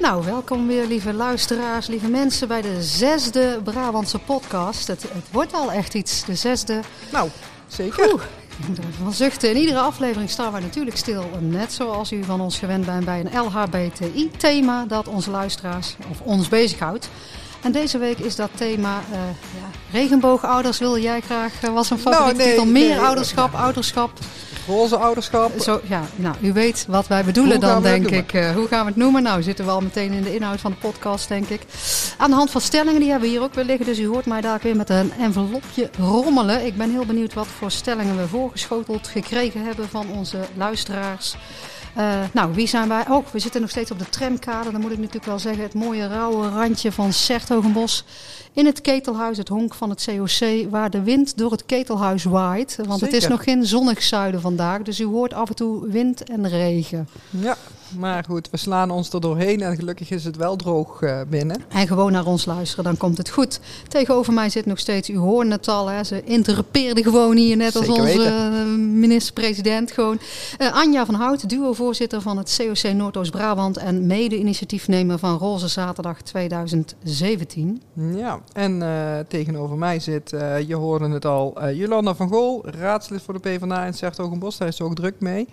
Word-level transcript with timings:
Nou, 0.00 0.24
welkom 0.24 0.66
weer 0.66 0.86
lieve 0.86 1.12
luisteraars, 1.12 1.86
lieve 1.86 2.08
mensen 2.08 2.48
bij 2.48 2.62
de 2.62 2.82
zesde 2.82 3.60
Brabantse 3.64 4.18
podcast. 4.18 4.86
Het, 4.86 5.02
het 5.02 5.24
wordt 5.30 5.54
al 5.54 5.72
echt 5.72 5.94
iets, 5.94 6.24
de 6.24 6.34
zesde. 6.34 6.80
Nou, 7.12 7.28
zeker. 7.66 8.12
Oeh, 8.12 8.22
ik 8.58 8.68
moet 8.68 8.78
er 8.78 8.84
even 8.84 9.04
van 9.04 9.12
zuchten. 9.12 9.50
In 9.50 9.56
iedere 9.56 9.78
aflevering 9.78 10.30
staan 10.30 10.52
wij 10.52 10.60
natuurlijk 10.60 10.96
stil, 10.96 11.24
net 11.38 11.72
zoals 11.72 12.12
u 12.12 12.24
van 12.24 12.40
ons 12.40 12.58
gewend 12.58 12.86
bent 12.86 13.04
bij 13.04 13.20
een 13.20 13.40
LHBTI-thema 13.40 14.84
dat 14.84 15.08
onze 15.08 15.30
luisteraars 15.30 15.96
of 16.10 16.20
ons 16.20 16.48
bezighoudt. 16.48 17.08
En 17.62 17.72
deze 17.72 17.98
week 17.98 18.18
is 18.18 18.36
dat 18.36 18.50
thema 18.54 19.02
uh, 19.10 19.16
ja, 19.60 19.70
regenboogouders. 19.92 20.78
Wil 20.78 20.98
jij 20.98 21.20
graag, 21.20 21.52
uh, 21.64 21.70
was 21.70 21.90
een 21.90 21.98
favoriete 21.98 22.36
Nou, 22.36 22.36
nee, 22.36 22.48
titel, 22.48 22.66
meer 22.66 22.88
nee. 22.88 23.00
ouderschap, 23.00 23.54
ouderschap. 23.54 24.10
Roze 24.70 24.96
ouderschap. 24.96 25.60
Zo, 25.60 25.80
ja, 25.84 26.02
nou, 26.16 26.34
u 26.40 26.52
weet 26.52 26.84
wat 26.88 27.06
wij 27.06 27.24
bedoelen 27.24 27.56
Hoe 27.56 27.66
dan, 27.66 27.82
denk 27.82 28.10
ik. 28.10 28.32
Eh, 28.32 28.50
hoe 28.50 28.66
gaan 28.66 28.80
we 28.80 28.90
het 28.90 28.96
noemen? 28.96 29.22
Nou, 29.22 29.42
zitten 29.42 29.64
we 29.64 29.70
al 29.70 29.80
meteen 29.80 30.12
in 30.12 30.22
de 30.22 30.34
inhoud 30.34 30.60
van 30.60 30.70
de 30.70 30.76
podcast, 30.76 31.28
denk 31.28 31.48
ik. 31.48 31.60
Aan 32.16 32.30
de 32.30 32.36
hand 32.36 32.50
van 32.50 32.60
stellingen, 32.60 33.00
die 33.00 33.10
hebben 33.10 33.28
we 33.28 33.34
hier 33.34 33.44
ook 33.44 33.54
weer 33.54 33.64
liggen. 33.64 33.86
Dus 33.86 33.98
u 33.98 34.06
hoort 34.06 34.26
mij 34.26 34.40
daar 34.40 34.60
weer 34.62 34.76
met 34.76 34.90
een 34.90 35.12
envelopje 35.12 35.90
rommelen. 35.98 36.66
Ik 36.66 36.76
ben 36.76 36.90
heel 36.90 37.06
benieuwd 37.06 37.34
wat 37.34 37.46
voor 37.46 37.70
stellingen 37.70 38.16
we 38.16 38.28
voorgeschoteld 38.28 39.08
gekregen 39.08 39.64
hebben 39.64 39.88
van 39.88 40.06
onze 40.10 40.38
luisteraars. 40.56 41.36
Uh, 41.98 42.20
nou, 42.32 42.54
wie 42.54 42.66
zijn 42.66 42.88
wij? 42.88 43.04
Oh, 43.08 43.26
we 43.32 43.38
zitten 43.38 43.60
nog 43.60 43.70
steeds 43.70 43.90
op 43.90 43.98
de 43.98 44.08
tramkade. 44.08 44.70
Dan 44.70 44.80
moet 44.80 44.90
ik 44.90 44.98
natuurlijk 44.98 45.24
wel 45.24 45.38
zeggen, 45.38 45.62
het 45.62 45.74
mooie 45.74 46.06
rauwe 46.06 46.48
randje 46.48 46.92
van 46.92 47.12
Sertogenbos. 47.12 48.04
In 48.52 48.66
het 48.66 48.80
ketelhuis, 48.80 49.38
het 49.38 49.48
honk 49.48 49.74
van 49.74 49.90
het 49.90 50.04
COC, 50.04 50.70
waar 50.70 50.90
de 50.90 51.02
wind 51.02 51.38
door 51.38 51.50
het 51.50 51.66
ketelhuis 51.66 52.24
waait. 52.24 52.76
Want 52.76 52.98
Zeker. 52.98 53.14
het 53.14 53.22
is 53.22 53.28
nog 53.28 53.44
geen 53.44 53.66
zonnig 53.66 54.02
zuiden 54.02 54.40
vandaag, 54.40 54.82
dus 54.82 55.00
u 55.00 55.04
hoort 55.04 55.34
af 55.34 55.48
en 55.48 55.54
toe 55.54 55.88
wind 55.88 56.24
en 56.24 56.48
regen. 56.48 57.08
Ja, 57.30 57.56
maar 57.98 58.24
goed, 58.24 58.50
we 58.50 58.56
slaan 58.56 58.90
ons 58.90 59.12
er 59.12 59.20
doorheen 59.20 59.60
en 59.60 59.76
gelukkig 59.76 60.10
is 60.10 60.24
het 60.24 60.36
wel 60.36 60.56
droog 60.56 61.00
uh, 61.00 61.20
binnen. 61.28 61.62
En 61.68 61.86
gewoon 61.86 62.12
naar 62.12 62.26
ons 62.26 62.44
luisteren, 62.44 62.84
dan 62.84 62.96
komt 62.96 63.18
het 63.18 63.30
goed. 63.30 63.60
Tegenover 63.88 64.32
mij 64.32 64.50
zit 64.50 64.66
nog 64.66 64.78
steeds, 64.78 65.10
u 65.10 65.16
hoort 65.16 65.50
het 65.50 65.68
al, 65.68 65.86
hè, 65.86 66.04
ze 66.04 66.22
interrupeerde 66.24 67.02
gewoon 67.02 67.36
hier 67.36 67.56
net 67.56 67.76
als 67.76 67.86
Zeker 67.86 68.02
onze 68.02 68.30
minister-president. 68.78 69.92
Gewoon. 69.92 70.18
Uh, 70.58 70.72
Anja 70.72 71.06
van 71.06 71.14
Hout, 71.14 71.48
duo-voorzitter 71.48 72.20
van 72.20 72.36
het 72.36 72.56
COC 72.56 72.92
Noordoost-Brabant 72.92 73.76
en 73.76 74.06
mede-initiatiefnemer 74.06 75.18
van 75.18 75.38
Roze 75.38 75.68
Zaterdag 75.68 76.22
2017. 76.22 77.82
Ja, 78.14 78.40
en 78.52 78.80
uh, 78.80 79.18
tegenover 79.28 79.76
mij 79.76 80.00
zit, 80.00 80.30
je 80.66 80.74
hoorde 80.74 81.08
het 81.08 81.24
al, 81.24 81.68
Jolanda 81.68 82.14
van 82.14 82.28
Gool, 82.28 82.62
raadslid 82.64 83.22
voor 83.22 83.34
de 83.34 83.40
PvdA 83.40 83.84
in 83.84 83.94
Sertogenbos. 83.94 84.56
Daar 84.56 84.68
is 84.68 84.76
ze 84.76 84.84
ook 84.84 84.94
druk 84.94 85.14
mee. 85.18 85.48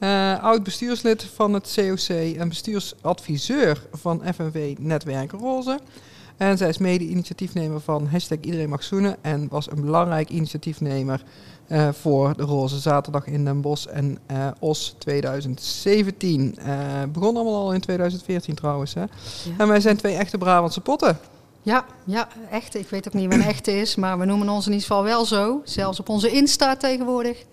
Uh, 0.00 0.42
oud 0.42 0.62
bestuurslid 0.62 1.24
van 1.34 1.54
het 1.54 1.68
COC 1.80 2.36
en 2.36 2.48
bestuursadviseur 2.48 3.82
van 3.92 4.22
FNV 4.34 4.74
Netwerk 4.78 5.32
Roze. 5.32 5.78
En 6.36 6.58
zij 6.58 6.68
is 6.68 6.78
mede-initiatiefnemer 6.78 7.80
van 7.80 8.06
hashtag 8.06 8.38
Iedereen 8.40 8.68
Mag 8.68 8.82
Zoenen 8.82 9.16
en 9.20 9.48
was 9.48 9.70
een 9.70 9.80
belangrijk 9.80 10.28
initiatiefnemer 10.28 11.22
uh, 11.68 11.88
voor 11.92 12.36
de 12.36 12.42
Roze 12.42 12.78
Zaterdag 12.78 13.26
in 13.26 13.44
Den 13.44 13.60
Bosch 13.60 13.86
en 13.86 14.18
uh, 14.30 14.48
OS 14.58 14.94
2017. 14.98 16.56
Uh, 16.58 17.02
begon 17.12 17.36
allemaal 17.36 17.56
al 17.56 17.72
in 17.72 17.80
2014 17.80 18.54
trouwens. 18.54 18.94
Hè? 18.94 19.00
Ja. 19.00 19.08
En 19.58 19.68
wij 19.68 19.80
zijn 19.80 19.96
twee 19.96 20.14
echte 20.14 20.38
Brabantse 20.38 20.80
potten. 20.80 21.18
Ja, 21.62 21.84
ja, 22.04 22.28
echt. 22.50 22.74
Ik 22.74 22.88
weet 22.88 23.06
ook 23.06 23.14
niet 23.14 23.26
wat 23.26 23.34
een 23.34 23.42
echte 23.42 23.80
is, 23.80 23.96
maar 23.96 24.18
we 24.18 24.24
noemen 24.24 24.48
ons 24.48 24.66
in 24.66 24.72
ieder 24.72 24.86
geval 24.86 25.02
wel 25.02 25.24
zo. 25.24 25.60
Zelfs 25.64 26.00
op 26.00 26.08
onze 26.08 26.30
Insta 26.30 26.76
tegenwoordig. 26.76 27.44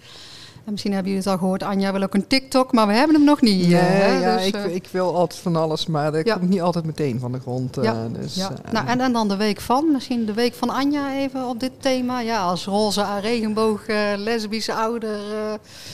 En 0.67 0.73
misschien 0.73 0.93
hebben 0.93 1.11
jullie 1.11 1.27
het 1.27 1.33
al 1.35 1.39
gehoord, 1.39 1.63
Anja 1.63 1.91
wil 1.91 2.03
ook 2.03 2.13
een 2.13 2.27
TikTok, 2.27 2.71
maar 2.73 2.87
we 2.87 2.93
hebben 2.93 3.15
hem 3.15 3.25
nog 3.25 3.41
niet. 3.41 3.67
Nee, 3.67 4.19
ja, 4.19 4.37
dus, 4.37 4.45
ik, 4.45 4.55
uh, 4.55 4.75
ik, 4.75 4.87
wil 4.91 5.15
altijd 5.15 5.41
van 5.41 5.55
alles, 5.55 5.85
maar 5.85 6.11
dat 6.11 6.25
ja. 6.25 6.35
komt 6.35 6.49
niet 6.49 6.61
altijd 6.61 6.85
meteen 6.85 7.19
van 7.19 7.31
de 7.31 7.39
grond. 7.39 7.77
Uh, 7.77 7.83
ja, 7.83 8.07
dus, 8.11 8.35
ja. 8.35 8.51
Nou, 8.71 8.87
en, 8.87 9.01
en, 9.01 9.13
dan 9.13 9.27
de 9.27 9.35
week 9.35 9.61
van, 9.61 9.91
misschien 9.91 10.25
de 10.25 10.33
week 10.33 10.53
van 10.53 10.69
Anja 10.69 11.13
even 11.13 11.47
op 11.47 11.59
dit 11.59 11.71
thema. 11.79 12.19
Ja, 12.19 12.41
als 12.41 12.65
roze 12.65 13.05
regenboog, 13.21 13.87
eh, 13.87 13.97
lesbische 14.17 14.73
ouder, 14.73 15.15
eh, 15.15 15.53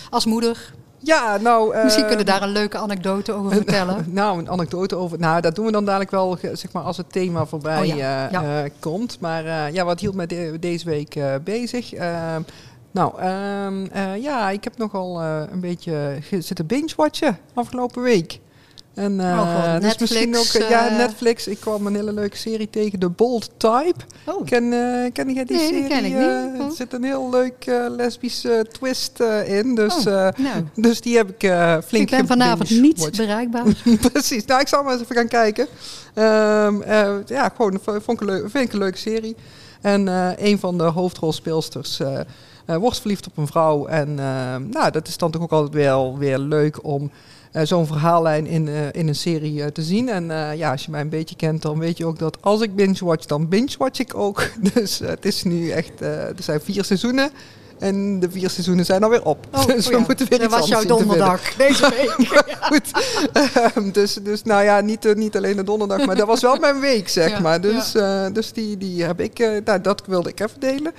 als 0.10 0.26
moeder. 0.26 0.74
Ja, 0.98 1.38
nou... 1.38 1.84
Misschien 1.84 2.08
kunnen 2.08 2.26
daar 2.26 2.42
een 2.42 2.52
leuke 2.52 2.78
anekdote 2.78 3.32
over 3.32 3.52
vertellen. 3.52 4.06
nou, 4.12 4.40
een 4.40 4.50
anekdote 4.50 4.96
over... 4.96 5.20
Nou, 5.20 5.42
dat 5.42 5.56
doen 5.56 5.66
we 5.66 5.72
dan 5.72 5.86
dadelijk 5.86 6.12
wel, 6.12 6.38
zeg 6.42 6.72
maar, 6.72 6.84
als 6.84 6.98
het 6.98 7.12
thema 7.12 7.46
voorbij 7.46 7.94
oh, 8.34 8.64
komt. 8.80 9.18
Maar 9.20 9.74
ja, 9.74 9.86
wat 9.86 10.00
hield 10.00 10.16
mij 10.16 10.28
de, 10.28 10.58
deze 10.60 10.86
week 10.86 11.20
bezig? 11.44 11.94
Ehm, 12.94 13.14
nou, 13.14 13.14
um, 13.66 14.22
ja, 14.22 14.50
ik 14.50 14.64
heb 14.64 14.78
nogal 14.78 15.22
een 15.24 15.60
beetje 15.60 16.18
zitten 16.40 16.66
binge-watchen 16.66 17.38
afgelopen 17.54 18.02
week. 18.02 18.40
En 18.94 19.20
uh, 19.20 19.26
oh, 19.26 19.80
dus 19.80 19.98
misschien 19.98 20.38
ook, 20.38 20.70
ja, 20.70 20.90
Netflix. 20.90 21.48
Ik 21.48 21.60
kwam 21.60 21.86
een 21.86 21.96
hele 21.96 22.14
leuke 22.14 22.38
serie 22.38 22.70
tegen, 22.70 23.00
The 23.00 23.10
Bold 23.10 23.50
Type. 23.58 24.00
Oh. 24.26 24.46
Ken, 24.46 24.70
ken 25.14 25.34
jij 25.34 25.46
die 25.46 25.58
nee, 25.58 25.68
serie? 25.68 25.82
Die 25.82 25.90
ken 25.90 26.06
ik 26.06 26.14
niet. 26.14 26.62
Er 26.62 26.76
zit 26.76 26.94
een 26.94 27.04
heel 27.04 27.30
leuk 27.30 27.66
lesbische 27.98 28.66
twist 28.72 29.20
in. 29.46 29.76
Dus, 29.76 29.96
oh, 29.96 30.06
nou. 30.06 30.66
dus 30.76 31.02
die 31.02 31.18
heb 31.18 31.30
ik 31.30 31.52
flink 31.86 32.12
Ik 32.12 32.18
ben 32.18 32.28
vanavond 32.28 32.70
niet 32.70 33.12
bereikbaar. 33.16 33.66
Precies. 34.12 34.46
Nou, 34.46 34.62
ik 34.62 34.68
zal 34.68 34.84
maar 34.84 34.94
eens 34.94 35.02
even 35.02 35.16
gaan 35.16 35.28
kijken. 35.28 35.68
Um, 36.16 36.84
ja, 37.26 37.50
gewoon 37.56 37.80
vond 37.84 38.08
ik 38.08 38.22
een 38.22 38.26
leuk, 38.26 38.50
vind 38.50 38.66
ik 38.66 38.74
een 38.74 38.80
leuke 38.80 38.98
serie. 38.98 39.36
En 39.82 40.08
een 40.46 40.60
van 40.60 40.78
de 40.78 40.84
hoofdrolspeelsters 40.84 42.00
wordt 42.66 43.00
verliefd 43.00 43.28
op 43.28 43.38
een 43.38 43.48
vrouw. 43.48 43.86
En 43.86 44.10
uh, 44.10 44.56
nou, 44.56 44.92
dat 44.92 45.08
is 45.08 45.18
dan 45.18 45.32
toch 45.32 45.42
ook 45.42 45.52
altijd 45.52 45.74
wel 45.74 46.18
weer 46.18 46.38
leuk 46.38 46.84
om 46.86 47.12
uh, 47.54 47.62
zo'n 47.64 47.88
verhaallijn 47.88 48.48
in, 48.48 48.68
in 48.92 49.08
een 49.08 49.16
serie 49.16 49.72
te 49.72 49.82
zien. 49.82 50.10
En 50.10 50.26
ja, 50.58 50.72
als 50.72 50.86
je 50.86 50.92
mij 50.92 51.02
een 51.02 51.10
beetje 51.10 51.36
kent, 51.36 51.62
dan 51.62 51.80
weet 51.80 51.98
je 51.98 52.06
ook 52.06 52.20
dat 52.20 52.38
als 52.42 52.62
ik 52.62 52.76
binge-watch, 52.76 53.26
dan 53.26 53.50
binge-watch 53.50 54.00
ik 54.00 54.16
ook. 54.16 54.50
Dus 54.74 55.00
het 55.00 55.26
is 55.26 55.44
nu 55.44 55.70
echt, 55.70 56.02
er 56.02 56.36
zijn 56.40 56.62
vier 56.62 56.84
seizoenen. 56.84 57.32
En 57.84 58.20
de 58.20 58.32
vier 58.32 58.50
seizoenen 58.50 58.86
zijn 58.86 59.04
alweer 59.04 59.26
op. 59.26 59.48
Oh, 59.52 59.66
dus 59.76 59.88
we 59.88 59.94
oh 59.94 60.00
ja. 60.00 60.06
moeten 60.08 60.30
weer 60.30 60.40
Dat 60.40 60.48
iets 60.48 60.58
was 60.60 60.68
jouw 60.68 60.86
donderdag 60.86 61.54
deze 61.68 61.90
week. 61.90 62.46
Goed. 62.62 62.92
Um, 63.78 63.92
dus, 63.92 64.14
dus 64.14 64.44
nou 64.44 64.64
ja, 64.64 64.82
niet, 64.82 65.16
niet 65.16 65.38
alleen 65.38 65.56
de 65.56 65.64
donderdag, 65.64 66.06
maar 66.06 66.16
dat 66.16 66.28
was 66.28 66.42
wel 66.42 66.56
mijn 66.56 66.80
week, 66.80 67.10
zeg 67.10 67.30
Ja, 67.30 67.40
maar. 67.40 67.62
Dus, 67.62 67.92
ja. 67.92 68.26
uh, 68.26 68.34
dus 68.34 68.54
die, 68.54 68.78
die 68.78 69.04
heb 69.04 69.20
ik, 69.20 69.40
uh, 69.40 69.50
nou, 69.66 69.82
dat 69.82 70.04
wilde 70.06 70.30
ik 70.30 70.40
even 70.40 70.60
delen. 70.60 70.92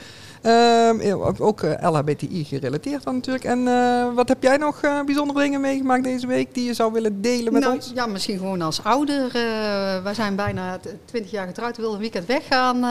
Um, 0.46 1.22
ook 1.38 1.62
uh, 1.62 1.72
LHBTI 1.80 2.44
gerelateerd 2.44 3.04
dan 3.04 3.14
natuurlijk. 3.14 3.44
En 3.44 3.58
uh, 3.58 4.14
wat 4.14 4.28
heb 4.28 4.42
jij 4.42 4.56
nog 4.56 4.82
uh, 4.82 5.02
bijzondere 5.04 5.40
dingen 5.40 5.60
meegemaakt 5.60 6.04
deze 6.04 6.26
week 6.26 6.54
die 6.54 6.64
je 6.64 6.74
zou 6.74 6.92
willen 6.92 7.20
delen 7.20 7.52
met 7.52 7.62
nou, 7.62 7.74
ons? 7.74 7.92
Ja, 7.94 8.06
misschien 8.06 8.38
gewoon 8.38 8.62
als 8.62 8.82
ouder. 8.82 9.32
wij 10.02 10.14
zijn 10.14 10.36
bijna 10.36 10.78
20 11.04 11.30
jaar 11.30 11.46
getrouwd, 11.46 11.76
we 11.76 11.82
wilden 11.82 12.00
een 12.00 12.10
weekend 12.10 12.26
weggaan. 12.26 12.82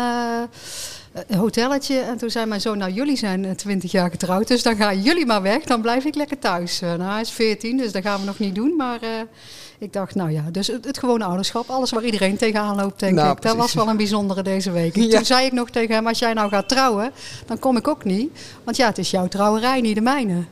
Een 1.28 1.38
hotelletje. 1.38 2.00
En 2.00 2.18
toen 2.18 2.30
zei 2.30 2.46
mijn 2.46 2.62
zoon, 2.62 2.78
nou 2.78 2.92
jullie 2.92 3.18
zijn 3.18 3.56
20 3.56 3.92
jaar 3.92 4.10
getrouwd, 4.10 4.48
dus 4.48 4.64
dan 4.64 4.76
gaan 4.76 5.02
jullie 5.02 5.26
maar 5.26 5.42
weg. 5.42 5.64
Dan 5.64 5.82
blijf 5.82 6.06
ik 6.06 6.16
lekker 6.16 6.40
thuis. 6.40 6.80
nou, 6.80 7.02
hij 7.02 7.22
is 7.22 7.32
14, 7.32 7.78
dus 7.78 7.92
dat 7.92 8.04
gaan 8.04 8.20
we 8.20 8.26
nog 8.26 8.40
niet 8.40 8.56
doen. 8.56 8.76
Maar 8.76 9.00
ik 9.84 9.94
dacht, 9.94 10.16
nou 10.16 10.32
ja, 10.32 10.44
dus 10.52 10.68
het, 10.68 10.86
het 10.86 10.98
gewone 10.98 11.24
ouderschap. 11.24 11.70
Alles 11.70 11.92
waar 11.92 12.04
iedereen 12.04 12.38
tegenaan 12.38 12.76
loopt, 12.76 13.00
denk 13.00 13.16
nou, 13.16 13.32
ik. 13.32 13.42
Dat 13.42 13.56
was 13.56 13.74
wel 13.74 13.88
een 13.88 13.98
bijzondere 13.98 14.42
deze 14.42 14.72
week. 14.72 14.96
Ja. 14.96 15.10
Toen 15.10 15.26
zei 15.26 15.46
ik 15.46 15.52
nog 15.52 15.70
tegen 15.70 15.96
hem, 15.96 16.08
als 16.08 16.20
jij 16.20 16.34
nou 16.34 16.50
gaat 16.50 16.70
trouwen, 16.70 17.12
dan 17.46 17.60
kom 17.60 17.78
ik 17.78 17.88
ook 17.88 18.04
niet. 18.04 18.40
Want 18.64 18.78
ja, 18.78 18.88
het 18.88 18.98
is 18.98 19.12
jouw 19.12 19.28
trouwerij, 19.28 19.82
niet 19.82 19.96
de 19.96 20.02
mijne. 20.02 20.34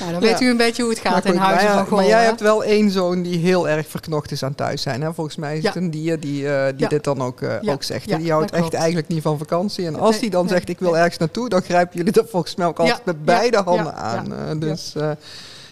nou, 0.00 0.12
dan 0.12 0.20
weet 0.20 0.38
ja. 0.38 0.46
u 0.46 0.50
een 0.50 0.56
beetje 0.56 0.82
hoe 0.82 0.90
het 0.90 1.00
gaat 1.00 1.22
goed, 1.22 1.34
in 1.34 1.36
huizen 1.36 1.68
maar, 1.68 1.76
van 1.76 1.86
Goor. 1.86 1.96
Maar 1.96 2.06
jij 2.06 2.20
hè? 2.20 2.26
hebt 2.26 2.40
wel 2.40 2.64
één 2.64 2.90
zoon 2.90 3.22
die 3.22 3.38
heel 3.38 3.68
erg 3.68 3.86
verknocht 3.86 4.30
is 4.30 4.42
aan 4.42 4.54
thuis 4.54 4.82
zijn. 4.82 5.02
Hè? 5.02 5.14
Volgens 5.14 5.36
mij 5.36 5.58
is 5.58 5.64
het 5.64 5.76
een 5.76 5.90
dier 5.90 6.20
die, 6.20 6.42
uh, 6.42 6.64
die 6.76 6.88
dit 6.88 7.04
dan 7.04 7.22
ook, 7.22 7.40
uh, 7.40 7.54
Ja. 7.60 7.72
ook 7.72 7.82
zegt. 7.82 8.18
Die 8.18 8.30
houdt 8.30 8.50
echt 8.50 8.60
klopt. 8.60 8.74
eigenlijk 8.74 9.08
niet 9.08 9.22
van 9.22 9.38
vakantie. 9.38 9.86
En 9.86 9.96
als 9.98 10.10
Nee, 10.10 10.20
hij 10.20 10.28
dan 10.28 10.44
nee, 10.44 10.54
zegt 10.54 10.68
ik 10.68 10.78
wil 10.78 10.90
nee. 10.90 10.98
ergens 10.98 11.18
naartoe, 11.18 11.48
dan 11.48 11.62
grijpen 11.62 11.96
jullie 11.96 12.12
dat 12.12 12.30
volgens 12.30 12.54
mij 12.54 12.66
ook 12.66 12.78
altijd 12.78 13.04
met 13.04 13.24
beide 13.24 13.56
handen 13.56 13.94
aan. 13.94 14.32
Uh, 14.32 14.60
dus 14.60 14.94
uh, 14.96 15.10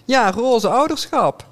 ja, 0.05 0.31
roze 0.31 0.69
ouderschap. 0.69 1.51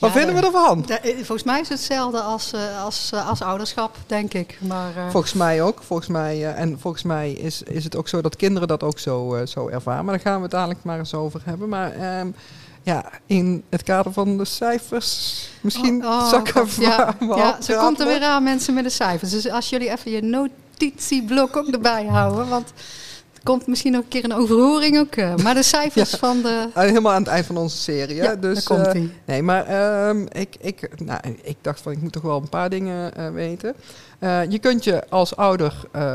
Wat 0.00 0.12
Ja, 0.12 0.16
vinden 0.18 0.34
we 0.34 0.46
ervan? 0.46 0.88
eh, 0.88 1.14
volgens 1.14 1.42
mij 1.42 1.60
is 1.60 1.68
het 1.68 1.78
hetzelfde 1.78 2.20
als, 2.20 2.52
eh, 2.52 2.84
als, 2.84 3.10
eh, 3.12 3.28
als 3.28 3.42
ouderschap, 3.42 3.96
denk 4.06 4.34
ik. 4.34 4.58
Maar, 4.60 4.92
Volgens 5.10 5.32
mij 5.32 5.62
ook. 5.62 5.82
Volgens 5.82 6.08
mij, 6.08 6.38
uh, 6.38 6.60
en 6.60 6.78
volgens 6.80 7.02
mij 7.02 7.32
is, 7.32 7.62
is 7.62 7.84
het 7.84 7.96
ook 7.96 8.08
zo 8.08 8.20
dat 8.20 8.36
kinderen 8.36 8.68
dat 8.68 8.82
ook 8.82 8.98
zo, 8.98 9.36
uh, 9.36 9.46
zo 9.46 9.68
ervaren. 9.68 10.04
Maar 10.04 10.14
daar 10.14 10.22
gaan 10.22 10.36
we 10.36 10.42
het 10.42 10.50
dadelijk 10.50 10.80
maar 10.82 10.98
eens 10.98 11.14
over 11.14 11.40
hebben. 11.44 11.68
Maar 11.68 12.18
um, 12.20 12.34
ja, 12.82 13.04
in 13.26 13.62
het 13.68 13.82
kader 13.82 14.12
van 14.12 14.36
de 14.38 14.44
cijfers, 14.44 15.48
misschien 15.60 16.04
Oh, 16.04 16.10
oh, 16.10 16.28
zakken 16.28 16.54
God, 16.54 16.74
ja, 16.74 17.14
we 17.18 17.26
ja, 17.26 17.62
zo 17.62 17.78
komt 17.78 18.00
er 18.00 18.06
weer 18.06 18.22
aan, 18.22 18.42
mensen 18.42 18.74
met 18.74 18.84
de 18.84 18.90
cijfers. 18.90 19.30
Dus 19.30 19.50
als 19.50 19.68
jullie 19.68 19.90
even 19.90 20.10
je 20.10 20.22
notitieblok 20.22 21.56
ook 21.56 21.68
erbij 21.68 22.06
houden, 22.06 22.48
want 22.48 22.72
komt 23.42 23.66
misschien 23.66 23.92
nog 23.92 24.02
een 24.02 24.08
keer 24.08 24.24
een 24.24 24.32
overhoring 24.34 24.98
ook. 24.98 25.14
eh, 25.14 25.36
maar 25.36 25.54
de 25.54 25.62
cijfers 25.62 26.10
Ja. 26.10 26.18
van 26.18 26.42
de... 26.42 26.66
Uh, 26.76 26.82
helemaal 26.82 27.12
aan 27.12 27.22
het 27.22 27.30
eind 27.30 27.46
van 27.46 27.56
onze 27.56 27.76
serie. 27.76 28.16
Ja, 28.16 28.34
dus, 28.36 28.64
daar 28.64 28.76
komt 28.76 28.86
uh, 28.86 28.92
hij. 28.92 29.10
Nee, 29.24 29.42
maar 29.42 30.08
um, 30.08 30.26
ik, 30.32 30.56
ik, 30.60 30.88
nou, 31.04 31.20
ik 31.42 31.56
dacht 31.60 31.80
van 31.80 31.92
ik 31.92 32.02
moet 32.02 32.12
toch 32.12 32.22
wel 32.22 32.36
een 32.36 32.48
paar 32.48 32.70
dingen 32.70 33.12
uh, 33.18 33.30
weten. 33.30 33.74
Je 34.48 34.58
kunt 34.60 34.84
je 34.84 35.02
als 35.08 35.36
ouder, 35.36 35.74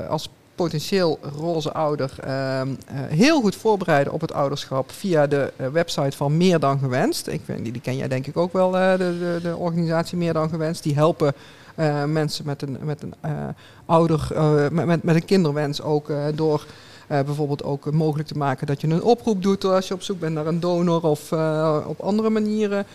als 0.10 0.30
potentieel 0.56 1.19
roze 1.38 1.74
ouder 1.74 2.12
ehm, 2.24 2.68
eh, 2.88 2.95
heel 3.10 3.42
goed 3.42 3.56
voorbereiden 3.56 4.13
op 4.13 4.22
het 4.22 4.33
ouderschap 4.33 4.92
via 4.92 5.27
de 5.27 5.54
eh, 5.56 5.68
website 5.68 6.18
van 6.18 6.38
Meer 6.38 6.60
dan 6.60 6.80
Gewenst. 6.80 7.27
Ik 7.27 7.42
weet, 7.45 7.63
die, 7.63 7.72
die 7.72 7.81
ken 7.81 7.95
jij 7.98 8.07
denk 8.07 8.27
ik 8.27 8.38
ook 8.38 8.54
wel, 8.54 8.77
eh, 8.77 8.92
de, 8.92 8.98
de, 9.19 9.39
de 9.42 9.56
organisatie 9.56 10.18
Meer 10.18 10.33
dan 10.33 10.50
Gewenst. 10.50 10.83
Die 10.83 10.95
helpen 10.95 11.33
eh, 11.75 12.04
mensen 12.04 12.45
met 12.45 12.62
een, 12.62 12.77
met 12.81 13.01
een 13.01 13.13
eh, 13.22 13.31
ouder, 13.86 14.27
eh, 14.33 14.69
met, 14.69 14.86
met, 14.86 15.04
met 15.04 15.16
een 15.16 15.25
kinderwens 15.25 15.81
ook 15.81 16.10
eh, 16.10 16.18
door 16.36 16.66
eh, 17.07 17.21
bijvoorbeeld 17.21 17.63
ook 17.63 17.91
mogelijk 17.91 18.27
te 18.27 18.37
maken 18.37 18.67
dat 18.67 18.81
je 18.81 18.87
een 18.87 19.03
oproep 19.03 19.43
doet 19.43 19.63
als 19.63 19.87
je 19.87 19.93
op 19.93 20.01
zoek 20.01 20.19
bent 20.19 20.33
naar 20.33 20.47
een 20.47 20.59
donor 20.59 21.03
of 21.03 21.31
eh, 21.31 21.77
op 21.87 21.99
andere 21.99 22.29
manieren 22.29 22.85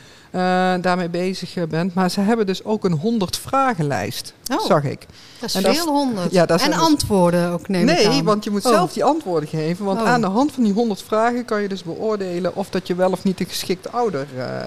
daarmee 0.83 1.09
bezig 1.09 1.57
eh, 1.57 1.65
bent. 1.69 1.95
Maar 1.95 2.11
ze 2.11 2.21
hebben 2.21 2.47
dus 2.47 2.65
ook 2.65 2.85
een 2.85 2.93
100 2.93 3.39
vragenlijst, 3.39 4.35
Oh. 4.53 4.67
zag 4.67 4.85
ik. 4.85 5.07
Dat 5.41 5.49
is 5.49 5.55
En 5.55 5.75
veel 5.75 5.87
honderd. 5.87 6.33
ja, 6.33 6.47
en 6.47 6.73
antwoorden 6.73 7.51
ook, 7.53 7.69
neem 7.69 7.89
ik 7.89 7.97
Nee, 7.97 8.09
aan. 8.09 8.25
want 8.25 8.45
je 8.45 8.51
moet 8.51 8.65
Oh. 8.67 8.73
zelf 8.73 8.93
die 8.93 9.05
antwoorden 9.05 9.49
geven. 9.49 9.85
Want 9.85 10.01
Oh. 10.01 10.09
aan 10.09 10.21
de 10.21 10.27
hand 10.27 10.53
van 10.53 10.63
die 10.65 10.73
100 10.73 11.03
vragen 11.03 11.45
kan 11.45 11.63
je 11.63 11.69
dus 11.69 11.83
beoordelen 11.83 12.57
of 12.57 12.69
dat 12.71 12.87
je 12.87 12.95
wel 12.95 13.11
of 13.11 13.25
niet 13.25 13.39
de 13.39 13.45
geschikte 13.45 13.91
ouder 13.91 14.27
eh, 14.37 14.61
eh, 14.61 14.67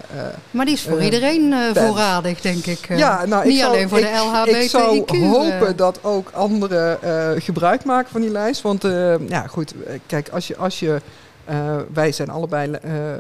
Maar 0.52 0.66
die 0.66 0.74
is 0.74 0.82
voor 0.82 0.98
eh, 0.98 1.06
iedereen 1.06 1.54
eh, 1.54 1.84
voorradig, 1.86 2.42
denk 2.42 2.66
ik. 2.66 2.80
eh. 2.90 2.98
ja, 2.98 3.26
nou, 3.26 3.44
niet 3.46 3.54
ik 3.54 3.60
zou, 3.60 3.74
alleen 3.74 3.90
voor 3.90 3.98
ik, 4.00 4.04
de 4.06 4.12
LHBTIQ. 4.12 4.62
Ik 4.64 4.70
zou 4.70 5.04
eh. 5.06 5.30
hopen 5.32 5.76
dat 5.76 6.00
ook 6.02 6.30
anderen 6.34 7.02
eh, 7.02 7.42
gebruik 7.44 7.84
maken 7.84 8.12
van 8.12 8.22
die 8.22 8.32
lijst. 8.32 8.62
Want 8.62 8.84
eh, 8.84 9.28
ja, 9.30 9.48
goed, 9.48 9.74
eh, 9.88 10.00
kijk, 10.08 10.30
als 10.30 10.48
je, 10.48 10.58
als 10.58 10.80
je 10.80 11.02
eh, 11.46 11.76
wij 11.94 12.12
zijn 12.12 12.30
allebei, 12.30 12.72
eh, 12.72 13.14
eh, 13.14 13.20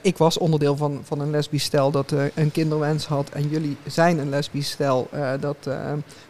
ik 0.00 0.18
was 0.18 0.38
onderdeel 0.38 0.76
van, 0.76 1.00
van 1.04 1.20
een 1.20 1.30
lesbisch 1.30 1.62
stel 1.64 1.90
dat 1.90 2.12
een 2.34 2.52
kinderwens 2.52 3.06
had. 3.06 3.28
En 3.32 3.48
jullie 3.48 3.76
zijn 3.86 4.18
een 4.18 4.28
lesbisch 4.28 4.70
stel 4.70 5.08
dat, 5.40 5.56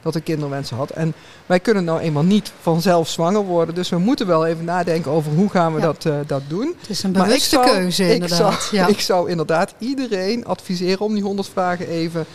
dat 0.03 0.15
een 0.15 0.23
kinderwens 0.23 0.71
had. 0.71 0.91
En 0.91 1.13
wij 1.47 1.61
kunnen 1.61 1.85
nou 1.85 2.01
eenmaal 2.01 2.23
niet 2.23 2.53
vanzelf 2.61 3.09
zwanger 3.09 3.43
worden. 3.43 3.75
Dus 3.75 3.89
we 3.89 3.99
moeten 3.99 4.27
wel 4.27 4.47
even 4.47 4.65
nadenken 4.65 5.11
over 5.11 5.33
hoe 5.33 5.51
gaan 5.51 5.75
we 5.75 5.81
Ja. 5.81 5.87
dat, 5.93 6.29
dat 6.29 6.43
doen. 6.49 6.75
Het 6.81 6.91
is 6.91 7.03
een 7.03 7.11
Maar 7.11 7.21
ik 7.21 7.27
bewuste 7.27 7.49
zou- 7.57 7.71
keuze, 7.71 8.05
ik 8.07 8.13
inderdaad. 8.13 8.63
zou, 8.63 8.77
ja. 8.77 8.87
ik 8.97 9.01
zou 9.01 9.31
inderdaad 9.31 9.75
iedereen 9.79 10.45
adviseren 10.47 11.01
om 11.01 11.15
die 11.15 11.23
100 11.23 11.49
vragen 11.49 11.89
even 11.89 12.27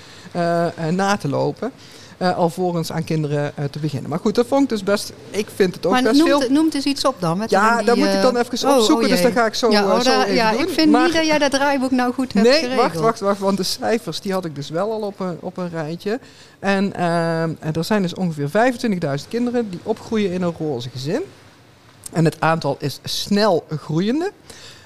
na 0.92 1.18
te 1.18 1.28
lopen. 1.30 1.72
Eh, 2.18 2.38
alvorens 2.38 2.92
aan 2.92 3.04
kinderen 3.04 3.52
eh, 3.58 3.66
te 3.66 3.80
beginnen. 3.80 4.10
Maar 4.10 4.20
goed, 4.20 4.36
dat 4.36 4.48
vond 4.48 4.64
ik 4.64 4.70
dus 4.70 4.84
best. 4.84 5.14
Ik 5.30 5.48
vind 5.56 5.76
het 5.76 5.86
ook 5.86 5.92
maar 5.92 6.04
best 6.04 6.16
noemt, 6.16 6.30
veel. 6.44 6.50
noemt 6.52 6.74
eens 6.74 6.86
iets 6.86 7.06
op 7.06 7.16
dan. 7.20 7.38
Met 7.38 7.50
Ja, 7.50 7.78
die, 7.78 7.86
daar 7.86 7.98
moet 7.98 8.08
ik 8.08 8.22
dan 8.22 8.38
eh, 8.38 8.44
even 8.52 8.70
oh, 8.70 8.76
opzoeken. 8.78 9.04
oh 9.06 9.10
dus 9.12 9.20
jee. 9.20 9.28
dat 9.28 9.38
ga 9.38 9.46
ik 9.46 9.54
zo, 9.54 9.72
ja, 9.72 9.84
oh, 9.84 10.00
zo 10.00 10.22
even 10.22 10.34
ja, 10.34 10.52
doen. 10.52 10.62
ik 10.62 10.70
vind 10.70 10.92
Maar- 10.92 11.04
niet 11.06 11.14
dat 11.14 11.26
jij 11.26 11.38
dat 11.38 11.52
draaiboek 11.52 11.92
nou 11.92 12.14
goed 12.14 12.34
hebt 12.34 12.48
Nee, 12.48 12.60
geregeld. 12.60 12.82
wacht, 12.82 13.00
wacht, 13.00 13.20
wacht. 13.20 13.40
Want 13.40 13.58
de 13.58 13.64
cijfers 13.64 14.22
die 14.22 14.34
had 14.34 14.46
ik 14.46 14.56
dus 14.56 14.70
wel 14.70 14.92
al 14.92 15.02
op 15.02 15.20
een, 15.20 15.38
op 15.40 15.58
een 15.58 15.70
rijtje. 15.70 16.20
En, 16.60 16.96
en 16.96 17.58
er 17.74 17.84
zijn 17.84 18.02
dus 18.02 18.14
ongeveer 18.14 18.50
25.000 19.22 19.28
kinderen 19.30 19.70
die 19.70 19.80
opgroeien 19.84 20.32
in 20.32 20.42
een 20.42 20.54
roze 20.58 20.90
gezin. 20.90 21.22
En 22.12 22.26
het 22.26 22.36
aantal 22.40 22.76
is 22.80 23.00
snel 23.04 23.66
groeiende. 23.82 24.32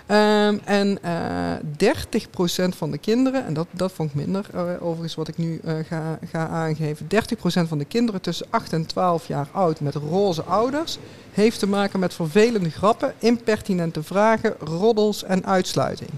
Ehm, 0.09 0.57
en 0.63 1.03
eh 1.03 1.55
30% 1.77 2.75
van 2.75 2.91
de 2.91 2.97
kinderen, 2.97 3.45
en 3.45 3.53
dat, 3.53 3.67
dat 3.71 3.91
vond 3.91 4.09
ik 4.09 4.15
minder 4.15 4.45
eh, 4.53 4.61
overigens 4.79 5.15
wat 5.15 5.27
ik 5.27 5.37
nu 5.37 5.59
eh, 5.63 5.73
ga, 5.87 6.19
ga 6.31 6.47
aangeven. 6.47 7.07
30% 7.07 7.67
van 7.67 7.77
de 7.77 7.85
kinderen 7.85 8.21
tussen 8.21 8.45
8 8.49 8.73
en 8.73 8.85
12 8.85 9.27
jaar 9.27 9.47
oud 9.51 9.79
met 9.79 9.95
roze 9.95 10.43
ouders 10.43 10.97
heeft 11.31 11.59
te 11.59 11.67
maken 11.67 11.99
met 11.99 12.13
vervelende 12.13 12.69
grappen, 12.69 13.13
impertinente 13.19 14.03
vragen, 14.03 14.55
roddels 14.59 15.23
en 15.23 15.45
uitsluiting. 15.45 16.09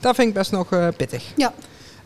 Dat 0.00 0.14
vind 0.14 0.28
ik 0.28 0.34
best 0.34 0.52
nog 0.52 0.72
eh, 0.72 0.88
pittig. 0.96 1.32
Ja. 1.36 1.52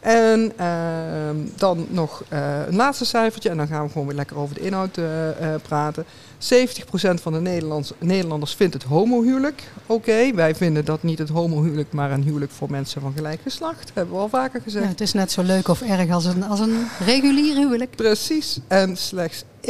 En 0.03 0.53
ehm, 0.57 1.37
dan 1.57 1.87
nog 1.89 2.23
eh, 2.29 2.67
een 2.67 2.77
laatste 2.77 3.05
cijfertje. 3.05 3.49
En 3.51 3.57
dan 3.57 3.67
gaan 3.67 3.85
we 3.85 3.93
gewoon 3.93 4.07
weer 4.07 4.17
lekker 4.17 4.37
over 4.37 4.55
de 4.55 4.61
inhoud 4.61 4.97
eh, 4.97 5.55
eh, 5.55 5.61
praten. 5.63 6.05
70% 6.39 7.21
van 7.23 7.33
de 7.33 7.41
Nederlands, 7.41 7.93
Nederlanders 7.99 8.55
vindt 8.55 8.75
het 8.75 8.83
homohuwelijk 8.83 9.63
oké. 9.87 10.33
Wij 10.35 10.55
vinden 10.55 10.85
dat 10.85 11.03
niet 11.03 11.19
het 11.19 11.29
homohuwelijk, 11.29 11.93
maar 11.93 12.11
een 12.11 12.23
huwelijk 12.23 12.53
voor 12.53 12.71
mensen 12.71 13.01
van 13.01 13.13
gelijk 13.17 13.41
geslacht. 13.43 13.91
Hebben 13.95 14.15
we 14.15 14.21
al 14.21 14.29
vaker 14.29 14.61
gezegd. 14.61 14.85
Ja, 14.85 14.91
het 14.91 15.01
is 15.01 15.13
net 15.13 15.33
zo 15.33 15.43
leuk 15.43 15.69
of 15.69 15.83
erg 15.83 16.11
als 16.11 16.25
een, 16.25 16.45
als 16.45 16.61
een 16.61 16.87
regulier 17.05 17.57
huwelijk. 17.57 17.97
Precies. 17.97 18.59
En 18.69 18.97
slechts 18.97 19.45
21% 19.61 19.67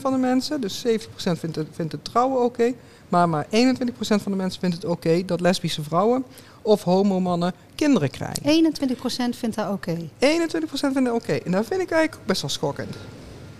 van 0.00 0.12
de 0.12 0.18
mensen, 0.18 0.60
dus 0.60 0.84
70% 0.86 0.90
vindt 1.14 1.56
het, 1.56 1.66
vindt 1.72 1.92
het 1.92 2.04
trouwen 2.04 2.42
oké. 2.44 2.72
Maar 3.08 3.28
maar 3.28 3.46
21% 3.46 3.48
van 3.98 4.20
de 4.32 4.36
mensen 4.36 4.60
vindt 4.60 4.76
het 4.76 4.84
oké 4.84 5.24
dat 5.24 5.40
lesbische 5.40 5.82
vrouwen 5.82 6.24
of 6.62 6.82
homomannen 6.82 7.52
kinderen 7.74 8.10
krijgen. 8.10 8.74
21% 9.34 9.36
vindt 9.38 9.56
dat 9.56 9.70
oké. 9.70 9.96
21% 9.96 10.08
vinden 10.70 11.04
het 11.04 11.12
oké. 11.12 11.32
En 11.32 11.50
dat 11.52 11.66
vind 11.66 11.80
ik 11.80 11.90
eigenlijk 11.90 12.14
ook 12.14 12.26
best 12.26 12.40
wel 12.40 12.50
schokkend. 12.50 12.96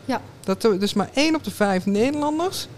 Ja. 0.04 0.20
Dat 0.40 0.64
er 0.64 0.78
dus 0.81 0.94
maar 0.94 1.10
1 1.14 1.34
op 1.34 1.44
de 1.44 1.50
5 1.50 1.87
Nederlanders 1.87 2.69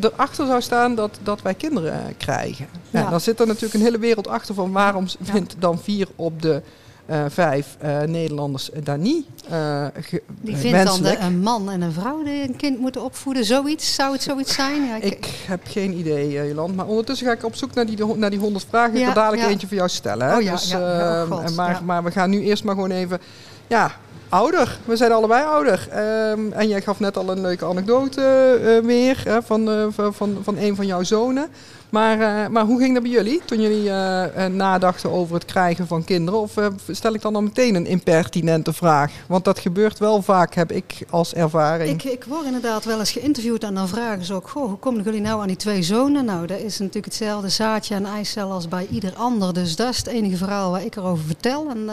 erachter 0.00 0.46
zou 0.46 0.60
staan 0.62 0.94
dat, 0.94 1.18
dat 1.22 1.42
wij 1.42 1.54
kinderen 1.54 1.92
eh, 1.92 2.14
krijgen. 2.16 2.66
Ja. 2.90 3.00
Ja. 3.00 3.10
dan 3.10 3.20
zit 3.20 3.40
er 3.40 3.46
natuurlijk 3.46 3.74
een 3.74 3.80
hele 3.80 3.98
wereld 3.98 4.28
achter 4.28 4.54
van 4.54 4.72
waarom 4.72 5.06
Ja. 5.18 5.32
vindt 5.32 5.56
dan 5.58 5.78
4 5.78 6.08
op 6.16 6.42
de 6.42 6.62
eh 7.06 7.24
5 7.28 7.76
Nederlanders 8.06 8.70
daar 8.82 8.98
niet 8.98 9.26
eh 9.50 9.86
ge- 10.00 10.22
Die 10.40 10.54
eh, 10.54 10.60
vindt 10.60 10.84
dan 10.84 11.02
de, 11.02 11.16
een 11.18 11.38
man 11.40 11.70
en 11.70 11.80
een 11.80 11.92
vrouw 11.92 12.22
die 12.22 12.42
een 12.48 12.56
kind 12.56 12.78
moeten 12.80 13.02
opvoeden. 13.04 13.44
Zoiets? 13.44 13.94
Zou 13.94 14.12
het 14.12 14.22
zoiets 14.22 14.54
zijn? 14.54 14.84
Ja, 14.86 14.96
ik, 14.96 15.04
Ik 15.04 15.26
heb 15.46 15.60
geen 15.64 15.92
idee, 15.98 16.38
eh, 16.38 16.48
Joland. 16.48 16.76
Maar 16.76 16.86
ondertussen 16.86 17.26
ga 17.26 17.32
ik 17.32 17.44
op 17.44 17.54
zoek 17.54 17.74
naar 17.74 17.86
die, 17.86 18.04
naar 18.16 18.30
die 18.30 18.38
100 18.38 18.66
vragen. 18.68 18.92
ik 18.94 18.98
Ja, 18.98 19.04
wil 19.04 19.14
dadelijk 19.14 19.42
ja. 19.42 19.48
eentje 19.48 19.66
voor 19.66 19.76
jou 19.76 19.88
stellen. 19.88 20.26
Hè? 20.28 20.32
Oh 20.38 20.50
dus, 20.52 20.70
ehm, 20.70 21.32
oh 21.32 21.38
God, 21.38 21.56
maar, 21.56 21.80
maar 21.84 22.04
we 22.04 22.10
gaan 22.10 22.30
nu 22.30 22.40
eerst 22.42 22.64
maar 22.64 22.74
gewoon 22.74 22.90
even... 22.90 23.20
Ja, 23.66 23.92
ouder. 24.28 24.78
We 24.84 24.96
zijn 24.96 25.12
allebei 25.12 25.44
ouder. 25.44 25.88
Ehm, 25.90 26.52
en 26.52 26.68
jij 26.68 26.82
gaf 26.82 27.00
net 27.00 27.16
al 27.16 27.30
een 27.30 27.40
leuke 27.40 27.64
anekdote 27.64 28.20
eh, 28.64 28.86
weer 28.86 29.20
hè, 29.24 29.42
van, 29.42 29.70
eh, 29.70 29.86
van, 29.90 30.14
van, 30.14 30.38
van 30.42 30.56
een 30.56 30.76
van 30.76 30.86
jouw 30.86 31.02
zonen. 31.02 31.48
Maar, 31.90 32.20
eh, 32.20 32.48
maar 32.50 32.64
hoe 32.64 32.78
ging 32.78 32.94
dat 32.94 33.02
bij 33.02 33.12
jullie 33.12 33.40
toen 33.44 33.60
jullie 33.60 33.88
eh, 33.88 34.44
eh, 34.44 34.52
nadachten 34.52 35.10
over 35.10 35.34
het 35.34 35.44
krijgen 35.44 35.86
van 35.86 36.04
kinderen? 36.04 36.40
Of 36.40 36.54
stel 36.90 37.14
ik 37.14 37.22
dan 37.22 37.34
al 37.34 37.42
meteen 37.42 37.74
een 37.74 37.86
impertinente 37.86 38.72
vraag? 38.72 39.12
Want 39.28 39.44
dat 39.44 39.58
gebeurt 39.58 39.98
wel 39.98 40.22
vaak, 40.22 40.54
heb 40.54 40.72
ik 40.72 40.94
als 41.10 41.34
ervaring. 41.34 42.02
Ik, 42.02 42.12
ik 42.12 42.24
word 42.24 42.44
inderdaad 42.44 42.84
wel 42.84 42.98
eens 42.98 43.12
geïnterviewd 43.12 43.64
en 43.64 43.74
dan 43.74 43.88
vragen 43.88 44.24
ze 44.24 44.34
ook: 44.34 44.48
goh, 44.48 44.68
hoe 44.68 44.78
komen 44.78 45.02
jullie 45.02 45.20
nou 45.20 45.40
aan 45.40 45.46
die 45.46 45.56
twee 45.56 45.82
zonen? 45.82 46.24
Nou, 46.24 46.46
dat 46.46 46.58
is 46.58 46.78
natuurlijk 46.78 47.04
hetzelfde 47.04 47.48
zaadje 47.48 47.94
en 47.94 48.06
eicel 48.06 48.50
als 48.50 48.68
bij 48.68 48.86
ieder 48.90 49.14
ander. 49.14 49.54
Dus 49.54 49.76
dat 49.76 49.90
is 49.90 49.98
het 49.98 50.06
enige 50.06 50.36
verhaal 50.36 50.70
waar 50.70 50.84
ik 50.84 50.96
erover 50.96 51.24
vertel. 51.24 51.68
En, 51.68 51.90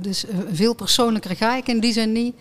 dus 0.00 0.24
veel 0.52 0.74
persoonlijker 0.74 1.36
ga 1.36 1.56
ik 1.56 1.68
in 1.68 1.80
die 1.80 1.92
zin 1.92 2.12
niet. 2.12 2.34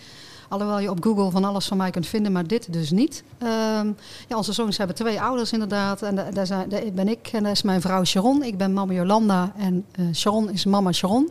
Alhoewel 0.49 0.79
je 0.79 0.89
op 0.89 1.03
Google 1.03 1.31
van 1.31 1.44
alles 1.44 1.65
van 1.65 1.77
mij 1.77 1.91
kunt 1.91 2.07
vinden, 2.07 2.31
maar 2.31 2.47
dit 2.47 2.73
dus 2.73 2.91
niet. 2.91 3.23
Ehm, 3.38 3.88
ja, 4.27 4.38
onze 4.38 4.53
zoons 4.53 4.77
hebben 4.77 4.95
twee 4.95 5.21
ouders 5.21 5.51
inderdaad. 5.51 6.01
En 6.01 6.15
da- 6.15 6.31
daar, 6.33 6.45
zijn, 6.45 6.69
daar 6.69 6.81
ben 6.94 7.07
ik 7.07 7.29
en 7.33 7.44
dat 7.44 7.51
is 7.51 7.61
mijn 7.61 7.81
vrouw 7.81 8.03
Sharon. 8.03 8.44
Ik 8.44 8.57
ben 8.57 8.73
mama 8.73 8.94
Jolanda 8.94 9.51
en 9.57 9.85
eh, 9.91 10.05
Sharon 10.13 10.51
is 10.51 10.65
mama 10.65 10.91
Sharon. 10.91 11.25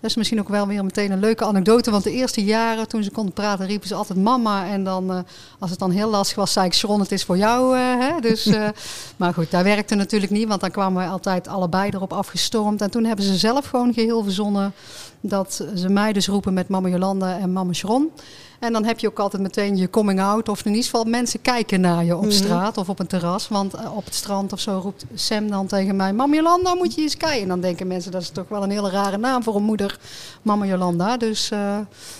Dat 0.00 0.10
is 0.10 0.16
misschien 0.16 0.40
ook 0.40 0.48
wel 0.48 0.66
weer 0.66 0.84
meteen 0.84 1.10
een 1.10 1.20
leuke 1.20 1.44
anekdote. 1.44 1.90
Want 1.90 2.04
de 2.04 2.10
eerste 2.10 2.44
jaren 2.44 2.88
toen 2.88 3.02
ze 3.02 3.10
konden 3.10 3.32
praten 3.34 3.66
riepen 3.66 3.88
ze 3.88 3.94
altijd 3.94 4.18
mama. 4.18 4.66
En 4.66 4.84
dan, 4.84 5.10
eh, 5.12 5.18
als 5.58 5.70
het 5.70 5.78
dan 5.78 5.90
heel 5.90 6.10
lastig 6.10 6.36
was, 6.36 6.52
zei 6.52 6.66
ik 6.66 6.74
Sharon 6.74 7.00
het 7.00 7.12
is 7.12 7.24
voor 7.24 7.36
jou. 7.36 7.76
eh, 7.76 7.82
hè? 7.82 8.20
Dus, 8.20 8.50
maar 9.16 9.34
goed, 9.34 9.50
dat 9.50 9.62
werkte 9.62 9.94
natuurlijk 9.94 10.32
niet. 10.32 10.48
Want 10.48 10.60
dan 10.60 10.70
kwamen 10.70 10.98
wij 11.02 11.08
altijd 11.10 11.48
allebei 11.48 11.90
erop 11.90 12.12
afgestormd. 12.12 12.80
En 12.80 12.90
toen 12.90 13.04
hebben 13.04 13.24
ze 13.24 13.36
zelf 13.36 13.66
gewoon 13.66 13.92
geheel 13.92 14.22
verzonnen 14.22 14.72
dat 15.20 15.64
ze 15.74 15.88
mij 15.88 16.12
dus 16.12 16.28
roepen 16.28 16.54
met 16.54 16.68
mama 16.68 16.88
Jolanda 16.88 17.38
en 17.38 17.52
mama 17.52 17.72
Sharon. 17.72 18.10
En 18.58 18.72
dan 18.72 18.84
heb 18.84 18.98
je 18.98 19.08
ook 19.08 19.18
altijd 19.18 19.42
meteen 19.42 19.76
je 19.76 19.90
coming 19.90 20.20
out. 20.20 20.48
Of 20.48 20.60
in 20.60 20.70
ieder 20.70 20.84
geval 20.84 21.04
mensen 21.04 21.40
kijken 21.42 21.80
naar 21.80 22.04
je 22.04 22.16
op 22.16 22.22
Mhm. 22.22 22.30
straat 22.32 22.76
of 22.76 22.88
op 22.88 22.98
een 22.98 23.06
terras. 23.06 23.48
Want 23.48 23.74
eh, 23.74 23.96
op 23.96 24.04
het 24.04 24.14
strand 24.14 24.52
of 24.52 24.60
zo 24.60 24.78
roept 24.82 25.04
Sam 25.14 25.50
dan 25.50 25.66
tegen 25.66 25.96
mij... 25.96 26.12
Mama 26.12 26.34
Jolanda, 26.34 26.74
moet 26.74 26.94
je 26.94 27.00
eens 27.02 27.16
kijken. 27.16 27.42
En 27.42 27.48
dan 27.48 27.60
denken 27.60 27.86
mensen, 27.86 28.12
dat 28.12 28.22
is 28.22 28.28
toch 28.30 28.48
wel 28.48 28.62
een 28.62 28.70
hele 28.70 28.90
rare 28.90 29.16
naam 29.18 29.42
voor 29.42 29.56
een 29.56 29.62
moeder. 29.62 29.98
Mama 30.42 30.64
Jolanda. 30.66 31.16
Dus 31.16 31.50
eh, 31.50 31.76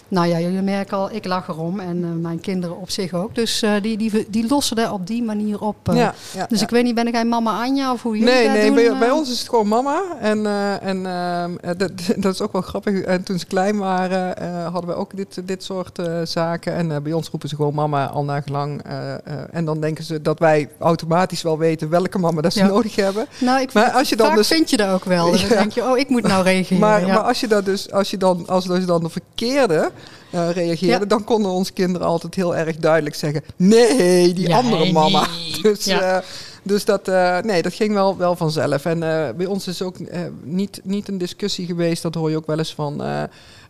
nou 0.09 0.27
ja, 0.27 0.39
jullie 0.41 0.63
merken 0.63 0.97
al, 0.97 1.13
ik 1.13 1.25
lach 1.25 1.49
erom. 1.49 1.81
En 1.81 2.05
eh, 2.05 2.11
mijn 2.23 2.41
kinderen 2.41 2.81
op 2.81 2.91
zich 2.91 3.13
ook. 3.15 3.35
Dus 3.35 3.63
eh, 3.63 3.73
die, 3.83 3.97
die, 3.97 4.27
die 4.31 4.47
lossen 4.49 4.77
er 4.77 4.93
op 4.93 5.07
die 5.07 5.23
manier 5.23 5.61
op. 5.61 5.77
ja, 5.85 6.15
ja, 6.35 6.47
dus 6.49 6.59
ja. 6.59 6.65
ik 6.65 6.71
weet 6.71 6.85
niet, 6.85 6.95
ben 6.95 7.07
ik 7.07 7.15
een 7.15 7.29
mama 7.29 7.61
Anja 7.63 7.93
of 7.93 8.03
hoe 8.03 8.19
jullie 8.19 8.35
Nee, 8.35 8.45
dat 8.45 8.53
nee 8.53 8.67
doen? 8.67 8.75
bij, 8.75 8.89
eh? 8.89 8.99
bij 8.99 9.11
ons 9.11 9.31
is 9.31 9.39
het 9.39 9.49
gewoon 9.49 9.69
mama. 9.69 10.03
En, 10.21 10.47
en 10.81 11.07
ehm, 11.07 11.57
eh, 11.61 11.71
dat, 11.77 11.91
dat 12.23 12.33
is 12.35 12.41
ook 12.41 12.53
wel 12.53 12.63
grappig. 12.63 13.01
En 13.01 13.23
toen 13.23 13.39
ze 13.39 13.47
klein 13.47 13.79
waren, 13.79 14.63
hadden 14.73 14.91
we 14.91 14.97
ook 14.97 15.17
dit, 15.17 15.41
dit 15.45 15.63
soort 15.65 15.99
zaken. 16.29 16.73
En 16.75 16.93
eh, 16.93 17.01
bij 17.01 17.13
ons 17.13 17.29
roepen 17.29 17.49
ze 17.49 17.57
gewoon 17.57 17.75
mama 17.75 18.07
al 18.09 18.25
nagelang. 18.25 18.83
eh 18.83 19.15
eh 19.15 19.19
en 19.51 19.65
dan 19.65 19.81
denken 19.81 20.05
ze 20.05 20.23
dat 20.23 20.39
wij 20.39 20.69
automatisch 20.79 21.43
wel 21.43 21.59
weten 21.59 21.89
welke 21.89 22.19
mama 22.19 22.41
dat 22.41 22.53
ze 22.53 22.59
Ja. 22.59 22.67
nodig 22.67 22.97
hebben. 22.97 23.27
Nou, 23.41 23.61
ik 23.61 23.73
Maar 23.73 23.91
als 23.91 24.09
je 24.09 24.17
dan 24.17 24.27
vaak 24.27 24.37
dus- 24.37 24.49
vind 24.49 24.71
je 24.71 24.77
dat 24.77 24.89
ook 24.91 25.05
wel. 25.05 25.31
Dus 25.31 25.41
dan 25.49 25.57
denk 25.59 25.73
je, 25.73 25.83
oh, 25.83 25.99
ik 25.99 26.09
moet 26.09 26.23
nou 26.23 26.43
reageren. 26.45 26.79
Maar, 26.81 27.07
maar 27.07 27.19
als 27.19 27.41
je 27.41 27.49
dat 27.49 27.65
dus, 27.65 27.93
als 27.93 28.11
je 28.11 28.17
dan, 28.17 28.47
als 28.47 28.65
je 28.65 28.85
dan 28.85 29.03
de 29.03 29.09
verkeerde 29.09 29.91
eh 30.31 30.51
reageerde, 30.51 30.99
Ja. 31.01 31.05
dan 31.05 31.25
konden 31.25 31.51
onze 31.51 31.73
kinderen 31.73 32.07
altijd 32.07 32.35
heel 32.35 32.57
erg 32.57 32.77
duidelijk 32.77 33.15
zeggen: 33.15 33.43
nee, 33.57 34.33
die 34.33 34.49
Ja, 34.49 34.57
andere 34.57 34.83
nee. 34.83 34.93
mama. 34.93 35.27
Dus 35.63 35.85
Ja. 35.85 36.23
Dus 36.63 36.85
dat, 36.85 37.07
nee, 37.45 37.63
dat 37.63 37.73
ging 37.75 37.95
wel, 37.95 38.17
wel 38.17 38.37
vanzelf. 38.37 38.85
En 38.85 38.99
bij 39.37 39.47
ons 39.47 39.67
is 39.67 39.83
ook 39.83 39.97
niet, 40.43 40.81
niet 40.85 41.09
een 41.09 41.19
discussie 41.19 41.67
geweest, 41.67 42.03
dat 42.03 42.15
hoor 42.15 42.31
je 42.31 42.37
ook 42.37 42.47
wel 42.47 42.59
eens 42.59 42.75
van. 42.75 43.03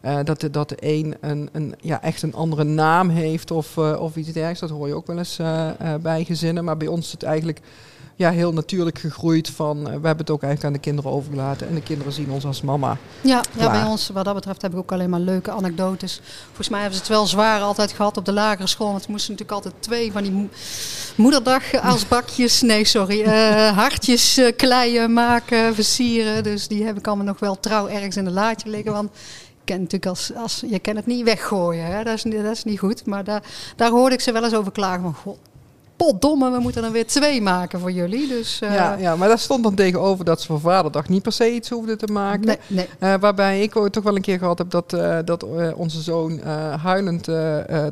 Eh, 0.00 0.19
dat, 0.25 0.40
de, 0.40 0.50
dat 0.50 0.69
de 0.69 0.76
een, 0.81 1.17
een, 1.21 1.49
een, 1.52 1.75
ja, 1.81 2.02
echt 2.02 2.23
een 2.23 2.35
andere 2.35 2.64
naam 2.64 3.09
heeft 3.09 3.50
of, 3.50 3.76
eh, 3.76 4.00
of 4.00 4.17
iets 4.17 4.33
dergelijks. 4.33 4.61
Dat 4.61 4.71
hoor 4.71 4.87
je 4.87 4.95
ook 4.95 5.07
wel 5.07 5.19
eens 5.19 5.38
eh, 5.38 5.71
bij 6.00 6.25
gezinnen. 6.25 6.64
Maar 6.64 6.76
bij 6.76 6.88
ons 6.88 7.07
is 7.07 7.12
het 7.12 7.23
eigenlijk 7.23 7.61
ja, 8.17 8.31
heel 8.31 8.52
natuurlijk 8.52 8.99
gegroeid 8.99 9.50
van... 9.50 9.85
we 9.85 9.90
hebben 9.90 10.17
het 10.17 10.31
ook 10.31 10.43
eigenlijk 10.43 10.64
aan 10.64 10.73
de 10.73 10.88
kinderen 10.88 11.11
overgelaten. 11.11 11.69
En 11.69 11.75
de 11.75 11.83
kinderen 11.83 12.12
zien 12.12 12.31
ons 12.31 12.45
als 12.45 12.62
mama. 12.62 12.97
Ja, 13.21 13.43
ja, 13.59 13.71
bij 13.71 13.85
ons, 13.85 14.09
wat 14.09 14.25
dat 14.25 14.35
betreft, 14.35 14.62
heb 14.62 14.73
ik 14.73 14.78
ook 14.78 14.93
alleen 14.93 15.11
maar 15.11 15.21
leuke 15.21 15.50
anekdotes. 15.50 16.21
Volgens 16.47 16.69
mij 16.69 16.81
hebben 16.81 16.97
ze 16.97 17.05
het 17.05 17.12
wel 17.12 17.26
zwaar 17.26 17.61
altijd 17.61 17.93
gehad 17.93 18.17
op 18.17 18.25
de 18.25 18.33
lagere 18.33 18.67
school. 18.67 18.90
Want 18.90 19.02
ze 19.02 19.11
moesten 19.11 19.33
natuurlijk 19.33 19.64
altijd 19.64 19.83
twee 19.83 20.12
van 20.12 20.23
die 20.23 20.33
mo- 20.33 20.49
moederdag 21.17 21.83
als 21.83 22.09
bakjes, 22.09 22.61
nee 22.61 22.85
sorry, 22.85 23.25
hartjes 23.75 24.40
kleien 24.57 25.12
maken, 25.12 25.75
versieren. 25.75 26.43
Dus 26.43 26.69
die 26.69 26.85
heb 26.85 26.99
ik 26.99 27.07
allemaal 27.07 27.26
nog 27.26 27.38
wel 27.38 27.61
trouw 27.61 27.88
ergens 27.88 28.17
in 28.17 28.25
de 28.25 28.31
laadje 28.31 28.71
liggen. 28.71 28.93
Want 28.93 29.11
kent 29.68 29.80
natuurlijk 29.80 30.06
als, 30.06 30.34
als 30.34 30.64
je 30.66 30.78
kan 30.78 30.96
het 30.96 31.06
niet 31.06 31.25
weggooien, 31.25 31.84
hè? 31.84 32.04
Dat, 32.04 32.14
is, 32.14 32.22
dat 32.22 32.56
is 32.56 32.64
niet 32.64 32.78
goed. 32.78 33.06
Maar 33.06 33.25
daar, 33.25 33.42
daar 33.76 33.90
hoorde 33.90 34.14
ik 34.14 34.20
ze 34.20 34.32
wel 34.32 34.44
eens 34.44 34.54
over 34.54 34.72
klagen 34.72 35.02
van, 35.02 35.14
god, 35.14 35.38
potdomme, 35.99 36.50
we 36.50 36.59
moeten 36.61 36.85
er 36.85 36.93
weer 36.93 37.07
twee 37.07 37.43
maken 37.43 37.81
voor 37.81 37.93
jullie. 37.93 38.28
Dus 38.28 38.61
eh, 38.61 38.75
ja, 38.75 38.97
ja, 38.99 39.17
maar 39.17 39.28
daar 39.28 39.38
stond 39.38 39.62
dan 39.62 39.75
tegenover 39.75 40.25
dat 40.25 40.40
ze 40.40 40.47
voor 40.47 40.61
vaderdag 40.61 41.09
niet 41.09 41.23
per 41.23 41.33
se 41.33 41.55
iets 41.55 41.69
hoefden 41.71 41.99
te 41.99 42.07
maken. 42.12 42.47
nee, 42.47 42.59
nee. 42.67 42.88
Eh, 42.99 43.14
waarbij 43.21 43.62
ik 43.62 43.76
ook 43.76 43.88
toch 43.88 44.05
wel 44.05 44.17
een 44.17 44.23
keer 44.23 44.38
gehad 44.38 44.59
heb 44.59 44.71
dat, 44.71 44.93
eh, 44.93 45.17
dat 45.25 45.45
onze 45.75 46.00
zoon 46.02 46.40
huilend 46.83 47.28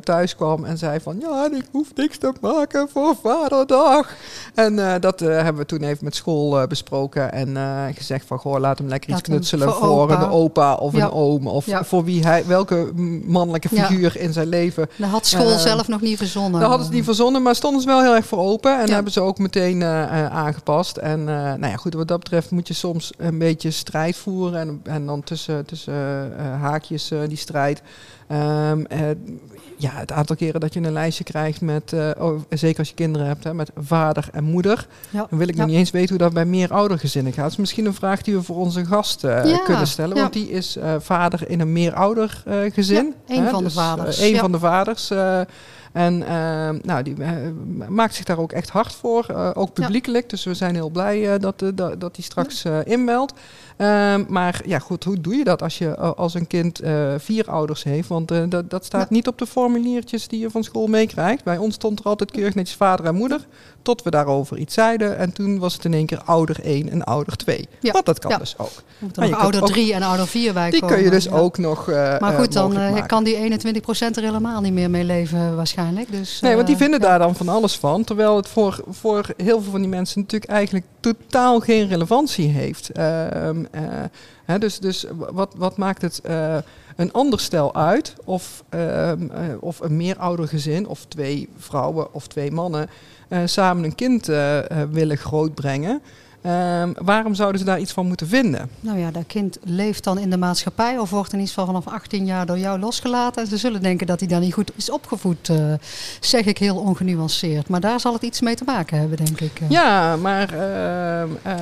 thuis 0.03 0.35
kwam 0.35 0.65
en 0.65 0.77
zei 0.77 0.99
van 0.99 1.17
ja, 1.19 1.47
ik 1.51 1.65
hoef 1.71 1.87
niks 1.95 2.17
te 2.17 2.33
maken 2.41 2.87
voor 2.93 3.15
vaderdag. 3.23 4.15
En 4.55 4.99
dat 4.99 5.19
hebben 5.19 5.55
we 5.57 5.65
toen 5.65 5.83
even 5.83 6.03
met 6.03 6.15
school 6.15 6.67
besproken 6.67 7.31
en 7.31 7.57
gezegd 7.95 8.25
van 8.27 8.37
goh, 8.39 8.59
laat 8.59 8.77
hem 8.77 8.87
lekker 8.87 9.09
iets 9.09 9.19
Laat 9.19 9.27
knutselen 9.29 9.67
voor 9.73 9.75
voor, 9.87 10.01
opa. 10.01 10.21
een 10.21 10.29
opa 10.29 10.73
of 10.75 10.95
Ja. 10.95 11.03
een 11.05 11.11
oom 11.11 11.47
of 11.47 11.65
Ja. 11.65 11.83
voor 11.83 12.03
wie 12.03 12.25
hij, 12.25 12.45
welke 12.45 12.91
mannelijke 13.25 13.67
Ja. 13.71 13.85
figuur 13.85 14.17
in 14.17 14.33
zijn 14.33 14.47
leven 14.47 14.89
Dat 14.95 15.09
had 15.09 15.25
school 15.25 15.57
zelf 15.59 15.87
nog 15.87 16.01
niet 16.01 16.17
verzonnen. 16.17 16.59
dat 16.59 16.69
hadden 16.69 16.87
ze 16.87 16.93
niet 16.93 17.03
verzonnen, 17.05 17.41
maar 17.41 17.55
stonden 17.55 17.81
ze 17.81 17.87
wel 17.87 17.96
heel 18.01 18.15
erg 18.15 18.25
voor 18.25 18.39
open. 18.39 18.79
En 18.79 18.87
Ja. 18.87 18.93
hebben 18.93 19.11
ze 19.11 19.21
ook 19.21 19.37
meteen 19.37 19.81
eh, 19.81 20.03
eh, 20.03 20.35
aangepast. 20.35 20.97
En 20.97 21.19
eh, 21.19 21.35
nou 21.35 21.67
ja, 21.67 21.75
goed, 21.75 21.93
wat 21.93 22.07
dat 22.07 22.19
betreft 22.19 22.51
moet 22.51 22.67
je 22.67 22.73
soms 22.73 23.11
een 23.17 23.37
beetje 23.37 23.71
strijd 23.71 24.15
voeren. 24.15 24.59
En, 24.59 24.79
en 24.83 25.05
dan 25.05 25.23
tussen, 25.23 25.65
tussen 25.65 25.93
haakjes 26.59 27.11
die 27.27 27.37
strijd. 27.37 27.81
Ehm, 28.27 28.83
eh, 28.85 28.99
ja, 29.77 29.91
het 29.91 30.11
aantal 30.11 30.35
keren 30.35 30.59
dat 30.59 30.73
je 30.73 30.79
een 30.79 30.91
lijstje 30.91 31.23
krijgt 31.23 31.61
met, 31.61 31.93
oh, 32.19 32.41
zeker 32.49 32.79
als 32.79 32.89
je 32.89 32.95
kinderen 32.95 33.27
hebt, 33.27 33.43
hè, 33.43 33.53
met 33.53 33.71
vader 33.75 34.29
en 34.31 34.43
moeder. 34.43 34.87
Ja. 35.09 35.25
Dan 35.29 35.39
wil 35.39 35.47
ik 35.47 35.55
nog 35.55 35.67
niet 35.67 35.75
eens 35.75 35.91
weten 35.91 36.09
hoe 36.09 36.17
dat 36.17 36.33
bij 36.33 36.45
meer 36.45 36.73
oudergezinnen 36.73 37.33
gaat. 37.33 37.43
Dat 37.43 37.51
is 37.51 37.57
misschien 37.57 37.85
een 37.85 37.93
vraag 37.93 38.21
die 38.21 38.35
we 38.35 38.43
voor 38.43 38.55
onze 38.55 38.85
gast 38.85 39.19
kunnen 39.65 39.87
stellen. 39.87 40.17
Want 40.17 40.33
die 40.33 40.49
is 40.49 40.77
vader 40.99 41.49
in 41.49 41.59
een 41.59 41.71
meer 41.71 41.93
eh, 41.93 42.73
gezin. 42.73 43.13
Één 43.27 43.43
hè, 43.43 43.49
van 43.49 43.57
de 43.57 43.63
dus, 43.63 43.73
vaders, 43.73 44.27
ja. 44.27 44.39
van 44.39 44.51
de 44.51 44.59
vaders. 44.59 45.11
En 45.93 46.23
eh, 46.27 46.69
nou, 46.81 47.03
die 47.03 47.15
eh, 47.23 47.31
maakt 47.89 48.15
zich 48.15 48.25
daar 48.25 48.39
ook 48.39 48.51
echt 48.51 48.69
hard 48.69 48.93
voor, 48.93 49.25
eh, 49.29 49.49
ook 49.53 49.73
publiekelijk. 49.73 50.29
Dus 50.29 50.43
we 50.43 50.53
zijn 50.53 50.75
heel 50.75 50.89
blij 50.89 51.33
eh, 51.33 51.39
dat, 51.39 51.59
dat, 51.75 51.99
dat 51.99 52.15
hij 52.15 52.25
straks 52.25 52.65
inmeldt. 52.83 53.33
Ehm, 53.77 54.23
maar 54.27 54.61
ja, 54.65 54.79
goed, 54.79 55.03
hoe 55.03 55.21
doe 55.21 55.35
je 55.35 55.43
dat 55.43 55.61
als 55.61 55.77
je 55.77 55.95
als 55.97 56.33
een 56.33 56.47
kind 56.47 56.81
vier 57.17 57.49
ouders 57.49 57.83
heeft? 57.83 58.07
Want 58.07 58.27
dat, 58.27 58.69
dat 58.69 58.85
staat 58.85 59.01
Ja. 59.09 59.15
niet 59.15 59.27
op 59.27 59.37
de 59.37 59.45
formuliertjes 59.45 60.27
die 60.27 60.39
je 60.39 60.49
van 60.49 60.63
school 60.63 60.87
meekrijgt. 60.87 61.43
Bij 61.43 61.57
ons 61.57 61.75
stond 61.75 61.99
er 61.99 62.05
altijd 62.05 62.31
keurig 62.31 62.55
netjes 62.55 62.75
vader 62.77 63.05
en 63.05 63.15
moeder. 63.15 63.47
Tot 63.87 64.03
we 64.03 64.09
daarover 64.09 64.57
iets 64.57 64.73
zeiden. 64.73 65.17
En 65.17 65.33
toen 65.33 65.59
was 65.59 65.73
het 65.73 65.85
in 65.85 65.93
één 65.93 66.05
keer 66.05 66.21
ouder 66.25 66.59
1 66.63 66.89
en 66.89 67.03
ouder 67.03 67.35
2. 67.37 67.67
Ja. 67.79 67.91
Want 67.91 68.05
dat 68.05 68.19
kan 68.19 68.31
Ja. 68.31 68.37
dus 68.37 68.53
ook. 68.57 68.69
Moet 68.99 69.15
Maar 69.15 69.29
er 69.29 69.35
ouder 69.35 69.61
ook- 69.61 69.67
3 69.67 69.93
en 69.93 70.01
ouder 70.01 70.27
4 70.27 70.53
bij 70.53 70.69
Die 70.69 70.79
komen. 70.79 70.95
kun 70.95 71.05
je 71.05 71.09
dus 71.11 71.23
ja. 71.23 71.31
ook 71.31 71.57
nog. 71.57 71.89
eh, 71.89 71.95
Maar 72.19 72.33
eh, 72.33 72.39
goed, 72.39 72.53
dan 72.53 72.77
eh, 72.77 73.05
kan 73.05 73.23
die 73.23 73.35
21% 73.35 74.17
er 74.17 74.23
helemaal 74.23 74.61
niet 74.61 74.73
meer 74.73 74.89
mee 74.89 75.03
leven 75.03 75.55
waarschijnlijk. 75.55 76.11
Dus, 76.11 76.39
Nee, 76.39 76.55
want 76.55 76.67
die 76.67 76.77
vinden 76.77 76.99
daar 76.99 77.19
dan 77.19 77.35
van 77.35 77.49
alles 77.49 77.75
van. 77.77 78.03
Terwijl 78.03 78.35
het 78.35 78.47
voor, 78.47 78.83
voor 78.89 79.25
heel 79.37 79.61
veel 79.61 79.71
van 79.71 79.81
die 79.81 79.89
mensen 79.89 80.21
natuurlijk 80.21 80.51
eigenlijk 80.51 80.85
totaal 80.99 81.59
geen 81.59 81.87
relevantie 81.87 82.47
heeft. 82.49 82.89
Ehm, 82.91 83.63
eh, 84.45 84.55
dus 84.59 84.79
dus 84.79 85.05
wat, 85.31 85.53
wat 85.57 85.77
maakt 85.77 86.01
het 86.01 86.21
een 86.95 87.11
ander 87.13 87.39
stel 87.39 87.75
uit? 87.75 88.13
Of, 88.25 88.63
ehm, 88.69 89.29
eh, 89.31 89.41
of 89.59 89.79
een 89.79 89.97
meerouder 89.97 90.47
gezin, 90.47 90.87
of 90.87 91.05
twee 91.07 91.49
vrouwen 91.57 92.13
of 92.13 92.27
twee 92.27 92.51
mannen, 92.51 92.89
samen 93.45 93.83
een 93.83 93.95
kind 93.95 94.29
eh, 94.29 94.57
eh, 94.59 94.65
willen 94.91 95.17
grootbrengen. 95.17 96.01
Ehm, 96.41 96.91
waarom 97.03 97.33
zouden 97.35 97.59
ze 97.59 97.65
daar 97.65 97.79
iets 97.79 97.91
van 97.91 98.07
moeten 98.07 98.27
vinden? 98.27 98.69
Nou 98.79 98.99
ja, 98.99 99.11
dat 99.11 99.23
kind 99.27 99.57
leeft 99.63 100.03
dan 100.03 100.17
in 100.19 100.29
de 100.29 100.37
maatschappij 100.37 100.97
of 100.97 101.09
wordt 101.09 101.33
in 101.33 101.39
ieder 101.39 101.53
geval 101.53 101.65
vanaf 101.65 101.87
18 101.93 102.25
jaar 102.25 102.45
door 102.45 102.57
jou 102.57 102.79
losgelaten. 102.79 103.41
En 103.41 103.47
ze 103.47 103.57
zullen 103.57 103.81
denken 103.81 104.07
dat 104.07 104.19
hij 104.19 104.29
dan 104.29 104.41
niet 104.41 104.53
goed 104.53 104.71
is 104.75 104.89
opgevoed, 104.91 105.49
eh, 105.49 105.73
zeg 106.19 106.45
ik 106.45 106.57
heel 106.57 106.75
ongenuanceerd. 106.77 107.67
Maar 107.67 107.79
daar 107.79 107.99
zal 107.99 108.13
het 108.13 108.21
iets 108.21 108.41
mee 108.41 108.55
te 108.55 108.63
maken 108.65 108.99
hebben, 108.99 109.17
denk 109.25 109.39
ik. 109.39 109.59
eh. 109.61 109.69
Ja, 109.69 110.15
maar 110.15 110.49
ehm, 110.53 111.29
eh, 111.43 111.55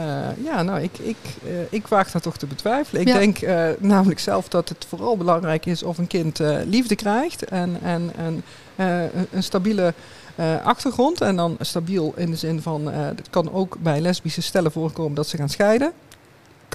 ja, 0.43 0.63
nou, 0.63 0.81
ik, 0.81 0.97
ik, 0.97 1.17
eh, 1.45 1.51
ik 1.69 1.87
waag 1.87 2.11
dat 2.11 2.23
toch 2.23 2.37
te 2.37 2.45
betwijfelen. 2.45 3.01
Ik 3.01 3.07
Ja. 3.07 3.17
denk 3.17 3.37
eh, 3.39 3.67
namelijk 3.79 4.19
zelf 4.19 4.47
dat 4.47 4.69
het 4.69 4.85
vooral 4.89 5.17
belangrijk 5.17 5.65
is 5.65 5.83
of 5.83 5.97
een 5.97 6.07
kind 6.07 6.39
eh, 6.39 6.57
liefde 6.65 6.95
krijgt 6.95 7.43
en, 7.45 7.77
en, 7.83 8.11
en 8.17 8.43
eh, 8.75 9.03
een 9.31 9.43
stabiele 9.43 9.93
eh, 10.35 10.65
achtergrond. 10.65 11.21
En 11.21 11.35
dan 11.35 11.57
stabiel 11.59 12.13
in 12.15 12.29
de 12.29 12.37
zin 12.37 12.61
van, 12.61 12.91
eh 12.91 12.97
het 12.97 13.29
kan 13.29 13.53
ook 13.53 13.77
bij 13.79 14.01
lesbische 14.01 14.41
stellen 14.41 14.71
voorkomen 14.71 15.15
dat 15.15 15.27
ze 15.27 15.37
gaan 15.37 15.49
scheiden. 15.49 15.93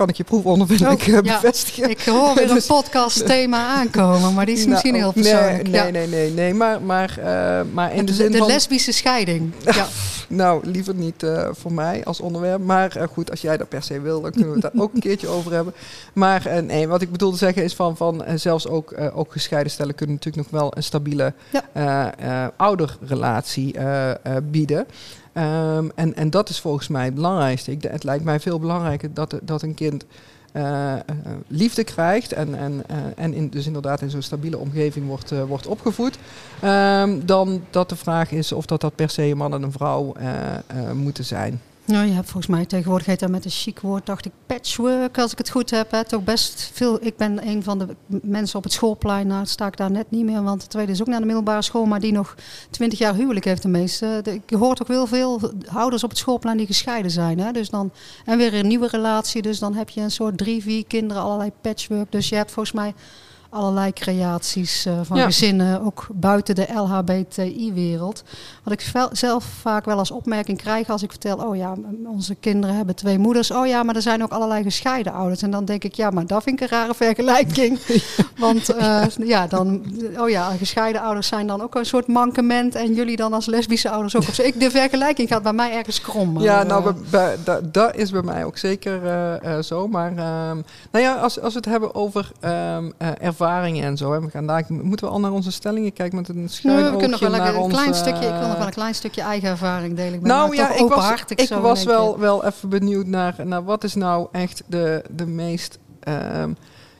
Kan 0.00 0.08
ik 0.08 0.16
je 0.16 0.24
proefondervindelijk 0.24 1.00
Oh, 1.00 1.08
eh, 1.08 1.14
ja. 1.14 1.40
bevestigen. 1.40 1.90
Ik 1.90 2.00
hoor 2.04 2.34
weer 2.34 2.48
een 2.48 2.54
Dus- 2.54 2.66
podcast 2.66 3.26
thema 3.26 3.66
aankomen, 3.66 4.34
maar 4.34 4.46
die 4.46 4.56
is 4.56 4.66
misschien 4.66 4.92
Nou, 4.92 5.02
heel 5.04 5.12
persoonlijk. 5.12 5.62
Nee, 5.62 5.72
ja. 5.72 5.82
nee, 5.82 5.92
nee, 5.92 6.06
nee, 6.06 6.30
nee, 6.32 6.54
maar, 6.54 6.82
maar, 6.82 7.18
eh, 7.18 7.60
maar 7.72 7.94
in 7.94 7.98
de, 7.98 8.04
de, 8.04 8.12
zin 8.12 8.32
de 8.32 8.38
van... 8.38 8.46
lesbische 8.46 8.92
scheiding. 8.92 9.52
Ja. 9.64 9.86
Nou, 10.28 10.66
liever 10.66 10.94
niet 10.94 11.22
eh, 11.22 11.48
voor 11.52 11.72
mij 11.72 12.04
als 12.04 12.20
onderwerp. 12.20 12.60
Maar 12.64 13.08
goed, 13.12 13.30
als 13.30 13.40
jij 13.40 13.56
dat 13.56 13.68
per 13.68 13.82
se 13.82 14.00
wil, 14.00 14.20
dan 14.20 14.30
kunnen 14.30 14.48
we 14.48 14.54
het 14.60 14.72
daar 14.72 14.82
ook 14.82 14.94
een 14.94 15.00
keertje 15.00 15.28
over 15.28 15.52
hebben. 15.52 15.74
Maar 16.12 16.62
nee, 16.64 16.88
wat 16.88 17.02
ik 17.02 17.10
bedoel 17.10 17.30
te 17.30 17.36
zeggen 17.36 17.64
is 17.64 17.74
van, 17.74 17.96
van 17.96 18.24
zelfs 18.34 18.68
ook, 18.68 18.94
ook 19.14 19.32
gescheiden 19.32 19.72
stellen 19.72 19.94
kunnen 19.94 20.14
natuurlijk 20.16 20.50
nog 20.50 20.60
wel 20.60 20.76
een 20.76 20.82
stabiele 20.82 21.32
Ja. 21.74 22.52
ouderrelatie 22.56 23.74
bieden. 24.50 24.86
Ehm, 25.40 25.88
en, 25.94 26.14
en 26.14 26.30
dat 26.30 26.48
is 26.48 26.60
volgens 26.60 26.88
mij 26.88 27.04
het 27.04 27.14
belangrijkste. 27.14 27.70
Ik, 27.70 27.82
het 27.82 28.04
lijkt 28.04 28.24
mij 28.24 28.40
veel 28.40 28.58
belangrijker 28.58 29.14
dat, 29.14 29.38
dat 29.42 29.62
een 29.62 29.74
kind 29.74 30.04
eh, 30.52 30.92
eh, 30.92 31.00
liefde 31.46 31.84
krijgt 31.84 32.32
en, 32.32 32.54
en, 32.54 32.82
eh, 32.86 33.24
en 33.24 33.50
dus 33.50 33.66
inderdaad 33.66 34.00
in 34.00 34.10
zo'n 34.10 34.22
stabiele 34.22 34.58
omgeving 34.58 35.06
wordt, 35.06 35.30
wordt 35.46 35.66
opgevoed. 35.66 36.18
Ehm, 36.60 37.20
dan 37.24 37.62
dat 37.70 37.88
de 37.88 37.96
vraag 37.96 38.30
is 38.30 38.52
of 38.52 38.66
dat, 38.66 38.80
dat 38.80 38.94
per 38.94 39.10
se 39.10 39.22
een 39.22 39.36
man 39.36 39.54
en 39.54 39.62
een 39.62 39.72
vrouw 39.72 40.12
moeten 40.94 41.24
zijn. 41.24 41.60
Nou, 41.90 42.06
je 42.06 42.12
hebt 42.12 42.30
volgens 42.30 42.52
mij 42.52 42.66
tegenwoordig 42.66 43.06
heet 43.06 43.20
dat 43.20 43.30
met 43.30 43.44
een 43.44 43.50
chic 43.50 43.80
woord, 43.80 44.06
dacht 44.06 44.26
ik, 44.26 44.32
patchwork, 44.46 45.18
als 45.18 45.32
ik 45.32 45.38
het 45.38 45.50
goed 45.50 45.70
heb. 45.70 45.90
Hè. 45.90 46.04
Toch 46.04 46.24
best 46.24 46.70
veel. 46.72 47.04
Ik 47.04 47.16
ben 47.16 47.46
een 47.46 47.62
van 47.62 47.78
de 47.78 47.86
mensen 48.22 48.58
op 48.58 48.64
het 48.64 48.72
schoolplein, 48.72 49.26
nou 49.26 49.46
sta 49.46 49.66
ik 49.66 49.76
daar 49.76 49.90
net 49.90 50.10
niet 50.10 50.24
meer, 50.24 50.42
want 50.42 50.60
de 50.60 50.66
tweede 50.66 50.92
is 50.92 51.00
ook 51.00 51.06
naar 51.06 51.20
de 51.20 51.26
middelbare 51.26 51.62
school, 51.62 51.84
maar 51.84 52.00
die 52.00 52.12
nog 52.12 52.34
twintig 52.70 52.98
jaar 52.98 53.14
huwelijk 53.14 53.44
heeft 53.44 53.62
de 53.62 53.68
meeste. 53.68 54.22
Ik 54.24 54.56
hoor 54.58 54.74
toch 54.74 54.86
wel 54.86 55.06
veel 55.06 55.40
ouders 55.72 56.04
op 56.04 56.10
het 56.10 56.18
schoolplein 56.18 56.56
die 56.56 56.66
gescheiden 56.66 57.10
zijn. 57.10 57.38
Hè. 57.38 57.52
Dus 57.52 57.70
dan, 57.70 57.92
en 58.24 58.38
weer 58.38 58.54
een 58.54 58.66
nieuwe 58.66 58.88
relatie, 58.88 59.42
dus 59.42 59.58
dan 59.58 59.74
heb 59.74 59.88
je 59.88 60.00
een 60.00 60.10
soort 60.10 60.38
drie, 60.38 60.62
vier 60.62 60.86
kinderen, 60.86 61.22
allerlei 61.22 61.50
patchwork. 61.60 62.12
Dus 62.12 62.28
je 62.28 62.34
hebt 62.36 62.50
volgens 62.50 62.74
mij 62.74 62.94
allerlei 63.50 63.92
creaties 63.92 64.86
eh, 64.86 64.92
van 65.02 65.16
Ja. 65.16 65.24
gezinnen, 65.24 65.82
ook 65.84 66.06
buiten 66.12 66.54
de 66.54 66.66
LHBTI-wereld. 66.74 68.22
Wat 68.62 68.72
ik 68.72 68.92
zelf 69.12 69.44
vaak 69.44 69.84
wel 69.84 69.98
als 69.98 70.10
opmerking 70.10 70.58
krijg 70.58 70.88
als 70.90 71.02
ik 71.02 71.10
vertel, 71.10 71.36
oh 71.36 71.56
ja, 71.56 71.74
onze 72.06 72.34
kinderen 72.34 72.76
hebben 72.76 72.94
twee 72.94 73.18
moeders. 73.18 73.50
Oh 73.50 73.66
ja, 73.66 73.82
maar 73.82 73.94
er 73.96 74.02
zijn 74.02 74.22
ook 74.22 74.30
allerlei 74.32 74.62
gescheiden 74.62 75.12
ouders. 75.12 75.42
En 75.42 75.50
dan 75.50 75.64
denk 75.64 75.84
ik, 75.84 75.94
ja, 75.94 76.10
maar 76.10 76.26
dat 76.26 76.42
vind 76.42 76.60
ik 76.60 76.70
een 76.70 76.76
rare 76.78 76.94
vergelijking. 76.94 77.78
Want 78.38 78.68
eh, 78.68 79.02
ja, 79.24 79.46
dan, 79.46 79.82
oh 80.18 80.28
ja, 80.28 80.50
gescheiden 80.50 81.00
ouders 81.02 81.26
zijn 81.28 81.46
dan 81.46 81.60
ook 81.62 81.74
een 81.74 81.86
soort 81.86 82.06
mankement. 82.06 82.74
En 82.74 82.94
jullie 82.94 83.16
dan 83.16 83.32
als 83.32 83.46
lesbische 83.46 83.90
ouders 83.90 84.16
ook. 84.16 84.22
of 84.28 84.34
zo. 84.34 84.42
Ik, 84.42 84.60
de 84.60 84.70
vergelijking 84.70 85.28
gaat 85.28 85.42
bij 85.42 85.52
mij 85.52 85.72
ergens 85.72 86.00
krom. 86.00 86.40
ja, 86.40 86.60
eh, 86.60 86.68
nou, 86.68 86.82
bij- 86.82 87.02
bij- 87.10 87.36
da- 87.44 87.60
dat 87.72 87.96
is 87.96 88.10
bij 88.10 88.22
mij 88.22 88.44
ook 88.44 88.58
zeker 88.58 89.00
zo. 89.64 89.88
Maar 89.88 90.10
ehm, 90.10 90.56
nou 90.90 91.04
ja, 91.04 91.14
als, 91.14 91.40
als 91.40 91.52
we 91.52 91.58
het 91.58 91.68
hebben 91.68 91.94
over 91.94 92.30
eh, 92.40 92.76
ervaringen 93.40 93.84
en 93.84 93.96
zo. 93.96 94.12
Hè, 94.12 94.20
we 94.20 94.30
gaan 94.30 94.46
daar, 94.46 94.64
moeten 94.68 95.06
we 95.06 95.12
al 95.12 95.20
naar 95.20 95.32
onze 95.32 95.52
stellingen 95.52 95.92
kijken 95.92 96.16
met 96.16 96.28
een 96.28 96.48
schuin 96.48 96.84
we 96.84 96.90
kunnen 96.90 97.10
nog 97.10 97.20
wel 97.20 97.30
naar 97.30 97.54
een 97.54 97.60
ons, 97.60 97.72
klein 97.72 97.94
stukje, 97.94 98.26
ik 98.26 98.32
wil 98.38 98.48
nog 98.48 98.56
wel 98.56 98.66
een 98.66 98.72
klein 98.72 98.94
stukje 98.94 99.20
eigen 99.20 99.48
ervaring 99.48 99.96
delen. 99.96 100.14
Ik 100.14 100.20
ben 100.20 100.30
nou 100.30 100.56
ja, 100.56 100.74
ik 100.74 100.88
was, 100.88 101.24
ik 101.28 101.48
was 101.48 101.84
wel, 101.84 102.10
keer. 102.10 102.20
wel 102.20 102.44
even 102.44 102.68
benieuwd 102.68 103.06
naar, 103.06 103.34
naar 103.44 103.64
wat 103.64 103.84
is 103.84 103.94
nou 103.94 104.28
echt 104.32 104.62
de, 104.66 105.04
de 105.10 105.26
meest... 105.26 105.78
ehm, 106.00 106.52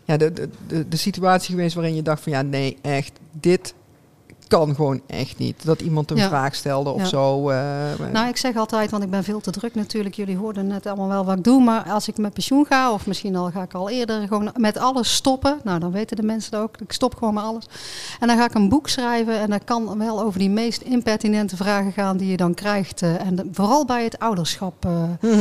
ja, 0.05 0.17
de, 0.17 0.33
de, 0.33 0.49
de, 0.67 0.89
de 0.89 0.97
situatie 0.97 1.55
geweest 1.55 1.75
waarin 1.75 1.95
je 1.95 2.03
dacht 2.03 2.23
van 2.23 2.33
ja, 2.33 2.43
nee, 2.43 2.79
echt, 2.83 3.13
dit 3.33 3.75
kan 4.51 4.75
gewoon 4.75 5.01
echt 5.07 5.39
niet. 5.39 5.65
Dat 5.65 5.81
iemand 5.81 6.11
een 6.11 6.17
Ja. 6.17 6.29
vraag 6.29 6.55
stelde 6.55 6.91
of 6.91 7.01
Ja. 7.01 7.07
zo. 7.07 7.49
eh, 7.51 7.59
Nou, 8.13 8.29
ik 8.29 8.37
zeg 8.37 8.57
altijd, 8.57 8.91
want 8.91 9.03
ik 9.03 9.11
ben 9.11 9.25
veel 9.25 9.41
te 9.41 9.51
druk 9.51 9.75
natuurlijk. 9.75 10.15
Jullie 10.15 10.37
hoorden 10.37 10.67
net 10.67 10.87
allemaal 10.87 11.09
wel 11.09 11.25
wat 11.25 11.37
ik 11.37 11.45
doe. 11.45 11.63
Maar 11.63 11.83
als 11.91 12.09
ik 12.09 12.19
met 12.19 12.33
pensioen 12.33 12.67
ga, 12.67 12.93
of 12.93 13.07
misschien 13.07 13.37
al 13.37 13.51
ga 13.51 13.63
ik 13.63 13.75
al 13.75 13.91
eerder 13.91 14.29
gewoon 14.29 14.51
met 14.57 14.79
alles 14.79 15.15
stoppen. 15.15 15.61
Nou, 15.65 15.79
dan 15.79 15.91
weten 15.93 16.17
de 16.17 16.23
mensen 16.23 16.51
dat 16.51 16.61
ook. 16.63 16.77
Ik 16.79 16.93
stop 16.93 17.15
gewoon 17.15 17.35
met 17.35 17.43
alles. 17.45 17.67
En 18.21 18.27
dan 18.29 18.37
ga 18.37 18.45
ik 18.45 18.55
een 18.55 18.69
boek 18.69 18.89
schrijven. 18.89 19.39
En 19.39 19.51
dat 19.51 19.65
kan 19.65 19.99
wel 19.99 20.21
over 20.23 20.39
die 20.39 20.51
meest 20.51 20.81
impertinente 20.83 21.57
vragen 21.57 21.93
gaan 21.93 22.17
die 22.17 22.31
je 22.31 22.37
dan 22.37 22.55
krijgt. 22.55 23.03
eh, 23.03 23.27
en 23.27 23.35
de- 23.35 23.49
vooral 23.53 23.85
bij 23.85 24.05
het 24.05 24.19
ouderschap 24.19 24.85
eh, 24.85 25.03
mhm. 25.21 25.41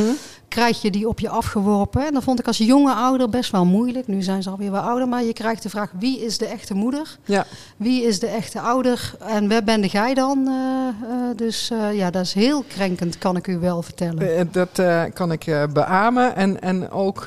Krijg 0.50 0.82
je 0.82 0.90
die 0.90 1.08
op 1.08 1.20
je 1.20 1.28
afgeworpen. 1.28 2.06
En 2.06 2.12
dat 2.12 2.22
vond 2.22 2.38
ik 2.38 2.46
als 2.46 2.58
jonge 2.58 2.92
ouder 2.92 3.28
best 3.28 3.50
wel 3.50 3.64
moeilijk. 3.64 4.06
Nu 4.06 4.22
zijn 4.22 4.42
ze 4.42 4.50
alweer 4.50 4.70
wat 4.70 4.82
ouder. 4.82 5.08
Maar 5.08 5.24
je 5.24 5.32
krijgt 5.32 5.62
de 5.62 5.68
vraag, 5.68 5.90
wie 5.98 6.24
is 6.24 6.38
de 6.38 6.46
echte 6.46 6.74
moeder? 6.74 7.18
Ja. 7.24 7.46
Wie 7.76 8.02
is 8.02 8.18
de 8.18 8.26
echte 8.26 8.60
ouder? 8.60 9.14
En 9.18 9.48
waar 9.48 9.64
ben 9.64 9.80
jij 9.80 10.14
dan? 10.14 10.48
Eh, 10.48 11.08
eh, 11.10 11.36
dus 11.36 11.70
eh, 11.70 11.96
ja, 11.96 12.10
dat 12.10 12.22
is 12.22 12.32
heel 12.32 12.64
krenkend, 12.68 13.18
kan 13.18 13.36
ik 13.36 13.46
u 13.46 13.58
wel 13.58 13.82
vertellen. 13.82 14.48
Dat 14.52 14.82
kan 15.12 15.32
ik 15.32 15.66
beamen. 15.72 16.36
En, 16.36 16.60
en 16.60 16.90
ook 16.90 17.24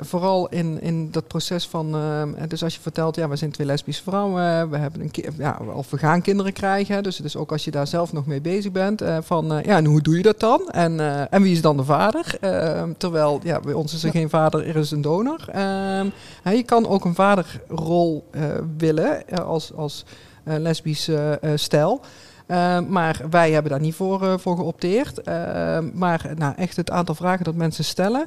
vooral 0.00 0.48
in, 0.48 0.80
in 0.80 1.10
dat 1.10 1.26
proces 1.26 1.66
van... 1.66 1.96
dus 2.48 2.62
als 2.62 2.74
je 2.74 2.80
vertelt, 2.80 3.16
ja, 3.16 3.28
we 3.28 3.36
zijn 3.36 3.50
twee 3.50 3.66
lesbische 3.66 4.02
vrouwen. 4.02 4.70
We 4.70 4.76
hebben 4.76 5.00
een 5.00 5.10
ja, 5.36 5.58
of 5.74 5.90
we 5.90 5.98
gaan 5.98 6.22
kinderen 6.22 6.52
krijgen. 6.52 7.02
Dus, 7.02 7.16
dus 7.16 7.36
ook 7.36 7.52
als 7.52 7.64
je 7.64 7.70
daar 7.70 7.86
zelf 7.86 8.12
nog 8.12 8.26
mee 8.26 8.40
bezig 8.40 8.72
bent. 8.72 9.02
van, 9.20 9.46
ja, 9.46 9.76
en 9.76 9.84
hoe 9.84 10.00
doe 10.00 10.16
je 10.16 10.22
dat 10.22 10.40
dan? 10.40 10.68
En, 10.68 11.00
en 11.30 11.42
wie 11.42 11.52
is 11.52 11.62
dan 11.62 11.76
de 11.76 11.84
vader? 11.84 12.38
Eh, 12.50 12.82
terwijl, 12.96 13.40
ja, 13.42 13.60
bij 13.60 13.72
ons 13.72 13.94
is 13.94 14.04
er 14.04 14.10
geen 14.10 14.30
vader, 14.30 14.66
er 14.66 14.76
is 14.76 14.90
een 14.90 15.00
donor. 15.00 15.44
Ehm, 15.48 16.06
je 16.44 16.62
kan 16.62 16.86
ook 16.86 17.04
een 17.04 17.14
vaderrol 17.14 18.24
eh, 18.30 18.42
willen 18.76 19.28
eh, 19.28 19.38
als, 19.38 19.74
als 19.74 20.04
eh, 20.44 20.58
lesbische 20.58 21.40
stijl. 21.54 22.00
Uh, 22.50 22.78
maar 22.88 23.20
wij 23.30 23.50
hebben 23.50 23.70
daar 23.70 23.80
niet 23.80 23.94
voor, 23.94 24.22
uh, 24.22 24.34
voor 24.38 24.56
geopteerd. 24.56 25.18
Uh, 25.28 25.78
maar 25.92 26.30
nou, 26.36 26.54
echt 26.56 26.76
het 26.76 26.90
aantal 26.90 27.14
vragen 27.14 27.44
dat 27.44 27.54
mensen 27.54 27.84
stellen. 27.84 28.26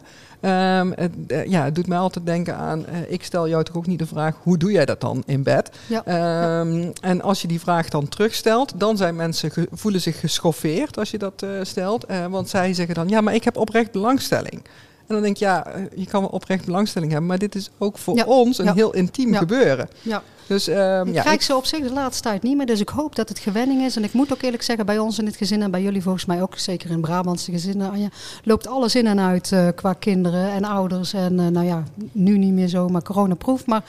Het, 0.96 1.12
uh, 1.28 1.46
ja, 1.46 1.64
het 1.64 1.76
doet 1.76 1.88
mij 1.88 1.98
altijd 1.98 2.26
denken 2.26 2.56
aan... 2.56 2.86
ik 3.08 3.24
stel 3.24 3.48
jou 3.48 3.64
toch 3.64 3.76
ook 3.76 3.88
niet 3.88 4.00
de 4.00 4.06
vraag... 4.06 4.36
hoe 4.42 4.58
doe 4.58 4.72
jij 4.72 4.86
dat 4.86 5.02
dan 5.02 5.24
in 5.26 5.44
bed? 5.44 5.78
Ja. 5.88 6.02
Ja. 6.06 6.66
En 7.02 7.22
als 7.22 7.42
je 7.42 7.48
die 7.48 7.60
vraag 7.60 7.90
dan 7.90 8.08
terugstelt... 8.08 8.80
dan 8.80 8.98
zijn 8.98 9.16
mensen 9.16 9.52
voelen 9.72 10.02
zich 10.02 10.20
geschoffeerd 10.20 10.98
als 10.98 11.12
je 11.12 11.18
dat 11.18 11.46
stelt. 11.62 12.06
want 12.30 12.50
zij 12.50 12.74
zeggen 12.74 12.96
dan... 12.96 13.10
ja, 13.10 13.22
maar 13.22 13.36
ik 13.36 13.44
heb 13.44 13.58
oprecht 13.58 13.92
belangstelling. 13.92 14.62
En 15.08 15.16
dan 15.16 15.22
denk 15.22 15.38
je, 15.38 15.46
ja, 15.46 15.66
je 15.96 16.06
kan 16.06 16.22
wel 16.22 16.30
oprecht 16.30 16.66
belangstelling 16.66 17.12
hebben... 17.12 17.30
maar 17.30 17.40
dit 17.40 17.56
is 17.56 17.70
ook 17.78 17.98
voor 17.98 18.16
ja. 18.16 18.26
ons 18.26 18.58
een 18.58 18.74
heel 18.74 18.94
intiem 18.94 19.36
gebeuren. 19.36 19.90
Ja. 20.02 20.24
Dus, 20.48 20.68
um, 20.68 21.08
ik 21.08 21.14
ja, 21.14 21.22
krijg 21.22 21.44
ze 21.44 21.56
op 21.56 21.66
zich 21.66 21.88
de 21.88 21.94
laatste 21.94 22.24
tijd 22.24 22.44
niet 22.44 22.58
meer. 22.58 22.66
Dus 22.66 22.80
ik 22.80 22.90
hoop 22.90 23.16
dat 23.16 23.30
het 23.30 23.40
gewenning 23.40 23.82
is. 23.82 23.96
En 23.96 24.04
ik 24.04 24.14
moet 24.14 24.34
ook 24.34 24.42
eerlijk 24.42 24.64
zeggen, 24.64 24.86
bij 24.86 25.00
ons 25.00 25.20
in 25.20 25.26
het 25.26 25.36
gezin 25.36 25.62
en 25.62 25.72
bij 25.72 25.82
jullie 25.82 26.02
volgens 26.02 26.26
mij 26.26 26.42
ook, 26.42 26.58
zeker 26.58 26.90
in 26.90 27.02
Brabantse 27.02 27.52
gezinnen, 27.52 27.92
Anja, 27.92 28.10
loopt 28.44 28.68
alles 28.68 28.96
in 28.96 29.08
en 29.08 29.20
uit 29.20 29.52
uh, 29.52 29.68
qua 29.76 29.94
kinderen 29.94 30.52
en 30.52 30.64
ouders. 30.64 31.14
En 31.14 31.34
uh, 31.34 31.48
nou 31.48 31.66
ja, 31.66 31.84
nu 32.12 32.38
niet 32.38 32.54
meer 32.54 32.68
zo, 32.68 32.88
maar 32.88 33.04
coronaproof. 33.04 33.66
Maar 33.66 33.84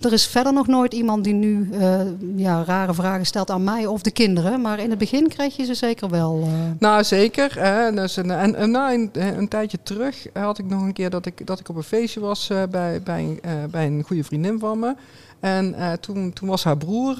er 0.00 0.12
is 0.12 0.26
verder 0.26 0.52
nog 0.52 0.66
nooit 0.66 0.94
iemand 0.94 1.24
die 1.24 1.34
nu 1.34 1.68
uh, 1.72 2.00
ja, 2.36 2.64
rare 2.64 2.94
vragen 2.94 3.26
stelt 3.26 3.50
aan 3.50 3.64
mij 3.64 3.86
of 3.86 4.02
de 4.02 4.10
kinderen. 4.10 4.60
Maar 4.60 4.78
in 4.78 4.90
het 4.90 4.98
begin 4.98 5.28
kreeg 5.28 5.56
je 5.56 5.64
ze 5.64 5.74
zeker 5.74 6.08
wel. 6.08 6.40
uh. 6.40 6.52
Nou, 6.78 7.04
zeker. 7.04 7.60
Hè. 7.60 7.92
Dus 7.92 8.16
een, 8.16 8.30
en, 8.30 8.54
en 8.54 8.70
nou, 8.70 8.94
een, 8.94 9.10
een, 9.38 9.48
tijdje 9.48 9.78
terug 9.82 10.26
had 10.32 10.58
ik 10.58 10.64
nog 10.64 10.82
een 10.82 10.92
keer 10.92 11.10
dat 11.10 11.26
ik, 11.26 11.46
dat 11.46 11.60
ik 11.60 11.68
op 11.68 11.76
een 11.76 11.82
feestje 11.82 12.20
was 12.20 12.50
uh, 12.50 12.62
bij, 12.70 13.02
bij, 13.02 13.40
bij 13.70 13.86
een 13.86 14.02
goede 14.06 14.24
vriendin 14.24 14.58
van 14.58 14.78
me. 14.78 14.94
En 15.40 15.74
toen, 16.00 16.32
toen 16.32 16.48
was 16.48 16.64
haar 16.64 16.76
broer 16.76 17.16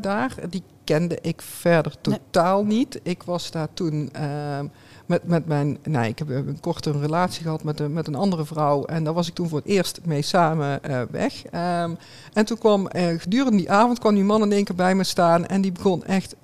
daar. 0.00 0.34
Die 0.48 0.62
kende 0.84 1.18
ik 1.22 1.42
verder 1.42 1.92
totaal 2.00 2.64
nee. 2.64 2.76
niet. 2.76 3.00
Ik 3.02 3.22
was 3.22 3.50
daar 3.50 3.68
toen 3.74 4.10
uh, 4.16 4.58
met, 5.06 5.24
met 5.24 5.46
mijn... 5.46 5.78
Nou, 5.82 6.06
ik 6.06 6.18
heb 6.18 6.28
een 6.28 6.60
korte 6.60 6.90
relatie 6.90 7.42
gehad 7.42 7.62
met, 7.62 7.80
een, 7.80 7.92
met 7.92 8.06
een 8.06 8.14
andere 8.14 8.44
vrouw. 8.44 8.84
En 8.84 9.04
daar 9.04 9.14
was 9.14 9.28
ik 9.28 9.34
toen 9.34 9.48
voor 9.48 9.58
het 9.58 9.66
eerst 9.66 10.00
mee 10.04 10.22
samen 10.22 10.80
uh, 10.88 11.02
weg. 11.10 11.44
Um, 11.44 11.98
en 12.32 12.44
toen 12.44 12.58
kwam 12.58 12.88
gedurende 13.18 13.58
die 13.58 13.70
avond 13.70 13.98
kwam 13.98 14.14
die 14.14 14.24
man 14.24 14.42
in 14.42 14.52
één 14.52 14.64
keer 14.64 14.76
bij 14.76 14.94
me 14.94 15.04
staan. 15.04 15.46
En 15.46 15.60
die 15.60 15.72
begon 15.72 16.04
echt 16.04 16.36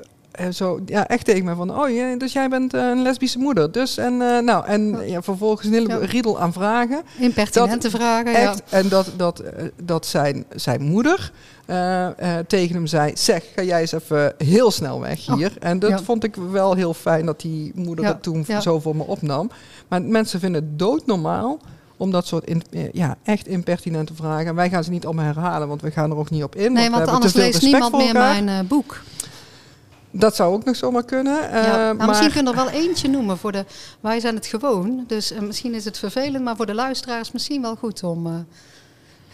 zo, 0.52 0.80
ja, 0.86 1.08
echt 1.08 1.24
tegen 1.24 1.44
me 1.44 1.54
van, 1.54 1.80
oh, 1.80 1.90
ja, 1.90 2.16
dus 2.16 2.32
jij 2.32 2.48
bent 2.48 2.74
uh, 2.74 2.88
een 2.88 3.02
lesbische 3.02 3.38
moeder. 3.38 3.72
Dus, 3.72 3.96
en, 3.96 4.12
uh, 4.12 4.38
nou, 4.38 4.66
en 4.66 5.08
ja, 5.08 5.22
vervolgens 5.22 5.66
een 5.66 5.72
hele 5.72 5.88
Ja. 5.88 5.96
riedel 5.96 6.40
aan 6.40 6.52
vragen. 6.52 7.02
Impertinente 7.18 7.90
vragen, 7.90 8.34
echt, 8.34 8.62
ja. 8.68 8.76
En 8.76 8.88
dat, 8.88 9.10
dat, 9.16 9.42
uh, 9.42 9.48
dat 9.82 10.06
zijn, 10.06 10.44
zijn 10.54 10.82
moeder 10.82 11.32
uh, 11.66 12.08
tegen 12.46 12.74
hem 12.74 12.86
zei, 12.86 13.12
zeg, 13.14 13.44
ga 13.54 13.62
jij 13.62 13.80
eens 13.80 13.92
even 13.92 14.34
heel 14.38 14.70
snel 14.70 15.00
weg 15.00 15.26
hier. 15.26 15.50
Oh, 15.50 15.68
en 15.68 15.78
dat 15.78 15.90
ja. 15.90 16.02
vond 16.02 16.24
ik 16.24 16.35
wel 16.50 16.74
heel 16.74 16.94
fijn 16.94 17.26
dat 17.26 17.40
die 17.40 17.72
moeder 17.74 18.04
het 18.04 18.22
toen 18.22 18.46
zo 18.61 18.80
voor 18.80 18.96
me 18.96 19.02
opnam. 19.02 19.50
Maar 19.88 20.02
mensen 20.02 20.40
vinden 20.40 20.62
het 20.62 20.78
doodnormaal 20.78 21.59
om 21.96 22.11
dat 22.11 22.26
soort 22.26 22.44
in, 22.44 22.62
ja, 22.92 23.16
echt 23.22 23.46
impertinente 23.46 24.14
vragen. 24.14 24.46
En 24.46 24.54
wij 24.54 24.70
gaan 24.70 24.85
ze 24.85 24.90
niet 24.90 25.04
allemaal 25.04 25.24
herhalen, 25.24 25.68
want 25.68 25.83
we 25.83 25.90
gaan 25.90 26.11
er 26.11 26.16
ook 26.16 26.30
niet 26.30 26.42
op 26.42 26.57
in. 26.57 26.72
Nee, 26.72 26.90
want, 26.90 27.04
we 27.04 27.11
anders 27.11 27.33
leest 27.33 27.62
niemand 27.62 27.96
meer 27.96 28.12
mijn 28.12 28.66
boek. 28.66 29.02
Dat 30.12 30.37
zou 30.37 30.55
ook 30.55 30.64
nog 30.64 30.77
zomaar 30.77 31.05
kunnen. 31.05 31.35
Ja, 31.35 31.48
uh, 31.48 31.62
nou, 31.77 31.96
maar... 31.96 32.07
Misschien 32.07 32.31
kunnen 32.33 32.55
we 32.55 32.59
er 32.61 32.64
wel 32.64 32.75
eentje 32.75 33.09
noemen. 33.09 33.38
Voor 33.38 33.53
de, 33.53 33.64
wij 34.01 34.20
zijn 34.20 34.35
het 34.35 34.46
gewoon, 34.46 35.05
dus 35.07 35.33
uh, 35.33 35.38
misschien 35.40 35.75
is 35.75 35.85
het 35.85 35.98
vervelend, 35.98 36.44
maar 36.44 36.57
voor 36.57 36.66
de 36.66 36.75
luisteraars 36.75 37.33
misschien 37.33 37.62
wel 37.62 37.77
goed 37.77 38.03
om... 38.03 38.46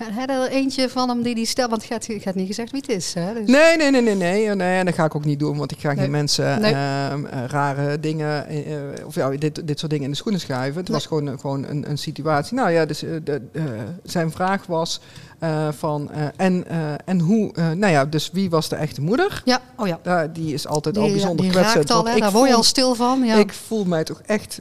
Heb 0.05 0.31
er 0.31 0.49
eentje 0.49 0.89
van 0.89 1.09
hem 1.09 1.23
die 1.23 1.35
die 1.35 1.47
stelt, 1.47 1.71
want 1.71 1.83
het 1.89 1.93
gaat, 1.93 2.23
gaat 2.23 2.35
niet 2.35 2.47
gezegd 2.47 2.71
wie 2.71 2.81
het 2.81 2.91
is. 2.91 3.15
Hè? 3.15 3.35
Dus... 3.35 3.49
Nee, 3.49 3.77
nee, 3.77 3.91
nee, 3.91 4.01
nee, 4.03 4.15
nee, 4.15 4.55
nee. 4.55 4.79
En 4.79 4.85
dat 4.85 4.95
ga 4.95 5.05
ik 5.05 5.15
ook 5.15 5.25
niet 5.25 5.39
doen, 5.39 5.57
want 5.59 5.71
ik 5.73 5.79
ga 5.81 5.89
Nee. 5.89 5.97
geen 5.97 6.11
mensen 6.11 6.61
Nee. 6.61 6.73
eh, 6.73 7.15
rare 7.47 8.01
dingen, 8.01 8.47
eh, 8.47 9.07
of 9.07 9.15
ja, 9.15 9.31
dit, 9.31 9.67
dit 9.67 9.79
soort 9.79 9.91
dingen 9.91 10.05
in 10.05 10.11
de 10.11 10.17
schoenen 10.17 10.41
schuiven. 10.41 10.81
Het 10.81 10.89
Nee. 10.89 10.97
was 10.99 11.07
gewoon, 11.07 11.41
gewoon 11.41 11.65
een, 11.65 11.91
een 11.91 11.99
situatie. 11.99 12.57
Nou 12.57 12.71
ja, 12.71 12.87
dus 12.87 13.03
eh, 13.03 13.11
de, 13.25 13.41
eh, 13.53 13.63
zijn 14.03 14.31
vraag 14.31 14.67
was 14.67 15.01
eh, 15.39 15.69
van, 15.79 16.11
eh, 16.11 16.23
en, 16.37 16.69
eh, 16.69 16.77
en 17.05 17.21
hoe, 17.21 17.51
nou 17.75 17.93
ja, 17.93 18.05
dus 18.05 18.31
wie 18.33 18.51
was 18.51 18.69
de 18.69 18.77
echte 18.77 19.01
moeder? 19.01 19.43
Ja, 19.45 19.61
oh 19.77 19.87
ja. 19.87 20.27
Die 20.33 20.53
is 20.55 20.67
altijd 20.67 20.95
Die, 20.95 21.05
al 21.05 21.11
bijzonder 21.11 21.45
die 21.45 21.51
kwetsend. 21.55 21.91
al, 21.91 22.05
daar 22.05 22.33
word 22.33 22.49
je 22.49 22.55
al 22.55 22.63
stil 22.63 22.95
van. 22.95 23.25
Ja. 23.25 23.35
Ik 23.35 23.53
voel 23.53 23.85
mij 23.85 24.05
toch 24.05 24.21
echt 24.27 24.61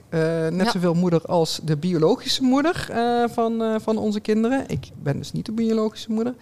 net 0.52 0.66
Ja. 0.66 0.72
zoveel 0.72 0.94
moeder 0.94 1.22
als 1.26 1.60
de 1.64 1.78
biologische 1.78 2.44
moeder 2.44 2.88
van, 3.34 3.64
van 3.84 3.98
onze 3.98 4.20
kinderen. 4.20 4.64
Ik 4.68 4.90
ben 5.04 5.18
dus 5.18 5.32
niet 5.32 5.46
de 5.46 5.52
biologische 5.52 6.12
moeder. 6.12 6.34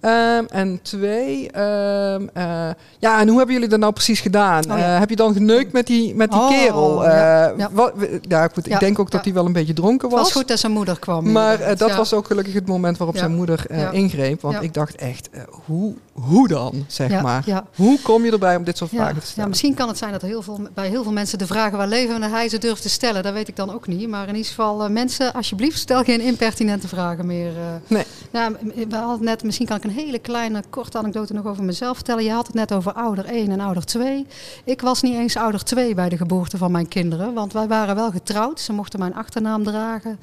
Ehm, 0.00 0.44
en 0.48 0.78
twee, 0.82 1.50
ehm, 1.50 2.26
eh, 2.32 2.68
ja, 2.98 3.20
en 3.20 3.28
hoe 3.28 3.36
hebben 3.36 3.54
jullie 3.54 3.68
dat 3.68 3.78
nou 3.78 3.92
precies 3.92 4.20
gedaan? 4.20 4.62
Oh, 4.72 4.78
ja. 4.78 4.98
Heb 4.98 5.10
je 5.10 5.16
dan 5.16 5.32
geneukt 5.32 5.72
met 5.72 5.86
die, 5.86 6.14
met 6.14 6.30
die 6.30 6.40
Oh, 6.40 6.48
kerel? 6.48 7.04
ja, 7.04 7.52
ja. 7.56 7.68
wat- 7.72 7.92
ja, 8.28 8.48
goed, 8.54 8.66
ik 8.66 8.72
Ja, 8.72 8.78
denk 8.78 8.98
ook 8.98 9.10
dat 9.10 9.20
ja. 9.20 9.26
hij 9.26 9.34
wel 9.34 9.46
een 9.46 9.52
beetje 9.52 9.72
dronken 9.72 10.08
het 10.08 10.16
was 10.16 10.26
was. 10.26 10.32
goed 10.32 10.48
dat 10.48 10.58
zijn 10.58 10.72
moeder 10.72 10.98
kwam. 10.98 11.32
Maar 11.32 11.58
dat 11.76 11.88
Ja. 11.88 11.96
was 11.96 12.12
ook 12.14 12.26
gelukkig 12.26 12.54
het 12.54 12.66
moment 12.66 12.96
waarop 12.96 13.14
Ja. 13.16 13.20
zijn 13.22 13.34
moeder 13.34 13.64
Ja. 13.68 13.69
Ingreep. 13.92 14.40
Want 14.40 14.62
ik 14.62 14.74
dacht 14.74 14.94
echt, 14.94 15.30
eh, 15.30 15.42
hoe, 15.66 15.94
hoe 16.20 16.48
dan, 16.48 16.84
zeg 16.88 17.10
Ja, 17.10 17.22
maar? 17.22 17.42
ja. 17.46 17.64
Hoe 17.76 17.98
kom 18.02 18.24
je 18.24 18.30
erbij 18.32 18.56
om 18.56 18.64
dit 18.64 18.76
soort 18.76 18.90
Ja, 18.90 18.96
vragen 18.96 19.14
te 19.16 19.20
ja, 19.22 19.26
stellen? 19.30 19.48
misschien 19.48 19.74
kan 19.74 19.88
het 19.88 19.98
zijn 19.98 20.12
dat 20.12 20.22
er 20.22 20.28
heel 20.28 20.42
veel, 20.42 20.60
bij 20.74 20.88
heel 20.88 21.02
veel 21.02 21.12
mensen 21.12 21.38
de 21.38 21.46
vragen 21.46 21.78
waar 21.78 21.88
leven 21.88 22.22
en 22.22 22.30
hij 22.30 22.48
ze 22.48 22.58
durft 22.58 22.82
te 22.82 22.88
stellen. 22.88 23.22
Dat 23.22 23.32
weet 23.32 23.48
ik 23.48 23.56
dan 23.56 23.72
ook 23.72 23.86
niet. 23.86 24.08
Maar 24.08 24.28
in 24.28 24.34
ieder 24.34 24.48
geval, 24.48 24.82
eh, 24.84 24.90
mensen, 24.90 25.32
alsjeblieft, 25.32 25.78
stel 25.78 26.02
geen 26.02 26.20
impertinente 26.20 26.88
vragen 26.88 27.26
meer. 27.26 27.56
eh. 27.56 27.64
Nee. 27.86 28.04
Nou, 28.30 28.56
we 28.88 28.96
hadden 28.96 29.24
net, 29.24 29.44
misschien 29.44 29.66
kan 29.66 29.76
ik 29.76 29.84
een 29.84 29.90
hele 29.90 30.18
kleine, 30.18 30.62
korte 30.70 30.98
anekdote 30.98 31.32
nog 31.34 31.46
over 31.46 31.64
mezelf 31.64 31.94
vertellen. 31.96 32.24
Je 32.24 32.30
had 32.32 32.46
het 32.46 32.54
net 32.56 32.72
over 32.72 32.92
ouder 32.92 33.24
1 33.24 33.50
en 33.50 33.60
ouder 33.60 33.84
2. 33.84 34.26
Ik 34.64 34.80
was 34.80 35.02
niet 35.02 35.14
eens 35.14 35.36
ouder 35.36 35.64
2 35.64 35.94
bij 35.94 36.08
de 36.08 36.16
geboorte 36.16 36.56
van 36.56 36.70
mijn 36.72 36.88
kinderen. 36.88 37.34
Want 37.34 37.52
wij 37.52 37.68
waren 37.68 37.94
wel 37.94 38.10
getrouwd. 38.10 38.60
Ze 38.60 38.72
mochten 38.72 38.98
mijn 38.98 39.14
achternaam 39.14 39.64
dragen. 39.64 40.18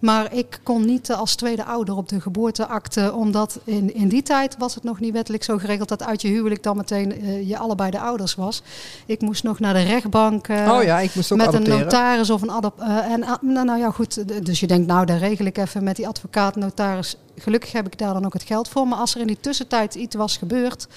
Maar 0.00 0.34
ik 0.34 0.60
kon 0.62 0.84
niet 0.84 1.10
eh, 1.10 1.18
als 1.18 1.34
tweede 1.34 1.64
ouder 1.64 1.96
op 1.96 2.08
de 2.08 2.20
geboorteakte. 2.20 3.12
Omdat 3.12 3.58
in, 3.64 3.94
in 3.94 4.08
die 4.08 4.22
tijd 4.22 4.56
was 4.58 4.74
het 4.74 4.84
nog 4.84 5.00
niet 5.00 5.12
wettelijk 5.12 5.39
zo 5.44 5.58
geregeld 5.58 5.88
dat 5.88 6.02
uit 6.02 6.22
je 6.22 6.28
huwelijk 6.28 6.62
dan 6.62 6.76
meteen 6.76 7.12
eh, 7.12 7.48
je 7.48 7.58
allebei 7.58 7.90
de 7.90 8.00
ouders 8.00 8.34
was. 8.34 8.62
Ik 9.06 9.20
moest 9.20 9.42
nog 9.42 9.58
naar 9.58 9.74
de 9.74 9.82
rechtbank. 9.82 10.48
eh, 10.48 10.72
oh 10.72 10.82
ja, 10.82 10.98
ik 11.00 11.14
moest 11.14 11.32
ook 11.32 11.38
met 11.38 11.46
adopteren. 11.46 11.78
een 11.78 11.84
notaris 11.84 12.30
of 12.30 12.42
een 12.42 12.50
adop. 12.50 12.80
eh, 12.80 13.12
en 13.12 13.20
nou, 13.40 13.64
nou 13.64 13.78
ja, 13.78 13.90
goed. 13.90 14.44
Dus 14.46 14.60
je 14.60 14.66
denkt, 14.66 14.86
nou, 14.86 15.06
daar 15.06 15.18
regel 15.18 15.46
ik 15.46 15.58
even 15.58 15.84
met 15.84 15.96
die 15.96 16.08
advocaat, 16.08 16.56
notaris. 16.56 17.16
Gelukkig 17.36 17.72
heb 17.72 17.86
ik 17.86 17.98
daar 17.98 18.12
dan 18.14 18.24
ook 18.24 18.32
het 18.32 18.42
geld 18.42 18.68
voor. 18.68 18.88
Maar 18.88 18.98
als 18.98 19.14
er 19.14 19.20
in 19.20 19.26
die 19.26 19.40
tussentijd 19.40 19.94
iets 19.94 20.16
was 20.16 20.36
gebeurd, 20.36 20.88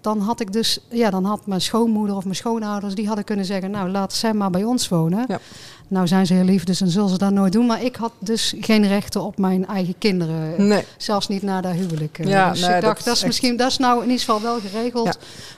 dan 0.00 0.20
had 0.20 0.40
ik 0.40 0.52
dus, 0.52 0.78
ja, 0.88 1.10
dan 1.10 1.24
had 1.24 1.46
mijn 1.46 1.60
schoonmoeder 1.60 2.16
of 2.16 2.24
mijn 2.24 2.36
schoonouders, 2.36 2.94
die 2.94 3.06
hadden 3.06 3.24
kunnen 3.24 3.44
zeggen, 3.44 3.70
nou, 3.70 3.88
laat 3.88 4.12
zij 4.12 4.32
maar 4.34 4.50
bij 4.50 4.64
ons 4.64 4.88
wonen. 4.88 5.24
Ja. 5.28 5.40
Nou 5.94 6.06
zijn 6.06 6.26
ze 6.26 6.34
heel 6.34 6.44
lief, 6.44 6.64
dus 6.64 6.78
dan 6.78 6.88
zullen 6.88 7.08
ze 7.08 7.18
dat 7.18 7.30
nooit 7.32 7.52
doen. 7.52 7.66
Maar 7.66 7.82
ik 7.82 7.96
had 7.96 8.12
dus 8.18 8.54
geen 8.60 8.88
rechten 8.88 9.20
op 9.22 9.38
mijn 9.38 9.66
eigen 9.66 9.94
kinderen. 9.98 10.66
Nee. 10.68 10.84
Zelfs 10.96 11.28
niet 11.28 11.42
na 11.42 11.60
dat 11.60 11.72
huwelijk. 11.72 12.18
eh. 12.18 12.26
Ja, 12.26 12.50
dus 12.50 12.60
nee, 12.60 12.68
ik 12.68 12.74
dat 12.74 12.84
dacht, 12.84 12.98
is 12.98 13.04
dat 13.04 13.12
is, 13.14 13.18
echt- 13.18 13.26
misschien, 13.28 13.56
dat 13.56 13.70
is 13.70 13.78
nou 13.78 13.96
in 14.02 14.02
ieder 14.10 14.18
geval 14.24 14.42
wel 14.42 14.58
geregeld. 14.60 15.06
Ja. 15.06 15.14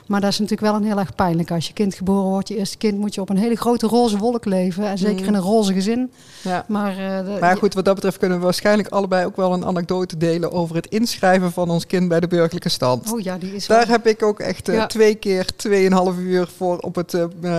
Maar 0.07 0.21
dat 0.21 0.29
is 0.31 0.39
natuurlijk 0.39 0.71
wel 0.71 0.79
een 0.79 0.85
heel 0.87 0.99
erg 0.99 1.15
pijnlijk. 1.15 1.51
Als 1.51 1.67
je 1.67 1.73
kind 1.73 1.93
geboren 1.95 2.29
wordt, 2.29 2.47
je 2.47 2.57
eerste 2.57 2.77
kind, 2.77 2.97
moet 2.97 3.13
je 3.15 3.21
op 3.21 3.29
een 3.29 3.37
hele 3.37 3.55
grote 3.55 3.87
roze 3.87 4.17
wolk 4.17 4.45
leven. 4.45 4.85
En 4.87 4.97
zeker 4.97 5.15
Mhm. 5.19 5.27
in 5.27 5.33
een 5.33 5.41
roze 5.41 5.73
gezin. 5.73 6.11
Ja. 6.41 6.65
Maar, 6.67 6.91
eh, 6.91 7.25
de- 7.25 7.37
Maar 7.39 7.57
goed, 7.57 7.73
wat 7.73 7.85
dat 7.85 7.95
betreft 7.95 8.17
kunnen 8.17 8.37
we 8.37 8.43
waarschijnlijk 8.43 8.87
allebei 8.89 9.25
ook 9.25 9.35
wel 9.35 9.53
een 9.53 9.65
anekdote 9.65 10.17
delen 10.17 10.51
over 10.51 10.75
het 10.75 10.87
inschrijven 10.87 11.51
van 11.51 11.69
ons 11.69 11.87
kind 11.87 12.07
bij 12.07 12.19
de 12.19 12.27
burgerlijke 12.27 12.69
stand. 12.69 13.11
Oh 13.13 13.19
ja, 13.19 13.37
die 13.37 13.55
is 13.55 13.67
Daar 13.67 13.77
wel... 13.85 13.87
heb 13.95 14.07
ik 14.07 14.23
ook 14.23 14.39
echt 14.39 14.69
eh, 14.69 14.75
Ja. 14.75 14.85
twee 14.87 15.15
keer 15.15 15.45
tweeënhalf 15.55 16.17
uur 16.17 16.47
voor 16.57 16.77
op 16.77 16.95
het 16.95 17.17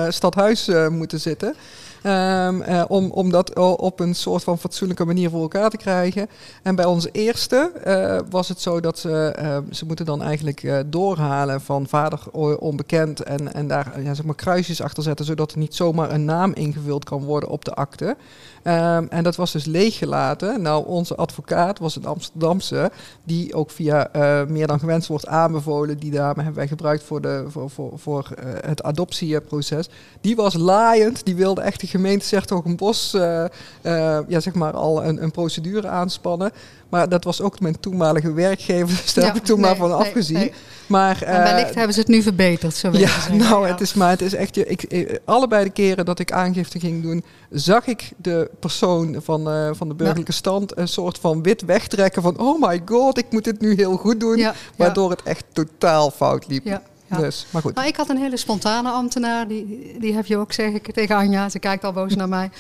stadhuis 0.08 0.68
moeten 0.90 1.20
zitten. 1.20 1.54
Ehm, 2.02 2.60
eh, 2.60 2.84
om, 2.88 3.10
om 3.10 3.30
dat 3.30 3.56
op 3.78 4.00
een 4.00 4.14
soort 4.14 4.44
van 4.44 4.58
fatsoenlijke 4.58 5.04
manier 5.04 5.30
voor 5.30 5.40
elkaar 5.40 5.70
te 5.70 5.76
krijgen. 5.76 6.28
En 6.62 6.74
bij 6.74 6.84
onze 6.84 7.10
eerste 7.10 7.72
eh, 7.84 8.18
was 8.30 8.48
het 8.48 8.60
zo 8.60 8.80
dat 8.80 8.98
ze, 8.98 9.32
eh, 9.36 9.58
ze 9.70 9.86
moeten 9.86 10.06
dan 10.06 10.22
eigenlijk 10.22 10.62
eh, 10.62 10.78
doorhalen 10.86 11.60
van 11.60 11.86
vader 11.86 12.20
onbekend. 12.58 13.22
En, 13.22 13.54
en 13.54 13.68
daar 13.68 14.02
ja, 14.02 14.14
zeg 14.14 14.24
maar 14.24 14.34
kruisjes 14.34 14.82
achter 14.82 15.02
zetten, 15.02 15.24
zodat 15.26 15.52
er 15.52 15.58
niet 15.58 15.74
zomaar 15.74 16.10
een 16.10 16.24
naam 16.24 16.52
ingevuld 16.52 17.04
kan 17.04 17.24
worden 17.24 17.48
op 17.48 17.64
de 17.64 17.74
akte. 17.74 18.16
Ehm, 18.62 19.06
en 19.08 19.22
dat 19.22 19.36
was 19.36 19.52
dus 19.52 19.64
leeggelaten. 19.64 20.62
Nou, 20.62 20.86
onze 20.86 21.14
advocaat 21.16 21.78
was 21.78 21.96
een 21.96 22.06
Amsterdamse, 22.06 22.90
die 23.24 23.54
ook 23.54 23.70
via 23.70 24.10
meer 24.48 24.66
dan 24.66 24.78
gewenst 24.78 25.08
wordt 25.08 25.26
aanbevolen. 25.26 25.98
Die 25.98 26.10
dame 26.10 26.34
hebben 26.34 26.54
wij 26.54 26.68
gebruikt 26.68 27.02
voor, 27.02 27.20
de, 27.20 27.44
voor, 27.48 27.70
voor, 27.70 27.92
voor 27.98 28.28
het 28.66 28.82
adoptieproces. 28.82 29.88
Die 30.20 30.36
was 30.36 30.54
laaiend, 30.54 31.24
die 31.24 31.36
wilde 31.36 31.60
echt 31.60 31.78
de 31.90 31.96
gemeente 31.96 32.26
Sertogenbos 32.26 33.14
eh 33.14 33.44
eh 33.44 34.18
ja, 34.28 34.40
zeg 34.40 34.54
maar 34.54 34.72
al 34.72 35.04
een, 35.04 35.22
een 35.22 35.30
procedure 35.30 35.88
aanspannen. 35.88 36.52
Maar 36.88 37.08
dat 37.08 37.24
was 37.24 37.40
ook 37.40 37.60
mijn 37.60 37.80
toenmalige 37.80 38.32
werkgever, 38.32 38.88
dus 39.02 39.14
daar 39.14 39.24
Ja, 39.24 39.30
heb 39.30 39.40
ik 39.40 39.46
toen 39.46 39.60
nee, 39.60 39.66
maar 39.70 39.76
van 39.78 39.88
nee, 39.88 39.98
afgezien. 39.98 40.38
nee. 40.38 40.52
Maar, 40.86 41.22
En 41.22 41.42
wellicht 41.42 41.68
eh, 41.70 41.74
hebben 41.76 41.94
ze 41.94 42.00
het 42.00 42.08
nu 42.08 42.22
verbeterd, 42.22 42.74
zo 42.74 42.88
ja, 42.92 42.98
zeggen. 42.98 43.36
nou, 43.36 43.66
Ja. 43.66 43.72
het 43.72 43.80
is 43.80 43.94
maar 43.94 44.10
het 44.10 44.22
is 44.22 44.34
echt. 44.34 44.56
Ik, 44.70 45.20
allebei 45.24 45.64
de 45.64 45.70
keren 45.70 46.04
dat 46.04 46.18
ik 46.18 46.32
aangifte 46.32 46.80
ging 46.80 47.02
doen, 47.02 47.24
zag 47.50 47.86
ik 47.86 48.10
de 48.16 48.50
persoon 48.60 49.16
van, 49.22 49.74
van 49.76 49.88
de 49.88 49.94
burgerlijke 49.94 50.32
stand 50.32 50.78
een 50.78 50.88
soort 50.88 51.18
van 51.18 51.42
wit 51.42 51.62
wegtrekken 51.62 52.22
van 52.22 52.38
oh 52.38 52.60
my 52.68 52.82
god, 52.84 53.18
ik 53.18 53.26
moet 53.30 53.44
dit 53.44 53.60
nu 53.60 53.74
heel 53.74 53.96
goed 53.96 54.20
doen, 54.20 54.36
ja. 54.36 54.54
waardoor 54.76 55.10
het 55.10 55.22
echt 55.22 55.44
totaal 55.52 56.10
fout 56.10 56.46
liep. 56.48 56.80
Ja. 57.10 57.16
Dus, 57.16 57.46
maar 57.50 57.62
goed. 57.62 57.74
Nou, 57.74 57.86
ik 57.88 57.96
had 57.96 58.08
een 58.08 58.16
hele 58.16 58.36
spontane 58.36 58.90
ambtenaar, 58.90 59.48
die, 59.48 59.96
die 59.98 60.14
heb 60.14 60.26
je 60.26 60.36
ook, 60.36 60.52
zeg 60.52 60.72
ik 60.72 60.92
tegen 60.92 61.16
Anja. 61.16 61.48
Ze 61.48 61.58
kijkt 61.58 61.84
al 61.84 61.92
boos 61.92 62.14
naar 62.14 62.28
mij. 62.28 62.50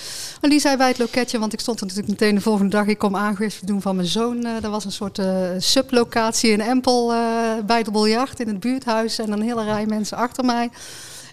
En 0.40 0.50
die 0.50 0.60
zei 0.60 0.76
bij 0.76 0.88
het 0.88 0.98
loketje, 0.98 1.38
want 1.38 1.52
ik 1.52 1.60
stond 1.60 1.80
er 1.80 1.86
natuurlijk 1.86 2.20
meteen 2.20 2.34
de 2.34 2.40
volgende 2.40 2.70
dag. 2.70 2.86
Ik 2.86 2.98
kom 2.98 3.16
aangifte 3.16 3.66
doen 3.66 3.82
van 3.82 3.96
mijn 3.96 4.08
zoon. 4.08 4.44
Eh, 4.44 4.64
er 4.64 4.70
was 4.70 4.84
een 4.84 4.92
soort 4.92 5.18
eh, 5.18 5.40
sublocatie 5.58 6.50
in 6.50 6.60
Empel 6.60 7.12
eh, 7.12 7.18
bij 7.66 7.82
de 7.82 7.90
biljart 7.90 8.40
in 8.40 8.48
het 8.48 8.60
buurthuis. 8.60 9.18
En 9.18 9.32
een 9.32 9.42
hele 9.42 9.64
rij 9.64 9.86
mensen 9.86 10.16
achter 10.16 10.44
mij. 10.44 10.70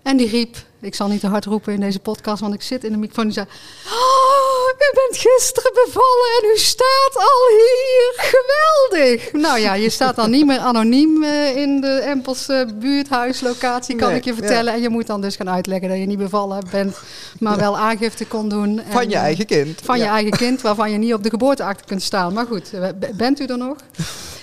En 0.05 0.17
die 0.17 0.29
riep, 0.29 0.55
ik 0.79 0.95
zal 0.95 1.07
niet 1.07 1.19
te 1.19 1.27
hard 1.27 1.45
roepen 1.45 1.73
in 1.73 1.79
deze 1.79 1.99
podcast, 1.99 2.41
want 2.41 2.53
ik 2.53 2.61
zit 2.61 2.83
in 2.83 2.91
de 2.91 2.97
microfoon. 2.97 3.23
Die 3.23 3.33
zei, 3.33 3.45
oh, 3.85 4.69
u 4.69 4.93
bent 4.93 5.17
gisteren 5.17 5.71
bevallen 5.73 6.41
en 6.41 6.49
u 6.53 6.57
staat 6.57 7.15
al 7.15 7.47
hier. 7.49 8.13
Geweldig. 8.15 9.31
Nou 9.33 9.59
ja, 9.59 9.73
je 9.73 9.89
staat 9.89 10.15
dan 10.15 10.29
niet 10.29 10.45
meer 10.45 10.57
anoniem 10.57 11.23
eh, 11.23 11.55
in 11.55 11.81
de 11.81 11.99
Empelse 11.99 12.67
buurthuislocatie, 12.75 13.95
kan 13.95 14.09
Nee, 14.09 14.17
ik 14.17 14.23
je 14.23 14.33
vertellen. 14.33 14.73
En 14.73 14.81
je 14.81 14.89
moet 14.89 15.07
dan 15.07 15.21
dus 15.21 15.35
gaan 15.35 15.49
uitleggen 15.49 15.89
dat 15.89 15.97
je 15.97 16.05
niet 16.05 16.17
bevallen 16.17 16.63
bent, 16.71 16.97
maar 17.39 17.57
wel 17.57 17.77
aangifte 17.77 18.25
kon 18.25 18.49
doen. 18.49 18.81
Van 18.89 19.01
En, 19.01 19.09
je 19.09 19.15
eh, 19.15 19.21
eigen 19.21 19.45
kind. 19.45 19.81
Van 19.83 19.97
je 19.97 20.05
eigen 20.05 20.31
kind, 20.31 20.61
waarvan 20.61 20.91
je 20.91 20.97
niet 20.97 21.13
op 21.13 21.23
de 21.23 21.29
geboorteakte 21.29 21.83
kunt 21.85 22.03
staan. 22.03 22.33
Maar 22.33 22.45
goed, 22.45 22.73
eh, 22.73 22.89
bent 23.15 23.39
u 23.39 23.45
er 23.45 23.57
nog? 23.57 23.75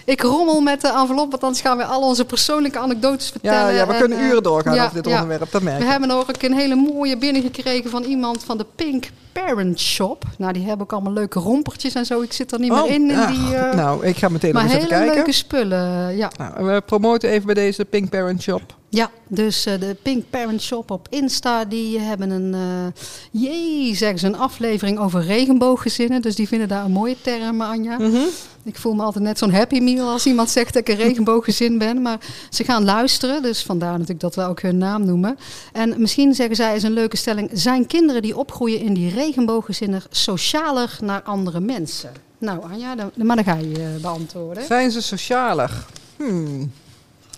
Ik 0.04 0.20
rommel 0.22 0.60
met 0.60 0.80
de 0.80 0.88
envelop, 0.88 1.30
want 1.30 1.42
anders 1.42 1.60
gaan 1.60 1.76
we 1.76 1.84
al 1.84 2.02
onze 2.02 2.24
persoonlijke 2.24 2.78
anekdotes 2.78 3.30
vertellen. 3.30 3.58
Ja, 3.72 3.78
ja, 3.80 3.86
we 3.86 3.92
En, 3.92 3.98
kunnen 4.00 4.18
eh, 4.18 4.24
uren 4.28 4.42
doorgaan 4.42 4.74
ja, 4.74 4.82
over 4.84 5.02
dit 5.02 5.12
onderwerp, 5.12 5.50
dat 5.52 5.62
merk 5.62 5.78
We 5.78 5.84
hebben 5.84 6.10
ook 6.10 6.42
een 6.42 6.54
hele 6.54 6.74
mooie 6.74 7.16
binnengekregen 7.18 7.90
van 7.90 8.02
iemand 8.02 8.44
van 8.44 8.58
de 8.58 8.66
Pink 8.74 9.10
Parent 9.32 9.80
Shop. 9.80 10.24
Nou, 10.38 10.52
die 10.52 10.62
hebben 10.62 10.80
ook 10.86 10.92
allemaal 10.92 11.12
leuke 11.12 11.38
rompertjes 11.38 11.94
en 11.94 12.06
zo. 12.06 12.20
Ik 12.20 12.32
zit 12.32 12.52
er 12.52 12.58
niet 12.58 12.70
meer 12.72 12.82
Oh, 12.82 12.88
in. 12.90 12.94
in 13.10 13.16
ja, 13.16 13.26
die, 13.26 13.54
eh, 13.56 13.74
nou, 13.74 14.06
ik 14.06 14.16
ga 14.16 14.28
meteen 14.28 14.52
nog 14.52 14.62
maar 14.62 14.70
eens 14.70 14.80
hele 14.82 14.86
even 14.86 14.98
kijken. 14.98 15.14
leuke 15.16 15.32
spullen, 15.32 16.16
ja. 16.16 16.30
Nou, 16.38 16.64
we 16.74 16.80
promoten 16.86 17.30
even 17.30 17.46
bij 17.46 17.54
deze 17.54 17.84
Pink 17.84 18.10
Parent 18.10 18.42
Shop. 18.42 18.62
Ja, 18.94 19.10
dus 19.28 19.66
eh, 19.66 19.80
de 19.80 19.96
Pink 20.02 20.24
Parent 20.30 20.62
Shop 20.62 20.90
op 20.90 21.06
Insta, 21.10 21.64
die 21.64 21.98
hebben 21.98 22.30
een, 22.30 22.54
eh 22.54 23.02
jee, 23.42 23.94
zeggen 23.94 24.18
ze, 24.18 24.26
een 24.26 24.36
aflevering 24.36 24.98
over 24.98 25.22
regenbooggezinnen. 25.22 26.22
Dus 26.22 26.34
die 26.34 26.48
vinden 26.48 26.68
daar 26.68 26.84
een 26.84 26.90
mooie 26.90 27.16
term, 27.20 27.60
Anja. 27.60 27.98
Mhm. 27.98 28.22
Ik 28.62 28.76
voel 28.76 28.94
me 28.94 29.02
altijd 29.02 29.24
net 29.24 29.38
zo'n 29.38 29.52
happy 29.52 29.80
meal 29.80 30.08
als 30.08 30.26
iemand 30.26 30.50
zegt 30.50 30.74
dat 30.74 30.88
ik 30.88 30.88
een 30.88 31.04
regenbooggezin 31.04 31.78
ben. 31.78 32.02
Maar 32.02 32.18
ze 32.50 32.64
gaan 32.64 32.84
luisteren, 32.84 33.42
dus 33.42 33.62
vandaar 33.62 33.92
natuurlijk 33.92 34.20
dat 34.20 34.34
we 34.34 34.42
ook 34.42 34.60
hun 34.60 34.78
naam 34.78 35.04
noemen. 35.04 35.38
En 35.72 35.94
misschien 36.00 36.34
zeggen 36.34 36.56
zij 36.56 36.76
is 36.76 36.82
een 36.82 36.92
leuke 36.92 37.16
stelling. 37.16 37.50
Zijn 37.52 37.86
kinderen 37.86 38.22
die 38.22 38.36
opgroeien 38.36 38.80
in 38.80 38.94
die 38.94 39.10
regenbooggezinnen 39.10 40.02
socialer 40.10 40.98
naar 41.02 41.22
andere 41.22 41.60
mensen? 41.60 42.12
Nou 42.38 42.62
Anja, 42.70 42.94
dan, 42.94 43.10
maar 43.14 43.36
dan 43.36 43.44
ga 43.44 43.54
je 43.56 43.74
eh, 43.74 44.02
beantwoorden. 44.02 44.64
Zijn 44.66 44.90
ze 44.90 45.02
socialer? 45.02 45.86
Hmm. 46.16 46.72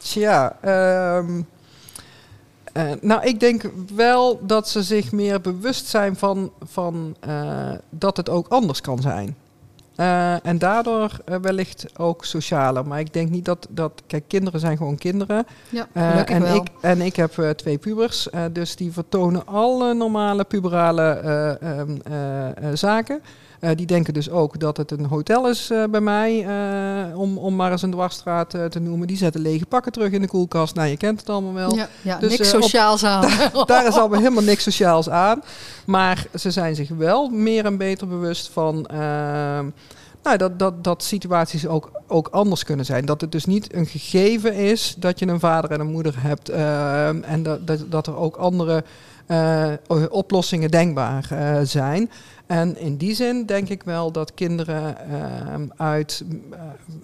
Tja, 0.04 0.56
ehm, 0.60 1.42
eh, 2.72 2.90
nou 3.00 3.22
ik 3.24 3.40
denk 3.40 3.70
wel 3.94 4.46
dat 4.46 4.68
ze 4.68 4.82
zich 4.82 5.12
meer 5.12 5.40
bewust 5.40 5.86
zijn 5.86 6.16
van, 6.16 6.52
van 6.62 7.16
eh, 7.20 7.70
dat 7.90 8.16
het 8.16 8.28
ook 8.28 8.48
anders 8.48 8.80
kan 8.80 9.00
zijn. 9.00 9.36
Eh, 9.96 10.46
en 10.46 10.58
daardoor 10.58 11.20
wellicht 11.40 11.98
ook 11.98 12.24
socialer. 12.24 12.86
Maar 12.86 13.00
ik 13.00 13.12
denk 13.12 13.30
niet 13.30 13.44
dat, 13.44 13.66
dat... 13.70 14.02
Kijk, 14.06 14.24
kinderen 14.28 14.60
zijn 14.60 14.76
gewoon 14.76 14.96
kinderen. 14.96 15.46
Ja, 15.68 15.88
en, 16.26 16.42
wel. 16.42 16.56
ik, 16.56 16.68
en 16.80 17.00
ik 17.00 17.16
heb 17.16 17.54
twee 17.56 17.78
pubers, 17.78 18.28
dus 18.52 18.76
die 18.76 18.92
vertonen 18.92 19.46
alle 19.46 19.94
normale 19.94 20.44
puberale 20.44 21.02
eh, 21.02 21.62
ehm, 21.62 21.96
eh, 22.04 22.48
eh, 22.48 22.54
zaken. 22.74 23.22
Eh, 23.64 23.70
die 23.76 23.86
denken 23.86 24.14
dus 24.14 24.30
ook 24.30 24.60
dat 24.60 24.76
het 24.76 24.90
een 24.90 25.04
hotel 25.04 25.48
is 25.48 25.70
eh, 25.70 25.84
bij 25.90 26.00
mij, 26.00 26.46
eh, 26.46 27.18
om, 27.18 27.38
om 27.38 27.56
maar 27.56 27.70
eens 27.72 27.82
een 27.82 27.90
dwarsstraat 27.90 28.50
te 28.50 28.80
noemen. 28.80 29.06
Die 29.06 29.16
zetten 29.16 29.40
lege 29.40 29.66
pakken 29.66 29.92
terug 29.92 30.10
in 30.10 30.20
de 30.20 30.28
koelkast. 30.28 30.74
Nou, 30.74 30.88
je 30.88 30.96
kent 30.96 31.20
het 31.20 31.28
allemaal 31.30 31.52
wel. 31.52 31.74
Ja, 31.74 31.88
ja 32.02 32.18
Dus, 32.18 32.30
niks 32.38 32.54
op- 32.54 32.62
sociaals 32.62 33.04
aan. 33.04 33.30
Daar 33.66 33.86
is 33.86 33.96
allemaal 33.96 34.18
helemaal 34.18 34.42
niks 34.42 34.62
sociaals 34.62 35.08
aan. 35.08 35.42
Maar 35.86 36.26
ze 36.38 36.50
zijn 36.50 36.74
zich 36.74 36.88
wel 36.88 37.28
meer 37.28 37.64
en 37.64 37.76
beter 37.76 38.08
bewust 38.08 38.48
van... 38.48 38.86
ehm, 38.86 39.66
nou, 40.22 40.36
dat, 40.36 40.58
dat, 40.58 40.84
dat 40.84 41.02
situaties 41.02 41.66
ook, 41.66 41.90
ook 42.06 42.28
anders 42.28 42.64
kunnen 42.64 42.84
zijn. 42.84 43.04
Dat 43.04 43.20
het 43.20 43.32
dus 43.32 43.44
niet 43.44 43.74
een 43.74 43.86
gegeven 43.86 44.54
is 44.54 44.94
dat 44.98 45.18
je 45.18 45.26
een 45.26 45.40
vader 45.40 45.70
en 45.70 45.80
een 45.80 45.90
moeder 45.90 46.14
hebt. 46.16 46.48
ehm, 46.48 47.22
en 47.22 47.42
dat, 47.42 47.66
dat, 47.66 47.90
dat 47.90 48.06
er 48.06 48.16
ook 48.16 48.36
andere 48.36 48.84
oplossingen 50.10 50.70
denkbaar 50.70 51.26
eh, 51.30 51.60
zijn. 51.62 52.10
En 52.46 52.78
in 52.78 52.96
die 52.96 53.14
zin 53.14 53.46
denk 53.46 53.68
ik 53.68 53.82
wel 53.82 54.12
dat 54.12 54.34
kinderen 54.34 54.96
uit 55.76 56.24
eh, 56.52 56.58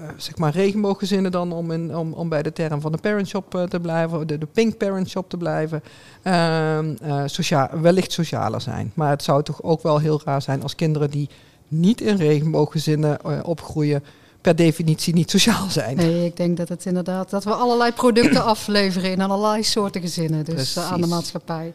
eh, 0.04 0.10
zeg 0.16 0.36
maar 0.38 0.52
regenbooggezinnen 0.52 1.30
dan, 1.32 1.52
om, 1.52 1.70
in, 1.70 1.96
om, 1.96 2.12
om 2.12 2.28
bij 2.28 2.42
de 2.42 2.52
term 2.52 2.80
van 2.80 2.92
de 2.92 2.98
parent 2.98 3.28
shop 3.28 3.54
eh, 3.54 3.62
te 3.62 3.80
blijven, 3.80 4.26
de, 4.26 4.38
de 4.38 4.46
pink 4.46 4.76
parent 4.76 5.08
shop 5.08 5.30
te 5.30 5.36
blijven, 5.36 5.82
ehm, 6.22 6.94
eh, 7.02 7.22
socia 7.26 7.70
wellicht 7.80 8.12
socialer 8.12 8.60
zijn. 8.60 8.92
Maar 8.94 9.10
het 9.10 9.22
zou 9.22 9.42
toch 9.42 9.62
ook 9.62 9.82
wel 9.82 9.98
heel 9.98 10.20
raar 10.24 10.42
zijn 10.42 10.62
als 10.62 10.74
kinderen 10.74 11.10
die 11.10 11.28
niet 11.68 12.00
in 12.00 12.16
regenbooggezinnen 12.16 13.18
eh, 13.20 13.38
opgroeien, 13.42 14.04
per 14.40 14.56
definitie 14.56 15.14
niet 15.14 15.30
sociaal 15.30 15.70
zijn. 15.70 15.96
Nee, 15.96 16.24
ik 16.24 16.36
denk 16.36 16.56
dat 16.56 16.68
het 16.68 16.84
inderdaad 16.86 17.30
dat 17.30 17.44
we 17.44 17.52
allerlei 17.52 17.92
producten 17.92 18.44
afleveren 18.54 19.10
in 19.10 19.20
allerlei 19.20 19.62
soorten 19.62 20.00
gezinnen. 20.00 20.44
Dus 20.44 20.54
Precies. 20.54 20.76
eh, 20.76 20.92
aan 20.92 21.00
de 21.00 21.06
maatschappij. 21.06 21.72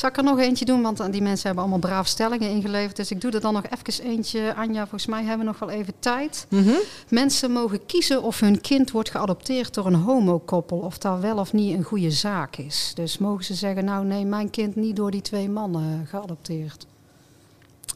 Zal 0.00 0.08
ik 0.08 0.16
er 0.16 0.24
nog 0.24 0.38
eentje 0.38 0.64
doen? 0.64 0.82
Want 0.82 1.12
die 1.12 1.22
mensen 1.22 1.46
hebben 1.46 1.62
allemaal 1.62 1.90
braaf 1.90 2.06
stellingen 2.06 2.50
ingeleverd. 2.50 2.96
Dus 2.96 3.10
ik 3.10 3.20
doe 3.20 3.30
er 3.30 3.40
dan 3.40 3.52
nog 3.52 3.64
even 3.64 4.04
eentje. 4.04 4.54
Anja, 4.54 4.80
volgens 4.80 5.06
mij 5.06 5.20
hebben 5.24 5.38
we 5.38 5.44
nog 5.44 5.58
wel 5.58 5.70
even 5.70 5.94
tijd. 5.98 6.46
Mhm. 6.48 6.74
Mensen 7.08 7.50
mogen 7.52 7.86
kiezen 7.86 8.22
of 8.22 8.40
hun 8.40 8.60
kind 8.60 8.90
wordt 8.90 9.10
geadopteerd 9.10 9.74
door 9.74 9.86
een 9.86 9.94
homokoppel. 9.94 10.78
Of 10.78 10.98
dat 10.98 11.20
wel 11.20 11.36
of 11.38 11.52
niet 11.52 11.76
een 11.76 11.82
goede 11.82 12.10
zaak 12.10 12.56
is. 12.56 12.92
Dus 12.94 13.18
mogen 13.18 13.44
ze 13.44 13.54
zeggen, 13.54 13.84
nou 13.84 14.04
nee, 14.04 14.24
mijn 14.24 14.50
kind 14.50 14.76
niet 14.76 14.96
door 14.96 15.10
die 15.10 15.22
twee 15.22 15.48
mannen 15.48 16.06
geadopteerd. 16.06 16.86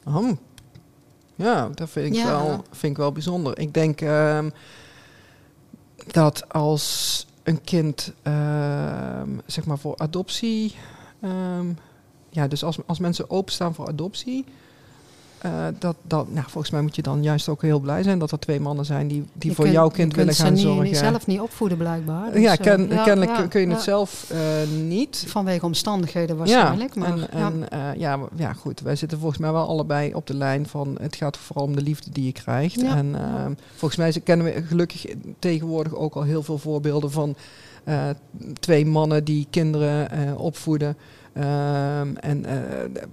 Oh. 0.05 0.31
Ja, 1.35 1.69
dat 1.75 1.91
vind 1.91 2.07
ik, 2.07 2.15
Ja. 2.15 2.27
wel, 2.27 2.65
vind 2.71 2.93
ik 2.93 2.99
wel 2.99 3.13
bijzonder. 3.13 3.59
Ik 3.59 3.75
denk 3.75 4.01
ehm, 4.01 4.51
dat 6.07 6.49
als 6.49 7.27
een 7.43 7.61
kind, 7.61 8.13
ehm, 8.23 9.29
zeg 9.47 9.65
maar 9.67 9.79
voor 9.79 9.97
adoptie, 9.97 10.75
ehm, 11.21 11.67
ja, 12.35 12.49
dus 12.49 12.65
als, 12.65 12.79
als 12.87 12.99
mensen 12.99 13.31
openstaan 13.31 13.75
voor 13.75 13.89
adoptie, 13.89 14.45
eh, 15.39 15.51
dat, 15.79 15.97
dat, 16.03 16.33
nou, 16.33 16.45
volgens 16.49 16.73
mij 16.73 16.83
moet 16.83 16.97
je 16.97 17.03
dan 17.03 17.23
juist 17.23 17.49
ook 17.49 17.63
heel 17.63 17.79
blij 17.81 18.03
zijn 18.03 18.19
dat 18.19 18.31
er 18.31 18.39
twee 18.39 18.61
mannen 18.61 18.85
zijn 18.85 19.09
die, 19.09 19.25
die 19.33 19.49
Je 19.51 19.55
voor 19.57 19.65
kunt- 19.65 19.77
jouw 19.77 19.85
je 19.89 19.93
kind 19.93 20.07
kunt 20.07 20.17
willen 20.17 20.35
ze 20.35 20.43
gaan 20.43 20.53
niet- 20.53 20.63
zorgen. 20.63 20.97
zelf 20.97 21.27
niet 21.27 21.41
opvoeden 21.41 21.79
blijkbaar. 21.79 22.33
Dus, 22.33 22.43
ja, 22.43 22.53
eh, 22.53 22.61
ken- 22.61 22.89
ja, 22.89 23.05
kennelijk 23.05 23.37
ja, 23.37 23.47
kun 23.47 23.61
je 23.61 23.67
het 23.69 23.81
zelf 23.83 24.31
eh, 24.31 24.39
niet. 24.81 25.25
Vanwege 25.27 25.65
omstandigheden 25.67 26.37
waarschijnlijk. 26.37 26.95
Ja, 26.95 27.01
maar, 27.01 27.29
en, 27.29 27.59
ja. 27.69 27.77
en 27.91 27.99
ja, 27.99 28.19
ja, 28.37 28.53
goed. 28.53 28.81
Wij 28.81 28.97
zitten 28.97 29.19
volgens 29.19 29.41
mij 29.41 29.53
wel 29.53 29.67
allebei 29.69 30.15
op 30.15 30.27
de 30.27 30.35
lijn 30.35 30.67
van 30.67 30.97
het 31.01 31.17
gaat 31.17 31.37
vooral 31.37 31.65
om 31.65 31.75
de 31.77 31.83
liefde 31.83 32.11
die 32.11 32.25
je 32.25 32.33
krijgt. 32.33 32.81
Ja. 32.81 32.97
En 32.97 33.17
volgens 33.75 33.97
mij 34.01 34.21
kennen 34.25 34.47
we 34.47 34.63
gelukkig 34.63 35.05
tegenwoordig 35.39 35.95
ook 35.95 36.15
al 36.15 36.23
heel 36.23 36.43
veel 36.43 36.59
voorbeelden 36.59 37.11
van 37.11 37.35
twee 38.61 38.87
mannen 38.87 39.25
die 39.25 39.47
kinderen 39.51 40.09
opvoeden. 40.39 40.97
Ehm, 41.35 42.17
en 42.17 42.45
eh, 42.45 42.57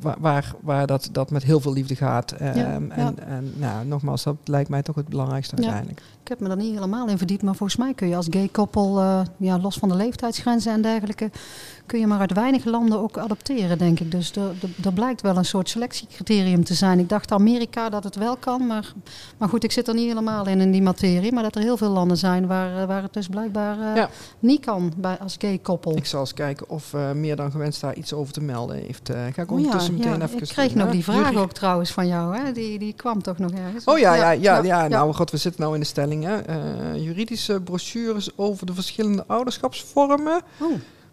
wa- 0.01 0.15
waar, 0.19 0.53
waar 0.62 0.88
dat, 0.88 1.10
dat 1.12 1.31
met 1.31 1.43
heel 1.43 1.60
veel 1.60 1.73
liefde 1.73 1.95
gaat. 1.95 2.34
Ja, 2.39 2.45
en, 2.53 2.91
ja. 2.95 3.13
en 3.27 3.53
nou, 3.57 3.86
nogmaals, 3.86 4.23
dat 4.23 4.36
lijkt 4.45 4.69
mij 4.69 4.81
toch 4.81 4.95
het 4.95 5.07
belangrijkste 5.07 5.55
Ja. 5.55 5.62
uiteindelijk. 5.62 6.01
Ik 6.21 6.27
heb 6.27 6.39
me 6.39 6.49
er 6.49 6.55
niet 6.55 6.73
helemaal 6.73 7.07
in 7.07 7.17
verdiept, 7.17 7.43
maar 7.43 7.55
volgens 7.55 7.79
mij 7.79 7.93
kun 7.93 8.07
je 8.07 8.15
als 8.15 8.27
gay 8.29 8.47
koppel, 8.51 8.99
eh, 8.99 9.21
ja, 9.38 9.60
los 9.60 9.77
van 9.77 9.89
de 9.89 9.95
leeftijdsgrenzen 9.95 10.73
en 10.73 10.81
dergelijke, 10.81 11.29
kun 11.91 11.99
je 11.99 12.08
maar 12.08 12.19
uit 12.19 12.34
weinig 12.34 12.65
landen 12.65 12.99
ook 12.99 13.17
adopteren, 13.17 13.77
denk 13.77 13.99
ik. 13.99 14.12
Dus 14.12 14.32
er, 14.36 14.41
er, 14.41 14.86
er 14.86 14.93
blijkt 14.93 15.21
wel 15.21 15.38
een 15.38 15.45
soort 15.45 15.69
selectiecriterium 15.69 16.63
te 16.63 16.73
zijn. 16.73 16.99
Ik 16.99 17.10
dacht 17.10 17.32
Amerika 17.32 17.89
dat 17.89 18.04
het 18.04 18.15
wel 18.15 18.36
kan, 18.38 18.67
maar, 18.67 18.93
maar 19.38 19.49
goed, 19.49 19.63
ik 19.63 19.71
zit 19.71 19.88
er 19.88 19.93
niet 19.93 20.08
helemaal 20.08 20.47
in, 20.47 20.62
in 20.62 20.71
die 20.71 20.82
materie. 20.82 21.32
Maar 21.32 21.43
dat 21.43 21.56
er 21.56 21.62
heel 21.62 21.77
veel 21.77 21.89
landen 21.89 22.17
zijn 22.17 22.47
waar, 22.47 22.82
eh, 22.82 22.88
waar 22.88 23.01
het 23.01 23.13
dus 23.13 23.27
blijkbaar 23.27 23.80
eh, 23.80 23.95
Ja. 23.95 24.10
niet 24.39 24.65
kan 24.65 24.93
bij, 24.97 25.17
als 25.17 25.36
gay 25.39 25.58
koppel. 25.58 25.97
Ik 25.97 26.06
zal 26.06 26.19
eens 26.19 26.34
kijken 26.34 26.69
of 26.69 26.93
eh, 26.93 27.12
meer 27.12 27.36
dan 27.36 27.51
gewenst 27.51 27.82
daar 27.82 27.95
iets 27.95 28.13
over 28.13 28.34
te 28.34 28.41
melden 28.41 28.75
heeft. 28.75 29.10
Eh, 29.10 29.15
ga 29.34 29.41
ik 29.41 29.51
Oh 29.51 29.60
ja, 29.60 29.65
ondertussen 29.65 29.93
meteen 29.93 30.19
ja, 30.19 30.25
even 30.25 30.41
ik 30.41 30.47
kreeg 30.47 30.75
nog 30.75 30.91
die 30.91 31.04
vraag 31.04 31.36
ook 31.36 31.51
trouwens 31.51 31.91
van 31.91 32.08
jou, 32.08 32.38
hè? 32.38 32.51
Die, 32.51 32.80
die 32.80 32.93
kwam 32.93 33.21
toch 33.21 33.38
nog 33.38 33.51
ergens? 33.51 33.86
Oh 33.86 33.99
ja, 33.99 34.15
ja, 34.15 34.32
ja, 34.32 34.63
ja, 34.63 34.88
nou 34.88 35.13
god, 35.13 35.32
we 35.32 35.38
zitten 35.38 35.62
nou 35.62 35.73
in 35.73 35.80
de 35.80 35.86
stelling. 35.86 36.23
Hè. 36.23 36.38
Eh, 36.38 36.58
juridische 37.04 37.62
brochures 37.62 38.30
over 38.38 38.65
de 38.65 38.73
verschillende 38.73 39.23
ouderschapsvormen. 39.27 40.41
Oh, 40.60 40.71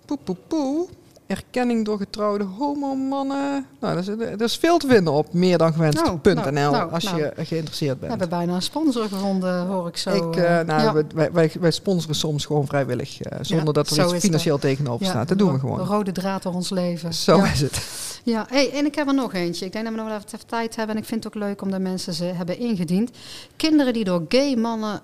Poe, 0.09 0.19
poe, 0.25 0.37
poe. 0.47 0.87
Erkenning 1.27 1.85
door 1.85 1.99
getrouwde 1.99 2.45
homomannen. 2.45 3.67
Nou, 3.81 3.93
er 3.93 3.99
is, 3.99 4.09
er 4.09 4.43
is 4.43 4.57
veel 4.57 4.79
te 4.79 4.87
vinden 4.87 5.13
op 5.13 5.33
meerdangewenst.nl 5.33 6.35
Nou, 6.35 6.51
nou, 6.51 6.73
nou, 6.73 6.93
als 6.93 7.05
nou. 7.05 7.17
je 7.17 7.33
geïnteresseerd 7.37 7.93
we 7.93 7.99
bent. 7.99 8.11
hebben 8.11 8.29
bijna 8.29 8.55
een 8.55 8.63
sponsor 8.63 9.09
gevonden, 9.09 9.67
hoor 9.67 9.89
ik 9.89 9.97
zo. 9.97 10.31
ik, 10.31 10.37
eh. 10.37 10.61
eh, 10.61 10.67
nou, 10.67 10.83
Ja. 10.83 11.31
wij, 11.33 11.51
wij, 11.61 11.71
sponsoren 11.71 12.15
soms 12.15 12.47
gewoon 12.47 12.67
vrijwillig, 12.67 13.21
eh, 13.21 13.39
zonder 13.41 13.67
Ja, 13.67 13.73
dat 13.73 13.91
er 13.91 14.15
iets 14.15 14.25
financieel 14.25 14.59
tegenover 14.59 15.05
Ja, 15.05 15.11
staat. 15.11 15.29
Dat 15.29 15.39
doen 15.39 15.49
we 15.49 15.55
de 15.55 15.61
gewoon. 15.61 15.79
rode 15.87 16.13
draad 16.13 16.43
door 16.43 16.55
ons 16.55 16.71
leven. 16.71 17.15
Zo 17.15 17.43
is 17.43 17.61
het. 17.61 17.81
Ja, 18.23 18.47
hey, 18.49 18.73
en 18.73 18.87
ik 18.87 18.95
heb 18.95 19.07
er 19.09 19.15
nog 19.15 19.35
eentje. 19.35 19.65
Ik 19.65 19.73
denk 19.73 19.85
dat 19.85 19.95
we 19.95 20.01
nog 20.01 20.09
wel 20.09 20.17
even 20.17 20.47
tijd 20.47 20.77
hebben. 20.77 20.95
En 20.97 21.01
ik 21.03 21.09
vind 21.09 21.25
het 21.25 21.37
ook 21.37 21.43
leuk 21.43 21.63
omdat 21.63 21.81
mensen 21.81 22.15
ze 22.15 22.25
hebben 22.25 22.59
ingediend. 22.59 23.11
Kinderen 23.57 23.93
die 23.93 24.05
door 24.05 24.25
gay 24.29 24.55
mannen 24.57 25.01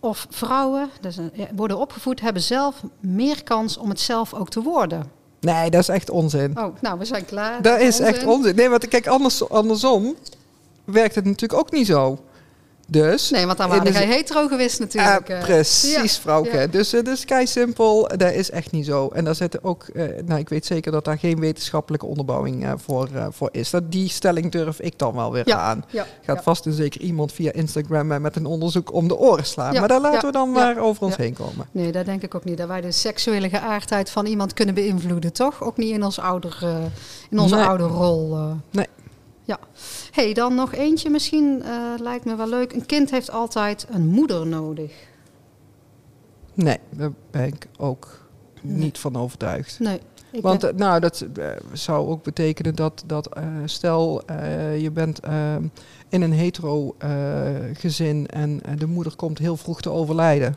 of 0.00 0.26
vrouwen 0.30 0.90
dus, 1.00 1.18
worden 1.56 1.78
opgevoed, 1.78 2.20
hebben 2.20 2.42
zelf 2.42 2.82
meer 3.00 3.42
kans 3.42 3.76
om 3.76 3.88
het 3.88 4.00
zelf 4.00 4.34
ook 4.34 4.48
te 4.48 4.62
worden. 4.62 5.10
Nee, 5.40 5.70
dat 5.70 5.80
is 5.80 5.88
echt 5.88 6.10
onzin. 6.10 6.58
Oh, 6.58 6.74
nou, 6.80 6.98
we 6.98 7.04
zijn 7.04 7.24
klaar. 7.24 7.62
Dat 7.62 7.80
is 7.80 8.00
echt 8.00 8.26
onzin. 8.26 8.54
Nee, 8.54 8.68
want 8.68 8.88
kijk, 8.88 9.06
anders, 9.06 9.48
andersom 9.48 10.14
werkt 10.84 11.14
het 11.14 11.24
natuurlijk 11.24 11.60
ook 11.60 11.70
niet 11.70 11.86
zo. 11.86 12.18
Dus... 12.90 13.30
Nee, 13.30 13.46
want 13.46 13.58
dan 13.58 13.68
waren 13.68 13.92
jij 13.92 14.06
hetero 14.06 14.46
geweest 14.48 14.78
natuurlijk. 14.78 15.28
Eh. 15.28 15.40
precies, 15.40 15.92
Ja, 16.14 16.20
vrouwke. 16.20 16.56
ja. 16.58 16.66
Dus 16.66 16.92
het 16.92 17.08
is 17.08 17.24
kei 17.24 17.46
simpel. 17.46 18.08
Dat 18.16 18.32
is 18.32 18.50
echt 18.50 18.70
niet 18.70 18.86
zo. 18.86 19.08
En 19.08 19.24
daar 19.24 19.34
zitten 19.34 19.64
ook, 19.64 19.84
eh, 19.94 20.04
nou, 20.24 20.40
ik 20.40 20.48
weet 20.48 20.66
zeker 20.66 20.92
dat 20.92 21.04
daar 21.04 21.18
geen 21.18 21.40
wetenschappelijke 21.40 22.06
onderbouwing 22.06 22.64
eh, 22.64 22.72
voor, 22.76 23.08
eh, 23.14 23.26
voor 23.30 23.48
is. 23.52 23.70
Dat, 23.70 23.92
die 23.92 24.08
stelling 24.08 24.50
durf 24.52 24.80
ik 24.80 24.98
dan 24.98 25.14
wel 25.14 25.32
weer 25.32 25.48
Ja, 25.48 25.58
aan. 25.58 25.84
Gaat 26.22 26.42
vast 26.42 26.66
en 26.66 26.72
zeker 26.72 27.00
iemand 27.00 27.32
via 27.32 27.52
Instagram 27.52 28.12
eh, 28.12 28.18
met 28.18 28.36
een 28.36 28.46
onderzoek 28.46 28.92
om 28.92 29.08
de 29.08 29.16
oren 29.16 29.46
slaan. 29.46 29.74
Maar 29.74 29.88
daar 29.88 30.00
laten 30.00 30.26
we 30.26 30.32
dan 30.32 30.50
maar 30.52 30.78
over 30.78 31.02
ons 31.04 31.16
heen 31.16 31.34
komen. 31.34 31.68
Nee, 31.70 31.92
dat 31.92 32.04
denk 32.04 32.22
ik 32.22 32.34
ook 32.34 32.44
niet. 32.44 32.58
Dat 32.58 32.68
wij 32.68 32.80
de 32.80 32.92
seksuele 32.92 33.48
geaardheid 33.48 34.10
van 34.10 34.26
iemand 34.26 34.54
kunnen 34.54 34.74
beïnvloeden, 34.74 35.32
toch? 35.32 35.62
Ook 35.62 35.76
niet 35.76 35.90
in, 35.92 36.02
ons 36.04 36.18
ouder, 36.18 36.58
eh, 36.62 36.76
in 37.30 37.38
onze 37.38 37.54
Nee. 37.54 37.64
ouderrol. 37.64 38.36
eh. 38.36 38.44
Nee. 38.70 38.86
Ja. 39.44 39.58
hey, 40.10 40.32
dan 40.34 40.54
nog 40.54 40.72
eentje 40.74 41.10
misschien. 41.10 41.62
eh, 41.62 41.92
lijkt 41.98 42.24
me 42.24 42.36
wel 42.36 42.48
leuk. 42.48 42.72
Een 42.72 42.86
kind 42.86 43.10
heeft 43.10 43.30
altijd 43.30 43.86
een 43.90 44.06
moeder 44.08 44.46
nodig. 44.46 44.92
Nee, 46.54 46.78
daar 46.90 47.12
ben 47.30 47.46
ik 47.46 47.66
ook 47.78 48.28
Nee. 48.62 48.76
niet 48.76 48.98
van 48.98 49.16
overtuigd. 49.16 49.78
Nee. 49.78 50.00
Ik 50.32 50.42
Want 50.42 50.60
ben- 50.60 50.70
eh, 50.70 50.76
nou, 50.76 51.00
dat 51.00 51.26
eh, 51.38 51.48
zou 51.72 52.08
ook 52.08 52.22
betekenen 52.22 52.74
dat, 52.74 53.02
dat 53.06 53.28
stel 53.64 54.22
je 54.78 54.90
bent 54.92 55.20
eh, 55.20 55.54
in 56.08 56.22
een 56.22 56.32
hetero 56.32 56.94
gezin 57.72 58.26
en 58.26 58.60
de 58.78 58.86
moeder 58.86 59.16
komt 59.16 59.38
heel 59.38 59.56
vroeg 59.56 59.80
te 59.80 59.90
overlijden. 59.90 60.56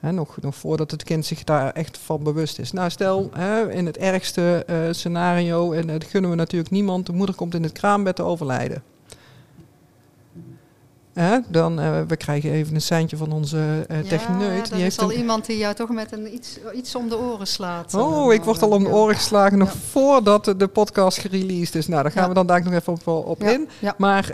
Hè, 0.00 0.12
nog, 0.12 0.36
nog 0.40 0.54
voordat 0.54 0.90
het 0.90 1.04
kind 1.04 1.26
zich 1.26 1.44
daar 1.44 1.72
echt 1.72 1.98
van 1.98 2.22
bewust 2.22 2.58
is. 2.58 2.72
Nou, 2.72 2.90
stel 2.90 3.30
hè, 3.32 3.72
in 3.72 3.86
het 3.86 3.96
ergste 3.96 4.64
eh, 4.66 4.76
scenario, 4.90 5.72
en 5.72 5.86
dat 5.86 6.04
gunnen 6.04 6.30
we 6.30 6.36
natuurlijk 6.36 6.70
niemand, 6.70 7.06
de 7.06 7.12
moeder 7.12 7.34
komt 7.34 7.54
in 7.54 7.62
het 7.62 7.72
kraambed 7.72 8.16
te 8.16 8.22
overlijden. 8.22 8.82
Hè, 11.12 11.38
dan, 11.48 11.80
eh, 11.80 12.00
we 12.08 12.16
krijgen 12.16 12.50
even 12.50 12.74
een 12.74 12.80
seintje 12.80 13.16
van 13.16 13.32
onze 13.32 13.84
eh 13.88 13.98
techneut. 13.98 14.56
Ja, 14.56 14.62
die 14.62 14.72
er 14.72 14.78
heeft 14.78 14.96
is 14.96 15.02
al 15.02 15.10
een, 15.12 15.18
iemand 15.18 15.46
die 15.46 15.58
jou 15.58 15.74
toch 15.74 15.90
met 15.90 16.12
een 16.12 16.34
iets, 16.34 16.58
iets 16.74 16.94
om 16.94 17.08
de 17.08 17.18
oren 17.18 17.46
slaat. 17.46 17.94
Oh, 17.94 18.32
ik 18.32 18.42
word 18.42 18.62
al 18.62 18.70
om 18.70 18.84
de 18.84 18.90
oren 18.90 19.14
geslagen 19.14 19.58
nog 19.58 19.72
Ja. 19.72 19.78
voordat 19.78 20.44
de, 20.44 20.68
podcast 20.68 21.18
gereleased 21.18 21.74
is. 21.74 21.86
Nou, 21.86 22.02
daar 22.02 22.12
gaan 22.12 22.22
Ja. 22.22 22.28
we 22.28 22.34
dan 22.34 22.46
daar 22.46 22.64
nog 22.64 22.72
even 22.72 22.92
op, 22.92 23.26
op 23.26 23.42
in. 23.42 23.68
Maar 23.96 24.32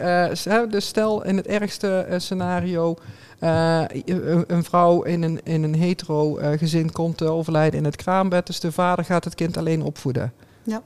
dus 0.70 0.86
stel 0.86 1.24
in 1.24 1.36
het 1.36 1.46
ergste 1.46 2.06
scenario... 2.16 2.96
eh, 3.42 3.84
een, 4.04 4.44
een 4.46 4.64
vrouw 4.64 5.02
in 5.02 5.22
een, 5.22 5.40
in 5.44 5.62
een 5.62 5.74
hetero 5.74 6.36
eh, 6.36 6.58
gezin 6.58 6.92
komt 6.92 7.16
te 7.16 7.24
overlijden 7.24 7.78
in 7.78 7.84
het 7.84 7.96
kraambed. 7.96 8.46
Dus 8.46 8.60
de 8.60 8.72
vader 8.72 9.04
gaat 9.04 9.24
het 9.24 9.34
kind 9.34 9.56
alleen 9.56 9.82
opvoeden. 9.82 10.32
Ja. 10.62 10.82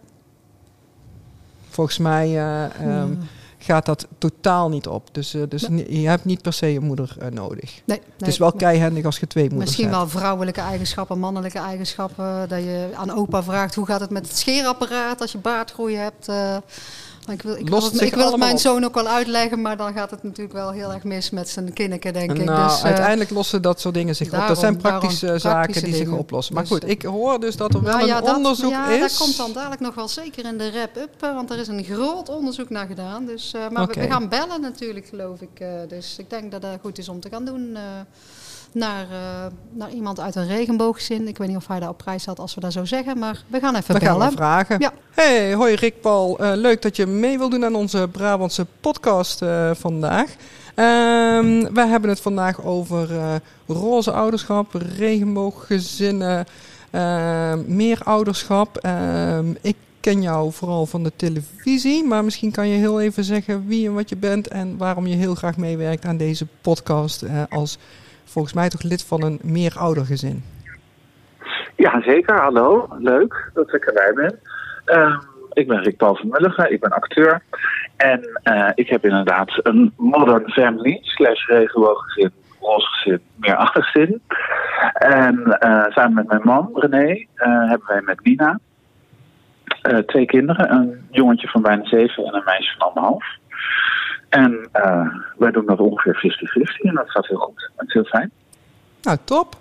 Volgens 1.69 1.99
mij 1.99 2.27
eh, 2.27 2.65
ehm, 2.81 3.15
gaat 3.59 3.87
dat 3.87 4.07
totaal 4.19 4.69
niet 4.69 4.87
op. 4.87 5.09
Dus, 5.13 5.35
eh, 5.35 5.43
dus 5.49 5.69
je 5.89 6.09
hebt 6.09 6.25
niet 6.25 6.43
per 6.43 6.53
se 6.53 6.67
een 6.67 6.83
moeder 6.83 7.17
eh, 7.19 7.29
nodig. 7.29 7.83
Nee, 7.85 8.01
het 8.19 8.27
is 8.27 8.39
wel 8.39 8.53
keihandig 8.53 9.05
als 9.05 9.19
je 9.19 9.27
twee 9.27 9.45
moeders 9.45 9.65
Misschien 9.65 9.89
hebt. 9.89 9.97
wel 9.97 10.09
vrouwelijke 10.09 10.61
eigenschappen, 10.61 11.19
mannelijke 11.19 11.59
eigenschappen. 11.59 12.49
Dat 12.49 12.59
je 12.59 12.89
aan 12.95 13.11
opa 13.11 13.43
vraagt 13.43 13.75
hoe 13.75 13.87
gaat 13.87 14.01
het 14.01 14.11
met 14.11 14.29
het 14.29 14.37
scheerapparaat 14.37 15.21
als 15.21 15.33
je 15.33 15.39
baardgroei 15.39 15.97
hebt. 15.97 16.29
Ik 17.33 17.43
wil, 17.43 17.53
ik 17.57 17.69
het, 17.69 18.01
ik 18.01 18.15
wil 18.15 18.27
het 18.31 18.37
mijn 18.37 18.53
op. 18.53 18.59
zoon 18.59 18.85
ook 18.85 18.95
wel 18.95 19.07
uitleggen, 19.09 19.63
maar 19.63 19.77
dan 19.77 19.93
gaat 19.93 20.11
het 20.11 20.23
natuurlijk 20.23 20.53
wel 20.53 20.71
heel 20.71 20.93
erg 20.93 21.05
mis 21.05 21.31
met 21.31 21.49
zijn 21.49 21.73
kinneken, 21.73 22.13
denk 22.13 22.33
ik. 22.33 22.45
Nou, 22.45 22.69
dus, 22.69 22.79
eh, 22.79 22.85
uiteindelijk 22.85 23.31
lossen 23.31 23.63
dat 23.63 23.81
soort 23.81 23.95
dingen 23.95 24.17
zich 24.17 24.27
op. 24.33 24.47
Dat 24.49 24.59
zijn 24.59 24.79
daarom 24.79 25.01
praktische 25.01 25.39
zaken 25.39 25.51
praktische 25.61 25.85
die 25.85 25.95
zich 25.95 26.09
oplossen. 26.19 26.55
Maar 26.55 26.63
Dus, 26.63 26.73
goed, 26.73 26.89
ik 26.89 27.03
hoor 27.03 27.41
dus 27.41 27.57
dat 27.57 27.75
er 27.75 27.83
wel 27.83 27.91
nou 27.91 28.03
een 28.03 28.09
ja, 28.09 28.21
dat, 28.21 28.37
onderzoek 28.37 28.71
ja, 28.71 28.89
is. 28.91 29.01
dat 29.01 29.17
komt 29.17 29.37
dan 29.37 29.53
dadelijk 29.53 29.81
nog 29.81 29.95
wel 29.95 30.09
zeker 30.09 30.45
in 30.45 30.59
de 30.59 30.71
wrap-up, 30.71 31.23
eh, 31.23 31.35
want 31.35 31.51
er 31.51 31.59
is 31.59 31.69
een 31.69 31.85
groot 31.85 32.29
onderzoek 32.29 32.71
naar 32.71 32.87
gedaan. 32.87 33.27
Dus, 33.27 33.53
eh, 33.55 33.69
maar 33.69 33.87
we- 33.87 34.01
gaan 34.09 34.29
bellen 34.29 34.61
natuurlijk, 34.61 35.07
geloof 35.07 35.41
ik. 35.41 35.65
dus 35.89 36.19
ik 36.19 36.31
denk 36.31 36.51
dat 36.51 36.63
dat 36.63 36.79
goed 36.81 36.99
is 36.99 37.09
om 37.09 37.21
te 37.21 37.29
gaan 37.29 37.45
doen. 37.45 37.77
Naar, 38.77 39.07
eh, 39.11 39.47
naar 39.73 39.91
iemand 39.91 40.21
uit 40.21 40.35
een 40.35 40.47
regenbooggezin. 40.47 41.29
Ik 41.29 41.39
weet 41.39 41.49
niet 41.49 41.57
of 41.57 41.67
hij 41.67 41.81
daar 41.81 41.89
op 41.89 41.99
prijs 41.99 42.27
had 42.27 42.39
als 42.39 42.55
we 42.55 42.61
dat 42.61 42.73
zo 42.73 42.85
zeggen, 42.85 43.19
maar 43.19 43.43
we 43.47 43.61
gaan 43.61 43.77
even 43.77 43.95
We 43.95 44.01
gaan 44.01 44.19
bellen. 44.19 44.31
we 44.31 44.37
vragen. 44.37 44.79
Ja. 44.79 44.93
Hey, 45.11 45.55
hoi 45.55 45.75
Rick 45.75 46.01
Paul. 46.01 46.39
Eh, 46.39 46.51
leuk 46.55 46.83
dat 46.83 46.97
je 46.97 47.07
mee 47.07 47.39
wil 47.39 47.49
doen 47.49 47.65
aan 47.65 47.75
onze 47.75 48.09
Brabantse 48.13 48.67
podcast 48.81 49.43
eh, 49.43 49.71
vandaag. 49.75 50.35
Ehm, 50.75 51.73
wij 51.75 51.87
hebben 51.87 52.11
het 52.11 52.21
vandaag 52.21 52.65
over 52.65 53.09
roze 53.67 54.13
ouderschap, 54.13 54.75
regenbooggezinnen, 54.97 56.47
ehm, 56.91 57.63
meer 57.67 58.01
ouderschap. 58.05 58.77
Ehm, 58.77 59.53
ik 59.61 59.77
ken 60.01 60.23
jou 60.23 60.53
vooral 60.53 60.87
van 60.87 61.03
de 61.03 61.13
televisie, 61.17 62.05
maar 62.05 62.25
misschien 62.25 62.51
kan 62.51 62.69
je 62.69 62.79
heel 62.79 63.01
even 63.01 63.25
zeggen 63.25 63.67
wie 63.67 63.87
en 63.87 63.95
wat 63.95 64.09
je 64.09 64.17
bent 64.17 64.49
en 64.49 64.77
waarom 64.77 65.07
je 65.07 65.17
heel 65.17 65.35
graag 65.35 65.57
meewerkt 65.57 66.05
aan 66.05 66.17
deze 66.17 66.47
podcast 66.61 67.25
als 67.49 67.79
volgens 68.37 68.55
mij 68.55 68.69
toch 68.69 68.83
lid 68.83 69.05
van 69.05 69.23
een 69.23 69.39
meeroudergezin. 69.43 70.45
Ja, 71.77 72.03
zeker. 72.03 72.41
Hallo. 72.41 72.89
Leuk 72.99 73.51
dat 73.55 73.75
ik 73.75 73.85
erbij 73.85 74.13
ben. 74.15 74.39
Ehm, 74.85 75.19
ik 75.53 75.69
ben 75.69 75.83
Rick 75.83 75.97
Paul 75.97 76.17
van 76.17 76.29
Mulligen. 76.29 76.73
Ik 76.73 76.81
ben 76.81 76.91
acteur. 76.91 77.43
En 77.97 78.41
eh, 78.43 78.71
ik 78.75 78.89
heb 78.89 79.05
inderdaad 79.05 79.61
een 79.63 79.93
modern 79.97 80.51
family 80.51 80.99
slash 81.03 81.47
regenbooggezin, 81.47 82.31
roze 82.61 82.87
gezin, 82.87 83.21
meer 83.37 83.57
gezin. 83.59 84.23
En 84.93 85.59
eh, 85.59 85.85
samen 85.89 86.15
met 86.15 86.29
mijn 86.29 86.41
man 86.45 86.71
René 86.75 87.27
eh, 87.35 87.69
hebben 87.69 87.87
wij 87.87 88.01
met 88.01 88.25
Nina 88.25 88.59
twee 90.07 90.27
kinderen. 90.27 90.73
Een 90.73 91.07
jongetje 91.11 91.49
van 91.49 91.63
bijna 91.63 91.85
zeven 91.85 92.25
en 92.25 92.35
een 92.35 92.43
meisje 92.45 92.75
van 92.79 92.89
anderhalf. 92.89 93.25
En 94.29 94.69
eh, 94.73 95.07
wij 95.37 95.51
doen 95.51 95.67
dat 95.67 95.79
ongeveer 95.79 96.39
50-50 96.77 96.89
en 96.89 96.95
dat 96.95 97.11
gaat 97.11 97.27
heel 97.27 97.39
goed. 97.39 97.71
Het 97.77 97.89
is 97.89 97.95
heel 97.95 98.05
fijn. 98.05 98.31
Nou, 99.03 99.19
top. 99.25 99.57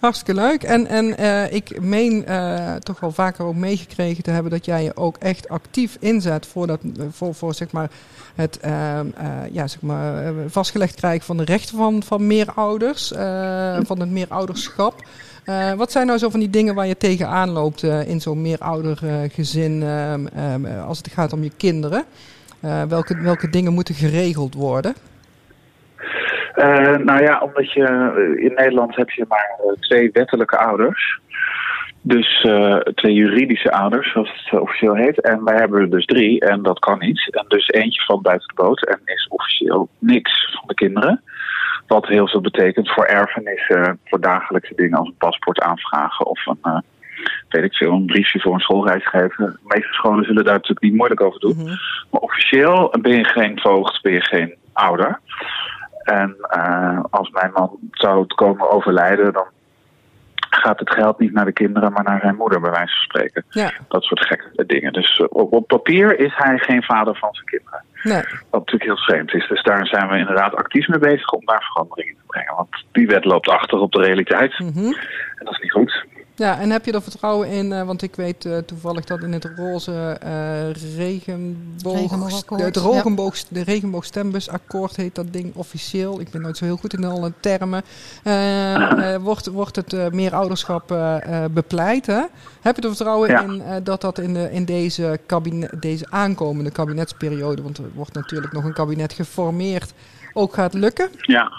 Hartstikke 0.00 0.40
leuk. 0.40 0.62
En, 0.62 0.86
en 0.86 1.16
eh, 1.16 1.52
ik 1.52 1.80
meen 1.80 2.26
eh, 2.26 2.74
toch 2.74 3.00
wel 3.00 3.10
vaker 3.10 3.44
ook 3.44 3.54
meegekregen 3.54 4.22
te 4.22 4.30
hebben 4.30 4.50
dat 4.52 4.64
jij 4.64 4.82
je 4.82 4.96
ook 4.96 5.16
echt 5.16 5.48
actief 5.48 5.96
inzet 6.00 6.46
voor, 6.46 6.66
dat, 6.66 6.80
voor, 7.10 7.34
voor 7.34 7.54
zeg 7.54 7.72
maar 7.72 7.90
het 8.34 8.60
ehm, 8.60 9.06
eh, 9.16 9.28
ja, 9.52 9.66
zeg 9.66 9.80
maar, 9.80 10.32
vastgelegd 10.46 10.94
krijgen 10.94 11.24
van 11.24 11.36
de 11.36 11.44
rechten 11.44 11.76
van, 11.76 12.02
van 12.02 12.26
meerouders, 12.26 13.08
van 13.86 14.00
het 14.00 14.10
meerouderschap. 14.10 14.94
Wat 15.76 15.92
zijn 15.92 16.06
nou 16.06 16.18
zo 16.18 16.28
van 16.28 16.40
die 16.40 16.50
dingen 16.50 16.74
waar 16.74 16.86
je 16.86 16.96
tegenaan 16.96 17.50
loopt 17.50 17.82
in 17.82 18.20
zo'n 18.20 18.42
meeroudergezin 18.42 19.82
ehm, 19.82 20.26
ehm, 20.26 20.64
eh, 20.64 20.86
als 20.86 20.98
het 20.98 21.08
gaat 21.12 21.32
om 21.32 21.42
je 21.42 21.50
kinderen? 21.56 22.04
Eh, 22.60 22.82
welke, 22.82 23.22
welke 23.22 23.50
dingen 23.50 23.72
moeten 23.72 23.94
geregeld 23.94 24.54
worden? 24.54 24.94
Eh, 26.54 26.96
nou 26.96 27.22
ja, 27.22 27.40
omdat 27.40 27.72
je 27.72 27.84
eh, 27.84 28.44
in 28.44 28.54
Nederland 28.54 28.96
heb 28.96 29.10
je 29.10 29.24
maar 29.28 29.56
twee 29.80 30.10
wettelijke 30.12 30.58
ouders. 30.58 31.20
Dus 32.02 32.46
twee 32.94 33.14
juridische 33.14 33.72
ouders, 33.72 34.12
zoals 34.12 34.44
het 34.44 34.60
officieel 34.60 34.94
heet. 34.94 35.20
En 35.20 35.44
wij 35.44 35.56
hebben 35.56 35.80
er 35.80 35.90
dus 35.90 36.04
drie 36.04 36.40
en 36.40 36.62
dat 36.62 36.78
kan 36.78 36.98
niet. 36.98 37.28
En 37.34 37.44
dus 37.48 37.68
eentje 37.68 38.04
valt 38.04 38.22
buiten 38.22 38.48
de 38.48 38.62
boot 38.62 38.86
en 38.86 39.00
is 39.04 39.28
officieel 39.28 39.88
niks 39.98 40.56
van 40.58 40.64
de 40.66 40.74
kinderen. 40.74 41.22
Wat 41.86 42.06
heel 42.06 42.28
veel 42.28 42.40
betekent 42.40 42.92
voor 42.92 43.04
erfenissen, 43.04 43.98
voor 44.04 44.20
dagelijkse 44.20 44.74
dingen 44.74 44.98
als 44.98 45.08
een 45.08 45.14
paspoort 45.18 45.60
aanvragen 45.60 46.26
of 46.26 46.46
een, 46.46 46.58
uh, 46.62 46.78
weet 47.48 47.64
ik 47.64 47.74
veel, 47.74 47.92
een 47.92 48.06
briefje 48.06 48.40
voor 48.40 48.54
een 48.54 48.60
schoolreis 48.60 49.08
geven. 49.08 49.44
De 49.44 49.74
meeste 49.74 49.92
scholen 49.92 50.24
zullen 50.24 50.44
daar 50.44 50.54
natuurlijk 50.54 50.82
niet 50.82 50.94
moeilijk 50.94 51.20
over 51.20 51.40
doen. 51.40 51.56
Mm-hmm. 51.56 51.78
Maar 52.10 52.20
officieel 52.20 52.94
ben 53.00 53.16
je 53.16 53.24
geen 53.24 53.60
voogd, 53.60 54.02
ben 54.02 54.12
je 54.12 54.22
geen 54.22 54.54
ouder. 54.72 55.20
En 56.04 56.36
uh, 56.56 57.00
als 57.10 57.30
mijn 57.30 57.50
man 57.52 57.78
zou 57.90 58.26
komen 58.26 58.70
overlijden, 58.70 59.32
dan 59.32 59.46
gaat 60.50 60.78
het 60.78 60.94
geld 60.94 61.18
niet 61.18 61.32
naar 61.32 61.44
de 61.44 61.52
kinderen, 61.52 61.92
maar 61.92 62.04
naar 62.04 62.20
zijn 62.20 62.36
moeder, 62.36 62.60
bij 62.60 62.70
wijze 62.70 62.94
van 62.94 63.02
spreken. 63.02 63.44
Ja. 63.50 63.72
Dat 63.88 64.02
soort 64.02 64.26
gekke 64.26 64.66
dingen. 64.66 64.92
Dus 64.92 65.18
eh, 65.18 65.26
op, 65.28 65.52
op, 65.52 65.66
papier 65.66 66.18
is 66.18 66.32
hij 66.36 66.58
geen 66.58 66.82
vader 66.82 67.16
van 67.16 67.28
zijn 67.32 67.46
kinderen. 67.46 67.84
Nee. 68.02 68.22
Wat 68.50 68.60
natuurlijk 68.60 68.84
heel 68.84 69.04
vreemd 69.04 69.34
is. 69.34 69.48
Dus 69.48 69.62
daar 69.62 69.86
zijn 69.86 70.08
we 70.08 70.18
inderdaad 70.18 70.54
actief 70.54 70.88
mee 70.88 70.98
bezig 70.98 71.30
om 71.30 71.44
daar 71.44 71.62
verandering 71.72 72.08
in 72.08 72.16
te 72.16 72.26
brengen. 72.26 72.54
Want 72.56 72.84
die 72.92 73.06
wet 73.06 73.24
loopt 73.24 73.48
achter 73.48 73.78
op 73.78 73.92
de 73.92 74.02
realiteit. 74.02 74.58
Mm 74.58 74.72
-hmm. 74.72 74.94
En 75.36 75.44
dat 75.44 75.52
is 75.52 75.60
niet 75.60 75.72
goed. 75.72 76.04
Ja, 76.40 76.58
en 76.58 76.70
heb 76.70 76.84
je 76.84 76.92
er 76.92 77.02
vertrouwen 77.02 77.48
in? 77.48 77.70
Uh, 77.70 77.82
want 77.82 78.02
ik 78.02 78.16
weet 78.16 78.44
uh, 78.44 78.58
toevallig 78.58 79.04
dat 79.04 79.22
in 79.22 79.32
het 79.32 79.50
roze 79.56 80.20
uh, 80.24 80.96
regenboog, 80.96 82.10
de, 82.48 82.62
het 82.62 82.76
regenboog, 82.76 83.36
ja. 83.36 83.42
de 83.48 83.62
regenboogstembussakkoord 83.62 84.96
heet 84.96 85.14
dat 85.14 85.32
ding 85.32 85.54
officieel. 85.54 86.20
Ik 86.20 86.30
ben 86.30 86.40
nooit 86.40 86.56
zo 86.56 86.64
heel 86.64 86.76
goed 86.76 86.92
in 86.92 87.04
alle 87.04 87.32
termen. 87.40 87.82
wordt, 89.28 89.46
wordt 89.46 89.76
het 89.76 90.12
meer 90.12 90.34
ouderschap 90.34 90.96
bepleit? 91.50 92.06
Hè? 92.06 92.22
Heb 92.60 92.76
je 92.76 92.82
er 92.82 92.88
vertrouwen 92.88 93.30
ja. 93.30 93.42
in 93.42 93.62
dat 93.84 94.00
dat 94.00 94.18
in, 94.18 94.34
de, 94.34 94.48
in 94.52 94.64
deze, 94.64 95.20
kabinet, 95.26 95.82
deze 95.82 96.06
aankomende 96.10 96.70
kabinetsperiode, 96.70 97.62
want 97.62 97.78
er 97.78 97.90
wordt 97.94 98.14
natuurlijk 98.14 98.52
nog 98.52 98.64
een 98.64 98.72
kabinet 98.72 99.12
geformeerd, 99.12 99.92
ook 100.32 100.54
gaat 100.54 100.74
lukken? 100.74 101.10
Ja. 101.20 101.52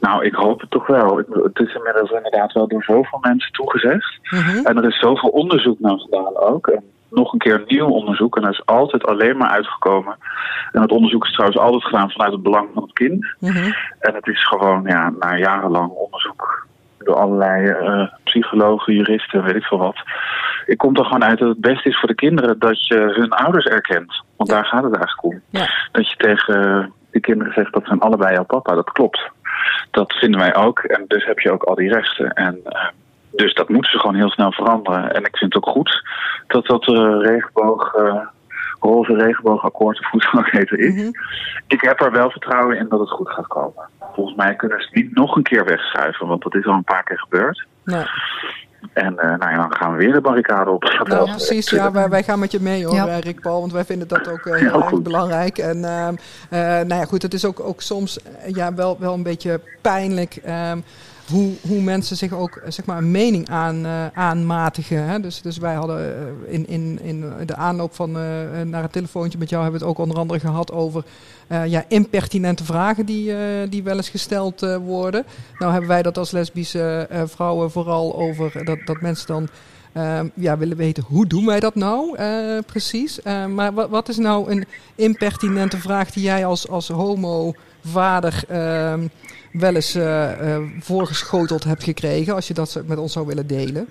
Nou, 0.00 0.24
ik 0.24 0.34
hoop 0.34 0.60
het 0.60 0.70
toch 0.70 0.86
wel. 0.86 1.16
Het 1.16 1.58
is 1.58 1.74
inmiddels 1.74 2.10
inderdaad 2.10 2.52
wel 2.52 2.68
door 2.68 2.82
zoveel 2.82 3.18
mensen 3.22 3.52
toegezegd. 3.52 4.18
Mm-hmm. 4.30 4.66
En 4.66 4.76
er 4.76 4.84
is 4.84 4.98
zoveel 4.98 5.30
onderzoek 5.30 5.78
naar 5.78 5.98
gedaan 5.98 6.36
ook. 6.36 6.66
En 6.66 6.82
nog 7.10 7.32
een 7.32 7.38
keer 7.38 7.62
nieuw 7.66 7.88
onderzoek. 7.88 8.36
En 8.36 8.42
er 8.42 8.50
is 8.50 8.66
altijd 8.66 9.06
alleen 9.06 9.36
maar 9.36 9.50
uitgekomen. 9.50 10.16
En 10.72 10.82
het 10.82 10.92
onderzoek 10.92 11.24
is 11.24 11.32
trouwens 11.32 11.60
altijd 11.60 11.84
gedaan 11.84 12.10
vanuit 12.10 12.32
het 12.32 12.42
belang 12.42 12.68
van 12.74 12.82
het 12.82 12.92
kind. 12.92 13.26
Mm-hmm. 13.38 13.74
En 14.00 14.14
het 14.14 14.26
is 14.26 14.48
gewoon, 14.48 14.82
ja, 14.84 15.12
na 15.18 15.36
jarenlang 15.36 15.90
onderzoek 15.90 16.66
door 16.98 17.16
allerlei 17.16 17.70
uh, 17.70 18.08
psychologen, 18.24 18.94
juristen, 18.94 19.44
weet 19.44 19.54
ik 19.54 19.64
veel 19.64 19.78
wat. 19.78 19.96
Ik 20.66 20.78
kom 20.78 20.96
er 20.96 21.04
gewoon 21.04 21.24
uit 21.24 21.38
dat 21.38 21.48
het 21.48 21.60
beste 21.60 21.88
is 21.88 21.98
voor 21.98 22.08
de 22.08 22.14
kinderen 22.14 22.58
dat 22.58 22.86
je 22.86 22.98
hun 22.98 23.30
ouders 23.30 23.64
erkent. 23.64 24.22
Want 24.36 24.50
daar 24.50 24.64
gaat 24.64 24.84
het 24.84 24.96
eigenlijk 24.96 25.24
om. 25.24 25.40
Ja. 25.50 25.66
Dat 25.92 26.08
je 26.10 26.16
tegen 26.16 26.92
de 27.10 27.20
kinderen 27.20 27.52
zegt 27.52 27.72
dat 27.72 27.84
zijn 27.84 28.00
allebei 28.00 28.34
jouw 28.34 28.44
papa. 28.44 28.74
Dat 28.74 28.92
klopt. 28.92 29.30
Dat 29.90 30.12
vinden 30.12 30.40
wij 30.40 30.54
ook. 30.54 30.78
En 30.78 31.04
dus 31.08 31.24
heb 31.24 31.38
je 31.38 31.52
ook 31.52 31.62
al 31.62 31.74
die 31.74 31.92
rechten. 31.92 32.32
En 32.32 32.60
uh, 32.66 32.88
dus 33.30 33.54
dat 33.54 33.68
moeten 33.68 33.90
ze 33.90 33.98
gewoon 33.98 34.16
heel 34.16 34.30
snel 34.30 34.52
veranderen. 34.52 35.14
En 35.14 35.24
ik 35.24 35.36
vind 35.36 35.54
het 35.54 35.64
ook 35.64 35.72
goed 35.72 36.02
dat 36.46 36.66
dat 36.66 36.86
uh, 36.86 37.18
regenboog, 37.20 37.94
uh, 37.94 38.20
roze 38.80 39.14
regenboogakkoord, 39.14 40.00
of 40.00 40.10
hoe 40.10 40.22
het 40.24 40.38
ook 40.38 40.50
heet, 40.50 40.70
is. 40.70 40.94
Mm-hmm. 40.94 41.12
Ik 41.66 41.80
heb 41.80 42.00
er 42.00 42.12
wel 42.12 42.30
vertrouwen 42.30 42.78
in 42.78 42.86
dat 42.88 43.00
het 43.00 43.10
goed 43.10 43.30
gaat 43.30 43.46
komen. 43.46 43.88
Volgens 44.14 44.36
mij 44.36 44.54
kunnen 44.54 44.80
ze 44.80 44.86
het 44.86 44.94
niet 44.94 45.14
nog 45.14 45.36
een 45.36 45.42
keer 45.42 45.64
wegschuiven, 45.64 46.26
want 46.26 46.42
dat 46.42 46.54
is 46.54 46.66
al 46.66 46.74
een 46.74 46.84
paar 46.84 47.04
keer 47.04 47.18
gebeurd. 47.18 47.66
Nee. 47.84 48.04
En 48.92 49.12
uh, 49.12 49.22
nou 49.22 49.50
ja, 49.50 49.56
dan 49.56 49.74
gaan 49.74 49.92
we 49.92 49.98
weer 49.98 50.12
de 50.12 50.20
barricade 50.20 50.70
op. 50.70 51.02
Nou, 51.04 51.30
precies, 51.30 51.70
ja, 51.70 51.92
wij, 51.92 52.08
wij, 52.08 52.22
gaan 52.22 52.38
met 52.38 52.52
je 52.52 52.60
mee 52.60 52.84
hoor, 52.84 52.94
ja. 52.94 53.18
Rick 53.18 53.40
Paul. 53.40 53.60
Want 53.60 53.72
wij 53.72 53.84
vinden 53.84 54.08
dat 54.08 54.28
ook 54.28 54.46
uh, 54.46 54.54
heel 54.54 54.82
erg 54.82 55.02
belangrijk. 55.02 55.58
En 55.58 55.76
uh, 55.76 56.08
nou 56.50 56.94
ja, 56.94 57.04
goed, 57.04 57.22
het 57.22 57.34
is 57.34 57.44
ook, 57.44 57.60
ook 57.60 57.80
soms 57.80 58.18
ja, 58.46 58.74
wel, 58.74 58.96
wel 59.00 59.14
een 59.14 59.22
beetje 59.22 59.60
pijnlijk. 59.80 60.36
Ehm, 60.44 60.78
hoe, 61.30 61.52
hoe 61.60 61.80
mensen 61.80 62.16
zich 62.16 62.32
ook 62.32 62.60
zeg 62.68 62.84
maar, 62.84 62.98
een 62.98 63.10
mening 63.10 63.48
aan, 63.48 63.86
uh, 63.86 64.06
aanmatigen. 64.06 65.08
Hè? 65.08 65.20
Dus, 65.20 65.42
dus 65.42 65.58
wij 65.58 65.74
hadden 65.74 66.16
in, 66.46 66.68
in, 66.68 66.98
in 67.02 67.24
de 67.46 67.56
aanloop 67.56 67.94
van, 67.94 68.12
naar 68.70 68.82
het 68.82 68.92
telefoontje 68.92 69.38
met 69.38 69.50
jou 69.50 69.62
hebben 69.62 69.80
we 69.80 69.86
het 69.86 69.96
ook 69.96 70.04
onder 70.04 70.18
andere 70.18 70.40
gehad 70.40 70.72
over 70.72 71.04
ja, 71.66 71.84
impertinente 71.88 72.64
vragen 72.64 73.06
die, 73.06 73.32
die 73.68 73.82
wel 73.82 73.96
eens 73.96 74.08
gesteld 74.08 74.60
worden. 74.84 75.24
Nou 75.58 75.70
hebben 75.72 75.90
wij 75.90 76.02
dat 76.02 76.18
als 76.18 76.30
lesbische 76.30 77.08
vrouwen 77.26 77.70
vooral 77.70 78.16
over 78.16 78.64
dat, 78.64 78.78
dat 78.84 79.00
mensen 79.00 79.26
dan 79.26 79.48
ja, 80.34 80.58
willen 80.58 80.76
weten 80.76 81.04
hoe 81.06 81.26
doen 81.26 81.46
wij 81.46 81.60
dat 81.60 81.74
nou 81.74 82.16
precies. 82.66 83.20
maar 83.54 83.72
wat, 83.72 83.88
wat 83.88 84.08
is 84.08 84.16
nou 84.16 84.50
een 84.50 84.64
impertinente 84.94 85.76
vraag 85.76 86.10
die 86.10 86.22
jij 86.22 86.46
als, 86.46 86.68
als 86.68 86.88
homo 86.88 87.54
vader 87.92 88.42
ehm, 88.48 89.06
wel 89.52 89.74
eens 89.74 89.96
uh, 89.96 90.56
voorgeschoteld 90.80 91.64
hebt 91.64 91.82
gekregen, 91.82 92.34
als 92.34 92.48
je 92.48 92.54
dat 92.54 92.82
met 92.86 92.98
ons 92.98 93.12
zou 93.12 93.26
willen 93.26 93.46
delen? 93.46 93.88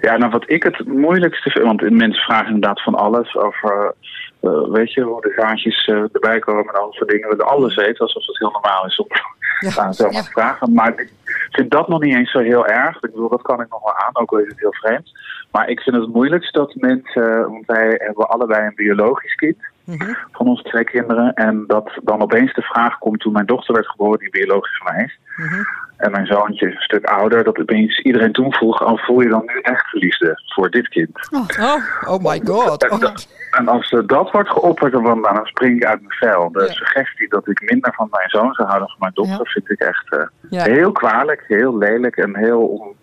Ja, 0.00 0.16
nou 0.16 0.30
wat 0.30 0.50
ik 0.50 0.62
het 0.62 0.86
moeilijkste 0.86 1.50
vind, 1.50 1.64
want 1.64 1.90
mensen 1.90 2.22
vragen 2.22 2.54
inderdaad 2.54 2.82
van 2.82 2.94
alles 2.94 3.36
over, 3.36 3.94
uh, 4.40 4.68
weet 4.68 4.92
je, 4.92 5.02
hoe 5.02 5.20
de 5.20 5.30
gaatjes 5.30 5.86
erbij 5.86 6.38
komen 6.38 6.74
en 6.74 6.80
al 6.80 6.92
soort 6.92 7.10
dingen. 7.10 7.36
We 7.36 7.44
alles 7.44 7.74
weten, 7.74 7.98
alsof 7.98 8.26
het 8.26 8.38
heel 8.38 8.50
normaal 8.50 8.86
is 8.86 8.96
om 8.96 9.06
ja. 9.76 9.90
te 9.90 10.28
vragen. 10.30 10.72
Maar 10.72 10.88
ik 10.88 11.12
vind 11.50 11.70
dat 11.70 11.88
nog 11.88 12.00
niet 12.00 12.14
eens 12.14 12.30
zo 12.30 12.38
heel 12.38 12.66
erg. 12.66 12.94
Ik 12.94 13.00
bedoel, 13.00 13.28
dat 13.28 13.42
kan 13.42 13.60
ik 13.60 13.68
nog 13.68 13.82
wel 13.82 13.96
aan, 13.96 14.16
ook 14.16 14.32
al 14.32 14.38
is 14.38 14.48
het 14.48 14.60
heel 14.60 14.74
vreemd. 14.74 15.10
Maar 15.50 15.68
ik 15.68 15.80
vind 15.80 15.96
het 15.96 16.14
moeilijkst 16.14 16.54
dat 16.54 16.74
mensen, 16.74 17.50
want 17.50 17.66
wij 17.66 17.94
hebben 17.98 18.28
allebei 18.28 18.66
een 18.66 18.74
biologisch 18.74 19.34
kind. 19.34 19.56
Mhm. 19.84 20.12
Van 20.32 20.46
onze 20.46 20.62
twee 20.62 20.84
kinderen. 20.84 21.34
En 21.34 21.64
dat 21.66 21.90
dan 22.02 22.22
opeens 22.22 22.54
de 22.54 22.62
vraag 22.62 22.98
komt 22.98 23.20
toen 23.20 23.32
mijn 23.32 23.46
dochter 23.46 23.74
werd 23.74 23.88
geboren, 23.88 24.18
die 24.18 24.30
biologisch 24.30 24.78
van 24.78 24.94
mij 24.94 25.04
is. 25.04 25.18
Mhm. 25.36 25.62
En 25.96 26.10
mijn 26.10 26.26
zoontje 26.26 26.66
is 26.66 26.74
een 26.74 26.80
stuk 26.80 27.04
ouder. 27.04 27.44
Dat 27.44 27.58
opeens 27.58 27.98
iedereen 27.98 28.32
toen 28.32 28.52
vroeg, 28.52 28.82
al 28.82 28.92
oh, 28.92 29.04
voel 29.04 29.20
je 29.20 29.28
dan 29.28 29.42
nu 29.46 29.60
echt 29.60 29.92
liefde 29.92 30.42
voor 30.46 30.70
dit 30.70 30.88
kind? 30.88 31.28
Oh, 31.30 31.46
oh, 31.60 32.12
oh 32.12 32.24
my 32.24 32.40
god. 32.44 32.90
En, 32.90 33.00
dat, 33.00 33.28
en 33.50 33.68
als 33.68 33.94
dat 34.06 34.30
wordt 34.30 34.50
geopperd, 34.50 34.92
dan, 34.92 35.22
dan 35.22 35.40
spring 35.46 35.76
ik 35.76 35.84
uit 35.84 36.00
mijn 36.00 36.32
vel. 36.32 36.52
De 36.52 36.70
suggestie 36.70 37.28
dat 37.28 37.48
ik 37.48 37.70
minder 37.70 37.94
van 37.94 38.08
mijn 38.10 38.28
zoon 38.28 38.52
zou 38.54 38.68
houden 38.68 38.88
dan 38.88 38.96
van 38.98 39.12
mijn 39.14 39.28
dochter, 39.28 39.52
vind 39.52 39.70
ik 39.70 39.80
echt 39.80 40.30
uh, 40.50 40.62
heel 40.62 40.92
kwalijk, 40.92 41.44
heel 41.48 41.78
lelijk 41.78 42.16
en 42.16 42.36
heel 42.36 42.96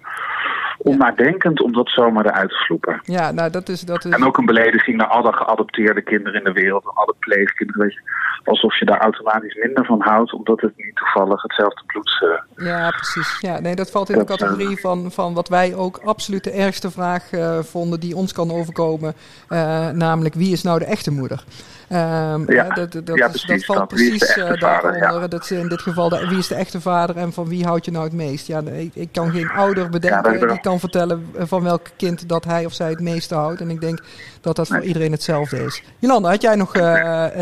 onnadenkend 0.82 1.62
om 1.62 1.74
dat 1.74 1.90
zomaar 1.90 2.26
eruit 2.26 2.50
te 2.50 2.56
vloepen. 2.56 3.00
Ja, 3.04 3.32
nou 3.32 3.50
dat 3.50 3.70
is, 3.70 3.82
dat 3.82 4.06
is... 4.06 4.12
En 4.12 4.26
ook 4.26 4.38
een 4.38 4.46
belediging 4.46 4.98
naar 4.98 5.08
alle 5.08 5.34
geadopteerde 5.34 6.02
kinderen 6.02 6.40
in 6.40 6.54
de 6.54 6.62
wereld, 6.62 6.92
alle 6.94 7.16
pleegkinderen, 7.20 7.82
weet 7.82 7.94
je. 7.94 8.02
Alsof 8.44 8.80
je 8.80 8.86
daar 8.86 9.00
automatisch 9.00 9.56
minder 9.56 9.86
van 9.86 10.02
houdt, 10.02 10.34
omdat 10.34 10.62
het 10.62 10.74
niet 10.78 10.96
toevallig 10.96 11.42
hetzelfde 11.42 11.82
bloed... 11.86 12.24
Uh, 12.56 12.66
ja, 12.68 12.90
precies. 12.90 13.38
Ja, 13.40 13.60
nee, 13.60 13.76
dat 13.76 13.92
valt 13.92 14.10
in 14.10 14.18
de 14.18 14.24
categorie 14.24 14.80
van, 14.80 15.12
van 15.12 15.34
wat 15.34 15.48
wij 15.48 15.76
ook 15.76 16.00
absoluut 16.04 16.44
de 16.44 16.52
ergste 16.52 16.92
vraag 16.92 17.32
uh, 17.32 17.60
vonden 17.60 18.00
die 18.00 18.16
ons 18.16 18.34
kan 18.34 18.52
overkomen. 18.52 19.14
Uh, 19.50 19.90
namelijk, 19.90 20.36
wie 20.36 20.52
is 20.52 20.64
nou 20.64 20.80
de 20.80 20.86
echte 20.86 21.12
moeder? 21.12 21.44
Um, 21.92 22.52
ja, 22.52 22.70
dat, 22.70 22.92
dat, 22.92 23.18
ja, 23.18 23.28
precies, 23.28 23.48
dat 23.48 23.76
valt 23.76 23.88
precies 23.88 24.36
daaronder. 24.36 24.98
Ja. 24.98 25.28
Dat 25.28 25.44
is 25.44 25.52
in 25.52 25.68
dit 25.68 25.82
geval 25.82 26.10
de, 26.10 26.28
wie 26.28 26.38
is 26.38 26.48
de 26.48 26.56
echte 26.56 26.82
vader 26.82 27.18
en 27.18 27.34
van 27.34 27.48
wie 27.48 27.66
houd 27.66 27.86
je 27.86 27.92
nou 27.92 28.04
het 28.04 28.14
meest? 28.14 28.48
Ja, 28.48 28.62
ik, 28.62 28.96
ik 28.96 29.10
kan 29.12 29.32
geen 29.32 29.50
ouder 29.50 29.90
bedenken 29.90 30.48
die 30.48 30.60
kan 30.60 30.80
vertellen 30.80 31.32
van 31.38 31.64
welk 31.64 31.88
kind 31.98 32.30
dat 32.30 32.46
hij 32.46 32.66
of 32.66 32.74
zij 32.74 32.90
het 32.90 33.00
meeste 33.00 33.36
houdt. 33.36 33.62
En 33.62 33.70
ik 33.70 33.82
denk 33.82 34.00
dat 34.42 34.56
dat 34.56 34.68
voor 34.68 34.82
iedereen 34.82 35.12
hetzelfde 35.12 35.66
is. 35.66 35.84
Jolanda, 36.00 36.30
had 36.30 36.42
jij 36.42 36.56
nog 36.56 36.72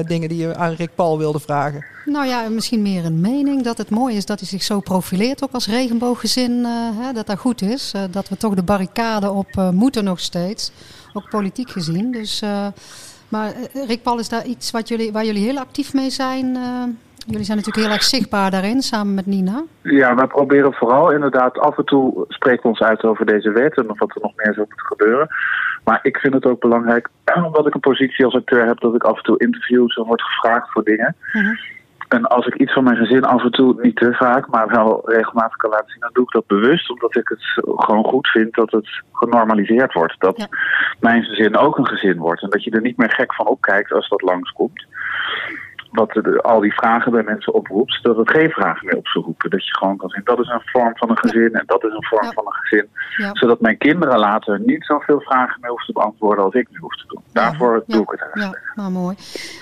dingen 0.08 0.30
die 0.30 0.38
je 0.38 0.56
aan 0.56 0.76
Rick 0.88 0.96
Paul 0.96 1.18
wilde 1.18 1.40
vragen? 1.40 1.86
Nou 2.06 2.26
ja, 2.26 2.50
misschien 2.50 2.82
meer 2.82 3.06
een 3.06 3.22
mening 3.22 3.64
dat 3.64 3.78
het 3.78 3.90
mooi 3.90 4.16
is 4.16 4.26
dat 4.26 4.40
hij 4.40 4.48
zich 4.48 4.64
zo 4.64 4.80
profileert, 4.80 5.44
ook 5.44 5.52
als 5.52 5.68
regenbooggezin, 5.68 6.52
uh, 6.52 6.70
hè, 7.00 7.14
dat 7.14 7.28
dat 7.28 7.40
goed 7.40 7.62
is. 7.62 7.94
Uh, 7.96 8.02
dat 8.12 8.30
we 8.30 8.38
toch 8.38 8.54
de 8.54 8.64
barricade 8.64 9.32
op 9.32 9.72
moeten 9.72 10.04
nog 10.04 10.20
steeds, 10.20 10.72
ook 11.14 11.30
politiek 11.30 11.70
gezien. 11.70 12.12
Dus... 12.12 12.44
Maar 13.30 13.52
eh, 13.52 13.88
Rick 13.88 14.04
Paul, 14.04 14.20
is 14.20 14.30
daar 14.30 14.46
iets 14.46 14.72
wat 14.72 14.88
jullie, 14.88 15.12
waar 15.12 15.26
jullie 15.26 15.46
heel 15.46 15.60
actief 15.60 15.94
mee 15.94 16.10
zijn? 16.10 16.46
Uh, 16.46 16.84
jullie 17.26 17.46
zijn 17.46 17.58
natuurlijk 17.58 17.86
heel 17.86 17.96
erg 17.96 18.04
zichtbaar 18.04 18.52
daarin, 18.52 18.82
samen 18.82 19.14
met 19.14 19.26
Nina. 19.26 19.64
Ja, 19.82 20.16
wij 20.16 20.28
proberen 20.28 20.74
vooral 20.74 21.12
inderdaad 21.12 21.60
af 21.60 21.78
en 21.78 21.86
toe 21.86 22.26
spreken 22.28 22.62
we 22.62 22.68
ons 22.68 22.82
uit 22.82 23.04
over 23.04 23.26
deze 23.26 23.52
wet 23.52 23.78
en 23.78 23.90
of 23.90 24.00
wat 24.00 24.16
er 24.16 24.22
nog 24.22 24.36
meer 24.36 24.54
zou 24.54 24.68
moeten 24.68 24.86
gebeuren. 24.86 25.28
Maar 25.88 26.00
ik 26.02 26.18
vind 26.18 26.34
het 26.34 26.46
ook 26.46 26.60
belangrijk, 26.60 27.10
omdat 27.46 27.68
ik 27.68 27.74
een 27.74 27.80
positie 27.80 28.26
als 28.26 28.36
acteur 28.36 28.66
heb, 28.66 28.80
dat 28.80 28.96
ik 28.96 29.04
af 29.04 29.18
en 29.18 29.24
toe 29.24 29.40
interviews 29.40 29.96
en 29.96 30.04
word 30.04 30.22
gevraagd 30.22 30.72
voor 30.72 30.84
dingen. 30.84 31.16
Uh 31.34 31.50
en 32.08 32.26
als 32.26 32.46
ik 32.46 32.56
iets 32.56 32.74
van 32.74 32.84
mijn 32.84 32.98
gezin 32.98 33.24
af 33.24 33.44
en 33.44 33.52
toe, 33.52 33.82
niet 33.82 33.96
te 33.96 34.14
vaak, 34.14 34.48
maar 34.48 34.68
wel 34.68 35.02
regelmatig 35.06 35.56
kan 35.58 35.70
laten 35.70 35.90
zien, 35.90 36.00
dan 36.00 36.10
doe 36.14 36.24
ik 36.24 36.32
dat 36.32 36.48
bewust. 36.48 36.90
Omdat 36.90 37.16
ik 37.16 37.28
het 37.28 37.44
gewoon 37.66 38.04
goed 38.04 38.28
vind 38.28 38.54
dat 38.54 38.72
het 38.72 38.90
genormaliseerd 39.12 39.94
wordt. 39.94 40.16
Dat 40.20 40.48
mijn 41.00 41.24
gezin 41.24 41.58
ook 41.58 41.78
een 41.78 41.88
gezin 41.88 42.18
wordt. 42.18 42.42
En 42.42 42.50
dat 42.50 42.64
je 42.64 42.72
er 42.72 42.82
niet 42.82 42.98
meer 42.98 43.12
gek 43.12 43.34
van 43.34 43.48
opkijkt 43.48 43.92
als 43.92 44.10
dat 44.10 44.22
langskomt. 44.22 44.86
Wat 45.98 46.12
de- 46.12 46.42
al 46.42 46.60
die 46.60 46.74
vragen 46.74 47.12
bij 47.12 47.24
mensen 47.24 47.54
oproept, 47.54 48.00
dat 48.04 48.18
het 48.18 48.30
geen 48.32 48.50
vragen 48.50 48.86
meer 48.86 48.96
op 48.98 49.08
zou 49.08 49.26
roepen. 49.26 49.50
Dat 49.50 49.66
je 49.68 49.76
gewoon 49.78 49.98
kan 49.98 50.10
zien, 50.10 50.22
dat 50.24 50.40
is 50.40 50.48
een 50.48 50.62
vorm 50.66 50.98
van 50.98 51.10
een 51.10 51.18
gezin 51.18 51.54
en 51.54 51.64
dat 51.66 51.84
is 51.84 51.92
een 51.94 52.06
vorm 52.06 52.26
Ja. 52.26 52.32
van 52.32 52.46
een 52.46 52.54
gezin. 52.62 52.88
Ja. 53.18 53.30
Zodat 53.34 53.60
mijn 53.62 53.78
kinderen 53.78 54.20
later 54.20 54.60
niet 54.66 54.86
zoveel 54.86 55.20
vragen 55.22 55.58
meer 55.62 55.70
hoeven 55.70 55.88
te 55.88 55.94
beantwoorden 55.94 56.44
als 56.44 56.54
ik 56.54 56.68
nu 56.72 56.78
hoef 56.80 56.96
te 56.96 57.04
doen. 57.08 57.22
Daarvoor 57.34 57.84
doe 57.88 58.02
ik 58.02 58.10
het 58.10 58.22
eigenlijk. 58.22 58.62
Ja, 58.76 58.82
nou 58.82 58.92
mooi. 58.92 59.16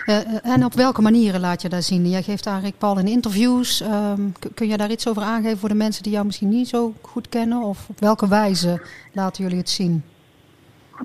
Eh, 0.06 0.54
en 0.54 0.66
op 0.66 0.74
welke 0.74 1.02
manieren 1.02 1.40
laat 1.42 1.62
je 1.62 1.70
dat 1.70 1.84
zien? 1.84 2.06
Jij 2.10 2.22
geeft 2.22 2.50
Rick 2.62 2.78
Paul 2.78 3.00
in 3.00 3.08
interviews. 3.08 3.82
Ehm, 3.82 4.22
kun 4.54 4.68
je 4.68 4.78
daar 4.78 4.90
iets 4.90 5.08
over 5.10 5.22
aangeven 5.24 5.58
voor 5.58 5.70
de 5.70 5.76
mensen 5.76 6.04
die 6.04 6.12
jou 6.12 6.26
misschien 6.26 6.50
niet 6.50 6.68
zo 6.68 6.94
goed 7.02 7.30
kennen? 7.30 7.62
Of 7.62 7.90
op 7.90 8.00
welke 8.00 8.28
wijze 8.28 8.82
laten 9.14 9.44
jullie 9.44 9.58
het 9.60 9.70
zien? 9.70 10.04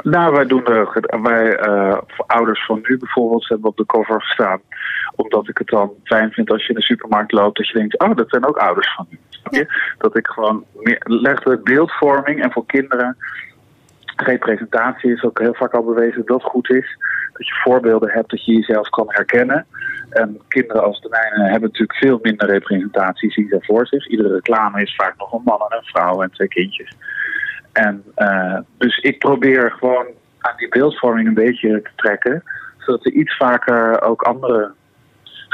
Nou, 0.02 0.34
wij 0.34 0.46
doen 0.46 0.64
de, 0.64 1.06
wij, 1.22 1.56
eh, 1.56 1.98
ouders 2.26 2.66
van 2.66 2.78
nu 2.82 2.98
bijvoorbeeld, 2.98 3.48
hebben 3.48 3.70
op 3.70 3.76
de 3.76 3.86
cover 3.86 4.22
staan. 4.22 4.60
Omdat 5.14 5.48
ik 5.48 5.58
het 5.58 5.68
dan 5.68 5.92
fijn 6.04 6.30
vind 6.32 6.50
als 6.50 6.62
je 6.62 6.68
in 6.68 6.74
de 6.74 6.82
supermarkt 6.82 7.32
loopt, 7.32 7.56
dat 7.56 7.68
je 7.68 7.78
denkt, 7.78 7.98
oh, 7.98 8.16
dat 8.16 8.30
zijn 8.30 8.46
ook 8.46 8.56
ouders 8.56 8.94
van 8.94 9.06
nu. 9.10 9.18
Dat 9.98 10.16
ik 10.16 10.26
gewoon 10.26 10.64
meer, 10.74 11.00
letterlijk 11.04 11.64
beeldvorming 11.64 12.42
en 12.42 12.52
voor 12.52 12.66
kinderen 12.66 13.16
representatie 14.22 15.12
is 15.12 15.22
ook 15.22 15.38
heel 15.38 15.54
vaak 15.54 15.74
al 15.74 15.84
bewezen 15.84 16.22
dat 16.24 16.42
goed 16.42 16.70
is. 16.70 16.96
Dat 17.32 17.46
je 17.46 17.60
voorbeelden 17.62 18.10
hebt 18.10 18.30
dat 18.30 18.44
je 18.44 18.52
jezelf 18.52 18.88
kan 18.88 19.06
herkennen. 19.08 19.66
En 20.10 20.40
kinderen 20.48 20.82
als 20.82 21.00
de 21.00 21.08
mijne 21.08 21.50
hebben 21.50 21.68
natuurlijk 21.68 21.98
veel 21.98 22.18
minder 22.22 22.48
representatie, 22.48 23.30
zien 23.30 23.48
zij 23.48 23.58
voor 23.60 23.86
zich. 23.86 24.06
Iedere 24.06 24.34
reclame 24.34 24.82
is 24.82 24.94
vaak 24.94 25.16
nog 25.16 25.32
een 25.32 25.42
man 25.44 25.60
en 25.60 25.76
een 25.76 25.84
vrouw 25.84 26.22
en 26.22 26.30
twee 26.30 26.48
kindjes. 26.48 26.92
En 27.72 28.04
eh, 28.14 28.58
dus 28.78 28.98
ik 28.98 29.18
probeer 29.18 29.70
gewoon 29.70 30.06
aan 30.40 30.56
die 30.56 30.68
beeldvorming 30.68 31.28
een 31.28 31.34
beetje 31.34 31.82
te 31.82 31.90
trekken. 31.96 32.42
Zodat 32.78 33.06
er 33.06 33.12
iets 33.12 33.36
vaker 33.36 34.02
ook 34.02 34.22
andere 34.22 34.72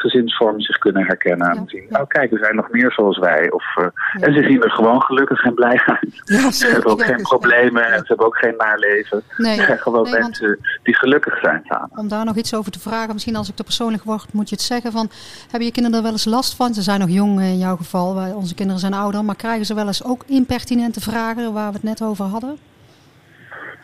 gezinsvormen 0.01 0.61
zich 0.61 0.79
kunnen 0.79 1.05
herkennen. 1.07 1.51
En 1.51 1.63
zien, 1.67 1.87
oh 1.91 2.07
kijk, 2.07 2.33
er 2.33 2.39
zijn 2.39 2.57
nog 2.57 2.71
meer 2.71 2.93
zoals 2.93 3.19
wij. 3.19 3.51
Of, 3.51 3.65
eh. 3.77 3.87
En 4.25 4.35
ze 4.35 4.43
zien 4.43 4.63
er 4.63 4.71
gewoon 4.71 5.03
gelukkig 5.03 5.45
en 5.45 5.55
blij 5.55 5.81
uit. 5.87 6.23
Ja, 6.25 6.51
Ze 6.61 6.67
hebben 6.67 6.91
ook 6.93 7.05
geen 7.05 7.17
dus- 7.17 7.29
problemen 7.29 7.85
en 7.87 7.99
ze 7.99 8.05
hebben 8.07 8.27
ook 8.27 8.37
geen 8.37 8.55
naarleven. 8.59 9.23
Nee, 9.37 9.57
Het 9.57 9.67
zijn 9.67 9.79
gewoon 9.79 10.03
nee, 10.03 10.13
want- 10.13 10.25
mensen 10.25 10.59
die 10.83 10.97
gelukkig 10.97 11.39
zijn 11.39 11.63
samen. 11.69 11.91
Om 11.95 12.09
daar 12.09 12.25
nog 12.25 12.37
iets 12.37 12.55
over 12.55 12.73
te 12.73 12.81
vragen, 12.81 13.13
misschien 13.13 13.37
als 13.37 13.49
ik 13.49 13.55
te 13.57 13.65
persoonlijk 13.65 14.05
word, 14.05 14.33
moet 14.33 14.49
je 14.49 14.55
het 14.55 14.65
zeggen 14.65 14.93
van, 14.93 15.11
hebben 15.43 15.65
je 15.67 15.73
kinderen 15.73 15.99
er 15.99 16.05
wel 16.05 16.13
eens 16.13 16.25
last 16.25 16.55
van? 16.57 16.75
Ze 16.75 16.83
zijn 16.83 17.01
nog 17.01 17.11
jong 17.11 17.41
in 17.41 17.59
jouw 17.59 17.77
geval, 17.77 18.35
onze 18.35 18.55
kinderen 18.55 18.81
zijn 18.81 18.95
ouder, 18.95 19.25
maar 19.25 19.37
krijgen 19.37 19.67
ze 19.67 19.75
wel 19.75 19.87
eens 19.87 20.05
ook 20.05 20.23
impertinente 20.27 21.01
vragen 21.01 21.53
waar 21.53 21.69
we 21.69 21.75
het 21.75 21.83
net 21.83 22.03
over 22.03 22.25
hadden? 22.25 22.59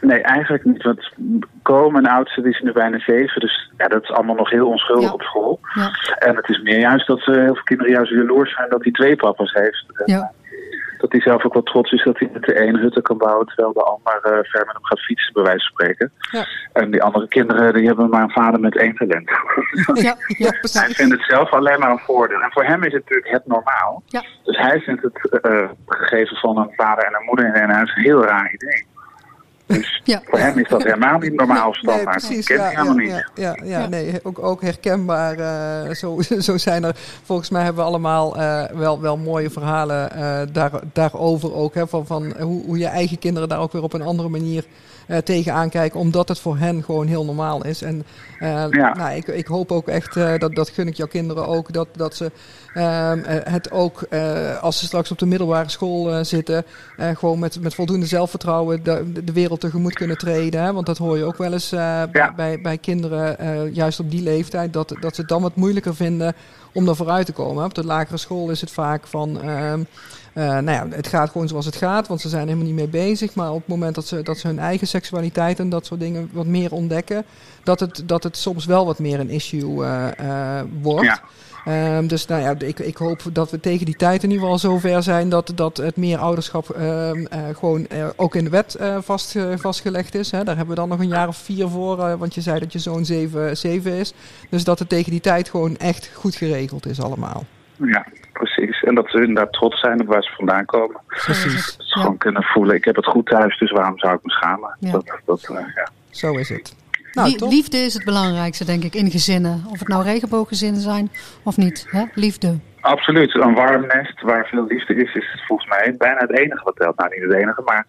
Nee, 0.03 0.21
eigenlijk 0.21 0.65
niet. 0.65 0.83
Want 0.83 1.11
Co, 1.63 1.91
mijn 1.91 2.07
oudste, 2.07 2.43
die 2.43 2.51
is 2.53 2.61
nu 2.61 2.73
bijna 2.73 2.99
zeven. 2.99 3.41
Dus 3.41 3.71
ja, 3.77 3.89
dat 3.89 4.03
is 4.03 4.11
allemaal 4.11 4.35
nog 4.35 4.51
heel 4.51 4.69
onschuldig 4.69 5.05
Ja. 5.09 5.13
op 5.13 5.23
school. 5.23 5.61
Ja, 5.75 5.91
En 6.19 6.37
het 6.37 6.49
is 6.49 6.63
meer 6.63 6.79
juist 6.79 7.07
dat 7.07 7.21
ze, 7.21 7.31
heel 7.31 7.55
veel 7.55 7.63
kinderen 7.63 7.93
juist 7.93 8.11
jaloers 8.13 8.55
zijn 8.55 8.69
dat 8.71 8.83
hij 8.83 8.93
twee 8.93 9.17
papa's 9.17 9.53
heeft. 9.53 9.85
En, 9.95 10.03
ja, 10.15 10.33
Dat 10.99 11.13
hij 11.13 11.21
zelf 11.21 11.45
ook 11.45 11.53
wel 11.55 11.63
trots 11.63 11.93
is 11.93 12.05
dat 12.05 12.19
hij 12.19 12.29
met 12.33 12.43
de 12.43 12.61
ene 12.61 12.79
hutten 12.79 13.03
kan 13.03 13.19
bouwen... 13.19 13.47
terwijl 13.47 13.73
de 13.73 13.83
ander 13.83 14.15
eh, 14.23 14.31
ver 14.51 14.65
met 14.67 14.75
hem 14.75 14.85
gaat 14.85 15.01
fietsen, 15.01 15.33
bij 15.33 15.43
wijze 15.43 15.59
van 15.67 15.73
spreken. 15.75 16.13
Ja. 16.31 16.45
En 16.73 16.91
die 16.91 17.03
andere 17.03 17.29
kinderen 17.29 17.75
die 17.75 17.87
hebben 17.87 18.09
maar 18.09 18.23
een 18.23 18.31
vader 18.31 18.61
met 18.61 18.77
één 18.77 18.95
talent. 18.95 19.31
ja, 19.95 20.15
ja, 20.27 20.51
Hij 20.81 20.89
vindt 20.89 21.13
het 21.13 21.25
zelf 21.29 21.51
alleen 21.53 21.79
maar 21.79 21.91
een 21.91 21.99
voordeel. 21.99 22.41
En 22.41 22.53
voor 22.53 22.65
hem 22.65 22.83
is 22.83 22.93
het 22.93 23.03
natuurlijk 23.03 23.31
het 23.33 23.47
normaal. 23.47 24.03
Dus 24.45 24.57
hij 24.57 24.81
vindt 24.81 25.03
het 25.03 25.41
eh, 25.43 25.69
gegeven 25.87 26.37
van 26.37 26.59
een 26.59 26.73
vader 26.77 27.05
en 27.05 27.15
een 27.15 27.25
moeder 27.27 27.47
in 27.47 27.63
een 27.63 27.71
huis 27.71 27.97
een 27.97 28.03
heel 28.03 28.25
raar 28.25 28.53
idee. 28.53 28.87
Dus 29.67 30.01
Ja. 30.05 30.21
voor 30.25 30.39
hem 30.39 30.59
is 30.59 30.69
dat 30.69 30.83
helemaal 30.83 31.19
niet 31.19 31.33
normaal 31.35 31.65
Nee, 31.65 31.75
standaard. 31.75 32.11
precies. 32.11 32.47
dat 32.47 32.57
kent 32.57 32.59
Ja, 32.59 32.65
hij 32.65 32.75
helemaal 32.75 32.99
ja, 32.99 33.15
niet. 33.17 33.31
ja, 33.35 33.43
ja, 33.59 33.65
ja, 33.65 33.79
Ja. 33.81 33.89
nee, 33.89 34.21
ook, 34.23 34.39
ook 34.43 34.63
herkenbaar. 34.63 35.39
eh, 35.39 35.95
zo, 35.95 36.21
zo 36.49 36.57
zijn 36.59 36.85
er. 36.85 36.97
Volgens 37.25 37.51
mij 37.51 37.63
hebben 37.63 37.83
we 37.83 37.89
allemaal 37.89 38.37
eh, 38.37 38.65
wel, 38.75 39.01
wel 39.01 39.17
mooie 39.17 39.51
verhalen 39.51 40.11
eh, 40.13 40.41
daar, 40.53 40.71
daarover 40.93 41.55
ook. 41.55 41.75
Hè, 41.75 41.87
van 41.87 42.07
van 42.07 42.33
hoe, 42.41 42.65
hoe 42.67 42.79
je 42.79 42.87
eigen 42.87 43.19
kinderen 43.19 43.49
daar 43.49 43.61
ook 43.61 43.73
weer 43.73 43.83
op 43.83 43.93
een 43.93 44.03
andere 44.03 44.29
manier 44.29 44.65
eh 45.07 45.19
tegenaan 45.19 45.69
kijken. 45.69 46.01
Omdat 46.01 46.29
het 46.29 46.39
voor 46.39 46.59
hen 46.59 46.85
gewoon 46.85 47.07
heel 47.07 47.25
normaal 47.25 47.65
is. 47.65 47.83
En 47.83 48.05
eh, 48.43 48.67
Ja. 48.71 48.95
nou, 48.95 49.15
ik, 49.15 49.27
ik 49.27 49.47
hoop 49.47 49.73
ook 49.73 49.89
echt, 49.89 50.17
eh, 50.17 50.39
dat, 50.39 50.55
dat 50.55 50.69
gun 50.69 50.87
ik 50.87 50.97
jouw 50.97 51.07
kinderen 51.07 51.47
ook, 51.47 51.73
dat, 51.73 51.89
dat 51.97 52.15
ze 52.15 52.31
ehm, 52.75 53.19
eh, 53.19 53.53
het 53.53 53.71
ook, 53.71 54.07
als 54.61 54.79
ze 54.79 54.85
straks 54.85 55.11
op 55.11 55.19
de 55.19 55.27
middelbare 55.27 55.69
school 55.69 56.25
zitten, 56.25 56.65
gewoon 56.97 57.39
met, 57.39 57.61
met 57.61 57.75
voldoende 57.75 58.07
zelfvertrouwen 58.07 58.83
de, 58.83 59.13
de 59.25 59.33
wereld 59.33 59.61
tegemoet 59.61 59.95
kunnen 59.95 60.19
treden. 60.19 60.63
Hè? 60.63 60.73
Want 60.73 60.87
dat 60.87 60.99
hoor 60.99 61.17
je 61.17 61.25
ook 61.25 61.39
wel 61.39 61.53
eens 61.53 61.69
bij, 61.69 62.33
bij, 62.37 62.61
bij 62.61 62.79
kinderen, 62.79 63.37
juist 63.73 64.01
op 64.01 64.11
die 64.11 64.23
leeftijd, 64.23 64.73
dat, 64.73 64.95
dat 65.01 65.15
ze 65.15 65.21
het 65.21 65.31
dan 65.31 65.43
wat 65.43 65.57
moeilijker 65.57 65.95
vinden 65.95 66.35
om 66.73 66.85
daar 66.87 66.97
vooruit 66.97 67.27
te 67.27 67.33
komen. 67.33 67.65
Op 67.65 67.75
de 67.75 67.85
lagere 67.85 68.17
school 68.17 68.51
is 68.51 68.61
het 68.61 68.71
vaak 68.71 69.07
van. 69.07 69.41
Eh, 70.33 70.45
nou 70.45 70.71
ja, 70.71 70.87
het 70.97 71.07
gaat 71.07 71.31
gewoon 71.31 71.49
zoals 71.49 71.67
het 71.67 71.77
gaat, 71.77 72.09
want 72.09 72.21
ze 72.21 72.29
zijn 72.29 72.47
helemaal 72.47 72.67
niet 72.67 72.75
mee 72.75 72.89
bezig. 72.89 73.35
Maar 73.35 73.51
op 73.51 73.59
het 73.59 73.69
moment 73.69 73.95
dat 73.95 74.07
ze, 74.07 74.23
dat 74.23 74.39
ze 74.39 74.47
hun 74.47 74.59
eigen 74.59 74.87
seksualiteit 74.87 75.59
en 75.59 75.69
dat 75.69 75.87
soort 75.87 76.01
dingen 76.01 76.31
wat 76.33 76.47
meer 76.47 76.73
ontdekken, 76.73 77.25
dat 77.63 77.81
het, 77.81 78.03
dat 78.07 78.23
het 78.23 78.37
soms 78.37 78.65
wel 78.65 78.87
wat 78.87 78.99
meer 78.99 79.21
een 79.21 79.31
issue 79.31 79.85
eh, 79.85 80.59
eh, 80.59 80.65
wordt. 80.81 81.07
Ja. 81.07 81.21
Ehm, 81.65 82.07
dus 82.07 82.27
nou 82.27 82.43
ja, 82.43 82.67
ik, 82.67 82.79
ik 82.79 82.97
hoop 82.97 83.23
dat 83.33 83.51
we 83.51 83.61
tegen 83.61 83.87
die 83.87 83.97
tijd 83.97 84.23
in 84.23 84.31
ieder 84.31 84.45
geval 84.45 84.59
zover 84.59 85.03
zijn 85.03 85.29
dat, 85.29 85.53
dat 85.55 85.77
het 85.77 85.97
meer 85.97 86.19
ouderschap 86.19 86.71
ehm, 86.71 87.25
eh, 87.25 87.41
gewoon 87.59 87.87
ook 88.17 88.35
in 88.35 88.45
de 88.45 88.51
wet 88.51 88.77
vast, 88.99 89.35
vastgelegd 89.57 90.15
is. 90.15 90.31
Hè. 90.31 90.45
Daar 90.45 90.57
hebben 90.57 90.75
we 90.75 90.81
dan 90.81 90.89
nog 90.89 90.99
een 90.99 91.09
jaar 91.09 91.29
of 91.29 91.37
vier 91.37 91.69
voor, 91.69 92.19
want 92.19 92.35
je 92.35 92.41
zei 92.41 92.59
dat 92.59 92.73
je 92.73 92.79
zo'n 92.79 93.05
zeven, 93.05 93.57
zeven 93.57 93.93
is. 93.93 94.13
Dus 94.49 94.65
dat 94.65 94.79
het 94.79 94.89
tegen 94.89 95.11
die 95.11 95.21
tijd 95.21 95.49
gewoon 95.49 95.77
echt 95.77 96.11
goed 96.15 96.35
geregeld 96.35 96.87
is 96.87 97.01
allemaal. 97.01 97.45
Ja, 97.77 98.07
precies. 98.33 98.83
En 98.83 98.95
dat 98.95 99.11
ze 99.11 99.19
inderdaad 99.19 99.53
trots 99.53 99.81
zijn 99.81 100.01
op 100.01 100.07
waar 100.07 100.23
ze 100.23 100.33
vandaan 100.37 100.65
komen. 100.65 101.01
Precies, 101.07 101.77
Dat 101.77 101.87
ze 101.87 101.95
Ja. 101.99 102.01
gewoon 102.03 102.19
kunnen 102.19 102.43
voelen, 102.43 102.75
ik 102.77 102.85
heb 102.85 102.97
het 102.97 103.07
goed 103.07 103.27
thuis, 103.27 103.59
dus 103.59 103.71
waarom 103.71 103.99
zou 103.99 104.15
ik 104.15 104.21
me 104.23 104.31
schamen? 104.31 104.77
Ja. 104.81 104.91
Dat, 104.93 105.21
dat, 105.25 105.43
eh, 105.43 105.57
ja. 105.75 105.89
zo 106.11 106.33
is 106.39 106.49
het. 106.49 106.77
Nou, 107.13 107.49
liefde 107.49 107.77
is 107.77 107.95
het 107.95 108.05
belangrijkste, 108.05 108.65
denk 108.65 108.83
ik, 108.85 108.95
in 108.95 109.11
gezinnen. 109.11 109.65
Of 109.71 109.79
het 109.79 109.89
nou 109.89 110.03
regenbooggezinnen 110.05 110.81
zijn 110.81 111.11
of 111.43 111.57
niet. 111.57 111.87
Hè? 111.91 112.03
Liefde. 112.15 112.59
Absoluut. 112.81 113.35
Een 113.35 113.55
warm 113.55 113.87
nest 113.87 114.21
waar 114.23 114.47
veel 114.47 114.67
liefde 114.67 114.95
is, 114.95 115.15
is 115.15 115.45
volgens 115.47 115.69
mij 115.69 115.95
bijna 115.99 116.19
het 116.21 116.31
enige 116.39 116.65
wat 116.65 116.77
telt. 116.77 116.97
Nou, 116.99 117.11
niet 117.15 117.23
het 117.23 117.33
enige, 117.43 117.63
maar 117.65 117.87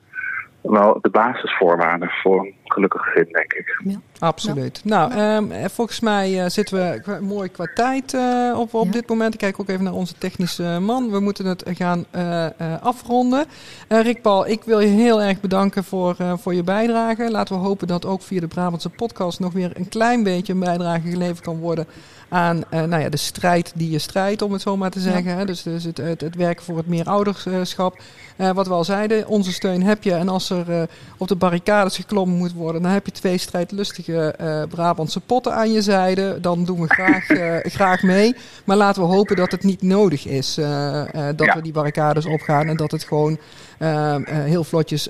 wel 0.63 0.97
de 1.01 1.09
basisvoorwaarden 1.09 2.09
voor 2.09 2.39
een 2.39 2.53
gelukkig 2.65 3.01
gezin, 3.01 3.27
denk 3.31 3.53
ik. 3.53 3.77
Absoluut. 4.19 4.81
Nou, 4.83 5.11
ehm, 5.11 5.51
eh, 5.51 5.65
volgens 5.69 5.99
mij 5.99 6.39
eh, 6.43 6.49
zitten 6.49 6.77
we 7.05 7.17
mooi 7.21 7.49
qua 7.49 7.65
tijd 7.73 8.13
eh, 8.13 8.53
op, 8.59 8.73
op 8.73 8.85
Ja. 8.85 8.91
dit 8.91 9.09
moment. 9.09 9.33
Ik 9.33 9.39
kijk 9.39 9.59
ook 9.59 9.69
even 9.69 9.83
naar 9.83 9.93
onze 9.93 10.17
technische 10.17 10.77
man. 10.81 11.11
We 11.11 11.19
moeten 11.19 11.45
het 11.45 11.63
gaan 11.73 12.05
eh, 12.11 12.45
eh, 12.45 12.51
afronden. 12.81 13.45
Eh, 13.87 14.01
Rick 14.01 14.21
Paul, 14.21 14.47
ik 14.47 14.63
wil 14.63 14.79
je 14.79 14.87
heel 14.87 15.21
erg 15.21 15.39
bedanken 15.41 15.83
voor, 15.83 16.15
eh, 16.17 16.33
voor 16.37 16.53
je 16.53 16.63
bijdrage. 16.63 17.31
Laten 17.31 17.55
we 17.59 17.65
hopen 17.65 17.87
dat 17.87 18.05
ook 18.05 18.21
via 18.21 18.39
de 18.39 18.47
Brabantse 18.47 18.89
podcast 18.89 19.39
nog 19.39 19.53
weer 19.53 19.71
een 19.73 19.89
klein 19.89 20.23
beetje 20.23 20.53
een 20.53 20.59
bijdrage 20.59 21.09
geleverd 21.09 21.41
kan 21.41 21.59
worden 21.59 21.85
aan 22.33 22.63
eh, 22.69 22.83
nou 22.83 23.01
ja, 23.01 23.09
de 23.09 23.17
strijd 23.17 23.71
die 23.75 23.91
je 23.91 23.99
strijdt, 23.99 24.41
om 24.41 24.51
het 24.51 24.61
zo 24.61 24.77
maar 24.77 24.89
te 24.89 24.99
zeggen. 24.99 25.47
Dus, 25.47 25.63
dus 25.63 25.83
het, 25.83 25.97
het, 25.97 26.21
het 26.21 26.35
werken 26.35 26.65
voor 26.65 26.77
het 26.77 26.87
meer 26.87 27.05
ouderschap. 27.05 28.01
Eh, 28.37 28.51
wat 28.51 28.67
we 28.67 28.73
al 28.73 28.83
zeiden, 28.83 29.27
onze 29.27 29.51
steun 29.53 29.83
heb 29.83 30.03
je. 30.03 30.13
En 30.13 30.29
als 30.29 30.49
er 30.49 30.71
eh, 30.71 30.83
op 31.17 31.27
de 31.27 31.35
barricades 31.35 31.95
geklommen 31.95 32.37
moet 32.37 32.53
worden, 32.53 32.81
dan 32.81 32.91
heb 32.91 33.05
je 33.05 33.11
twee 33.11 33.37
strijdlustige 33.37 34.35
Brabantse 34.69 35.19
potten 35.19 35.53
aan 35.53 35.71
je 35.71 35.81
zijde. 35.81 36.39
Dan 36.41 36.65
doen 36.65 36.81
we 36.81 36.87
graag, 36.87 37.25
graag 37.63 38.03
mee. 38.03 38.35
Maar 38.65 38.77
laten 38.77 39.01
we 39.01 39.07
hopen 39.07 39.35
dat 39.35 39.51
het 39.51 39.63
niet 39.63 39.81
nodig 39.81 40.25
is 40.27 40.55
dat 40.55 41.45
Ja. 41.45 41.55
we 41.55 41.61
die 41.61 41.71
barricades 41.71 42.25
opgaan. 42.25 42.67
En 42.67 42.77
dat 42.77 42.91
het 42.91 43.03
gewoon 43.03 43.37
eh, 43.83 44.15
eh, 44.15 44.21
heel 44.25 44.63
vlotjes 44.63 45.09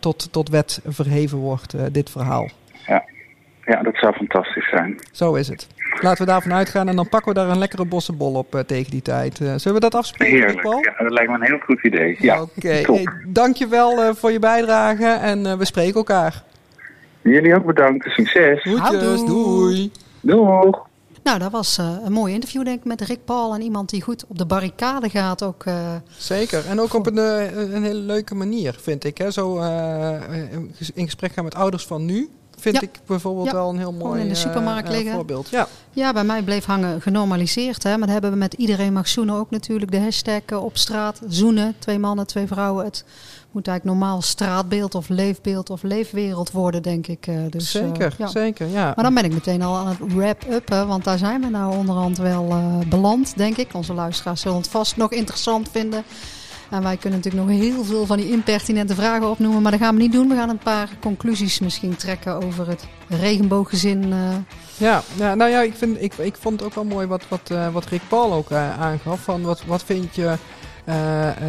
tot, 0.00 0.32
tot 0.32 0.48
wet 0.48 0.80
verheven 0.86 1.38
wordt, 1.38 1.94
dit 1.94 2.10
verhaal. 2.10 2.48
Ja, 3.64 3.82
dat 3.82 3.96
zou 3.96 4.14
fantastisch 4.14 4.68
zijn. 4.68 4.98
Zo 5.12 5.34
is 5.34 5.48
het. 5.48 5.66
Laten 6.00 6.24
we 6.24 6.30
daarvan 6.30 6.52
uitgaan 6.52 6.88
en 6.88 6.96
dan 6.96 7.08
pakken 7.08 7.32
we 7.32 7.38
daar 7.40 7.48
een 7.48 7.58
lekkere 7.58 7.84
bossenbol 7.84 8.34
op 8.34 8.54
eh, 8.54 8.60
tegen 8.60 8.90
die 8.90 9.02
tijd. 9.02 9.40
Eh, 9.40 9.46
zullen 9.56 9.74
we 9.74 9.80
dat 9.80 9.94
afspreken, 9.94 10.36
Heerlijk. 10.36 10.60
Paul? 10.60 10.78
Ja, 10.78 10.94
dat 11.02 11.12
lijkt 11.12 11.30
me 11.30 11.36
een 11.36 11.42
heel 11.42 11.58
goed 11.58 11.82
idee. 11.84 12.16
Ja, 12.20 12.42
Oké, 12.42 12.82
top. 12.82 12.96
hey, 12.96 13.06
dankjewel 13.26 14.02
eh, 14.02 14.14
voor 14.14 14.32
je 14.32 14.38
bijdrage 14.38 15.06
en 15.06 15.46
eh, 15.46 15.54
we 15.56 15.64
spreken 15.64 15.94
elkaar. 15.94 16.42
Jullie 17.22 17.54
ook 17.54 17.66
bedankt. 17.66 18.06
Succes. 18.10 18.62
Houdoe. 18.78 19.26
doei. 19.26 19.92
Doeg. 20.20 20.90
Nou, 21.22 21.38
dat 21.38 21.50
was 21.52 21.78
eh, 21.78 21.96
een 22.04 22.12
mooi 22.12 22.34
interview, 22.34 22.64
denk 22.64 22.78
ik, 22.78 22.84
met 22.84 23.00
Rick 23.00 23.24
Paul. 23.24 23.54
En 23.54 23.60
iemand 23.62 23.90
die 23.90 24.02
goed 24.02 24.24
op 24.28 24.38
de 24.38 24.46
barricade 24.46 25.08
gaat 25.10 25.42
ook. 25.42 25.64
eh, 25.64 25.74
Zeker, 26.16 26.66
en 26.68 26.80
ook 26.80 26.94
op 26.94 27.06
een, 27.06 27.18
eh, 27.18 27.72
een 27.74 27.82
hele 27.82 27.98
leuke 27.98 28.34
manier, 28.34 28.76
vind 28.80 29.04
ik. 29.04 29.18
Hè? 29.18 29.30
Zo 29.30 29.58
eh, 29.58 30.12
in 30.94 31.04
gesprek 31.04 31.32
gaan 31.32 31.44
met 31.44 31.54
ouders 31.54 31.86
van 31.86 32.04
nu. 32.04 32.28
Vind 32.62 32.74
Ja. 32.74 32.80
ik 32.80 33.00
bijvoorbeeld 33.06 33.46
Ja. 33.46 33.52
wel 33.52 33.68
een 33.68 33.78
heel 33.78 33.92
mooi 33.92 34.20
in 34.20 34.28
de 34.28 34.34
eh, 34.34 34.40
supermarkt 34.40 34.88
eh, 34.88 34.94
liggen. 34.94 35.12
voorbeeld. 35.14 35.48
Ja, 35.48 35.68
Ja, 35.92 36.12
bij 36.12 36.24
mij 36.24 36.42
bleef 36.42 36.64
hangen 36.64 37.00
genormaliseerd. 37.00 37.82
Hè? 37.82 37.90
Maar 37.90 37.98
dat 37.98 38.10
hebben 38.10 38.30
we 38.30 38.36
met 38.36 38.54
iedereen 38.54 38.92
mag 38.92 39.08
zoenen 39.08 39.34
ook 39.34 39.50
natuurlijk. 39.50 39.90
De 39.90 40.00
hashtag 40.00 40.40
eh, 40.46 40.64
op 40.64 40.76
straat. 40.76 41.20
Zoenen. 41.28 41.74
Twee 41.78 41.98
mannen, 41.98 42.26
twee 42.26 42.46
vrouwen. 42.46 42.84
Het 42.84 43.04
moet 43.50 43.68
eigenlijk 43.68 43.98
normaal 43.98 44.22
straatbeeld 44.22 44.94
of 44.94 45.08
leefbeeld 45.08 45.70
of 45.70 45.82
leefwereld 45.82 46.50
worden, 46.50 46.82
denk 46.82 47.06
ik. 47.06 47.28
dus, 47.50 47.70
zeker, 47.70 48.14
ja. 48.18 48.26
zeker. 48.26 48.66
Ja. 48.68 48.84
Maar 48.94 49.04
dan 49.04 49.14
ben 49.14 49.24
ik 49.24 49.32
meteen 49.32 49.62
al 49.62 49.76
aan 49.76 49.86
het 49.86 49.98
wrap-uppen. 50.14 50.86
Want 50.86 51.04
daar 51.04 51.18
zijn 51.18 51.40
we 51.40 51.48
nou 51.48 51.76
onderhand 51.76 52.18
wel 52.18 52.54
beland, 52.88 53.36
denk 53.36 53.56
ik. 53.56 53.74
Onze 53.74 53.92
luisteraars 53.94 54.40
zullen 54.40 54.56
het 54.56 54.68
vast 54.68 54.96
nog 54.96 55.10
interessant 55.12 55.68
vinden. 55.72 56.02
En 56.72 56.82
wij 56.82 56.96
kunnen 56.96 57.18
natuurlijk 57.18 57.48
nog 57.50 57.60
heel 57.60 57.84
veel 57.84 58.06
van 58.06 58.16
die 58.16 58.30
impertinente 58.30 58.94
vragen 58.94 59.30
opnoemen. 59.30 59.62
Maar 59.62 59.70
dat 59.72 59.80
gaan 59.80 59.94
we 59.94 60.00
niet 60.02 60.12
doen. 60.12 60.28
We 60.28 60.34
gaan 60.34 60.48
een 60.48 60.58
paar 60.58 60.88
conclusies 61.00 61.58
misschien 61.60 61.96
trekken 61.96 62.42
over 62.44 62.68
het 62.68 62.84
regenbooggezin. 63.08 64.12
eh, 64.12 64.18
Ja, 64.76 65.02
ja, 65.14 65.34
nou 65.34 65.50
ja, 65.50 65.60
ik, 65.60 65.74
vind, 65.76 66.02
ik, 66.02 66.14
ik 66.14 66.36
vond 66.40 66.60
het 66.60 66.68
ook 66.68 66.74
wel 66.74 66.84
mooi 66.84 67.06
wat, 67.06 67.22
wat, 67.28 67.50
eh, 67.50 67.68
wat 67.72 67.84
Rick 67.86 68.00
Paul 68.08 68.32
ook 68.32 68.50
eh, 68.50 68.80
aangaf. 68.80 69.20
Van 69.20 69.42
wat, 69.42 69.64
wat 69.66 69.82
vind 69.84 70.14
je 70.14 70.34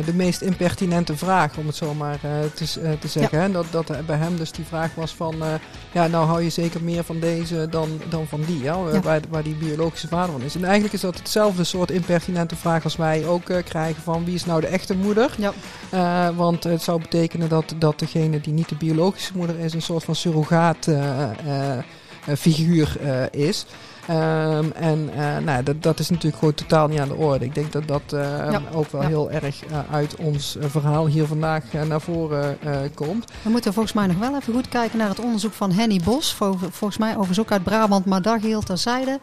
de 0.05 0.13
meest 0.13 0.41
impertinente 0.41 1.17
vraag, 1.17 1.57
om 1.57 1.67
het 1.67 1.75
zo 1.75 1.93
maar 1.93 2.19
eh, 2.21 2.31
te, 2.53 2.81
eh, 2.81 2.91
te 2.99 3.07
zeggen. 3.07 3.51
Dat, 3.51 3.65
dat 3.71 4.05
bij 4.05 4.17
hem 4.17 4.37
dus 4.37 4.51
die 4.51 4.65
vraag 4.65 4.95
was 4.95 5.15
van, 5.15 5.43
eh, 5.43 5.53
ja, 5.91 6.07
nou 6.07 6.25
hou 6.25 6.41
je 6.41 6.49
zeker 6.49 6.83
meer 6.83 7.03
van 7.03 7.19
deze 7.19 7.67
dan, 7.69 8.01
dan 8.09 8.27
van 8.27 8.41
die, 8.41 8.61
ja, 8.61 8.77
Ja. 8.91 8.99
Waar, 8.99 9.21
waar 9.29 9.43
die 9.43 9.55
biologische 9.55 10.07
vader 10.07 10.31
van 10.31 10.41
is. 10.41 10.55
En 10.55 10.63
eigenlijk 10.63 10.93
is 10.93 11.01
dat 11.01 11.17
hetzelfde 11.17 11.63
soort 11.63 11.91
impertinente 11.91 12.55
vraag 12.55 12.83
als 12.83 12.95
wij 12.95 13.27
ook 13.27 13.49
eh, 13.49 13.63
krijgen 13.63 14.03
van, 14.03 14.25
wie 14.25 14.33
is 14.33 14.45
nou 14.45 14.61
de 14.61 14.67
echte 14.67 14.95
moeder? 14.95 15.35
ja. 15.37 15.53
Eh, 15.89 16.35
want 16.37 16.63
het 16.63 16.81
zou 16.81 17.01
betekenen 17.01 17.49
dat, 17.49 17.73
dat 17.77 17.99
degene 17.99 18.41
die 18.41 18.53
niet 18.53 18.69
de 18.69 18.75
biologische 18.75 19.31
moeder 19.35 19.59
is, 19.59 19.73
een 19.73 19.81
soort 19.81 20.03
van 20.03 20.15
surrogaat 20.15 20.87
eh, 20.87 21.23
eh, 21.23 21.77
eh, 22.25 22.35
figuur 22.37 22.97
eh, 23.01 23.47
is. 23.47 23.65
Ehm, 24.07 24.65
en 24.75 25.09
eh, 25.15 25.37
nou, 25.45 25.63
dat, 25.63 25.83
dat 25.83 25.99
is 25.99 26.09
natuurlijk 26.09 26.37
gewoon 26.37 26.53
totaal 26.53 26.87
niet 26.87 26.99
aan 26.99 27.07
de 27.07 27.15
orde. 27.15 27.45
Ik 27.45 27.55
denk 27.55 27.71
dat 27.71 27.87
dat 27.87 28.01
eh, 28.13 28.19
Ja, 28.51 28.61
ook 28.73 28.91
wel 28.91 29.01
ja. 29.01 29.07
heel 29.07 29.31
erg 29.31 29.65
eh, 29.65 29.77
uit 29.91 30.15
ons 30.15 30.57
eh, 30.57 30.65
verhaal 30.69 31.07
hier 31.07 31.25
vandaag 31.25 31.63
naar 31.87 32.01
voren 32.01 32.57
komt. 32.93 33.31
We 33.41 33.49
moeten 33.49 33.73
volgens 33.73 33.93
mij 33.93 34.07
nog 34.07 34.17
wel 34.17 34.35
even 34.35 34.53
goed 34.53 34.69
kijken 34.69 34.97
naar 34.97 35.09
het 35.09 35.19
onderzoek 35.19 35.53
van 35.53 35.71
Henny 35.71 35.99
Bos. 36.03 36.33
Vol- 36.33 36.57
Volgens 36.69 36.97
mij 36.99 37.09
overigens 37.11 37.39
ook 37.39 37.51
uit 37.51 37.63
Brabant, 37.63 38.05
maar 38.05 38.21
daar 38.21 38.39
geheel 38.39 38.61
terzijde. 38.61 39.19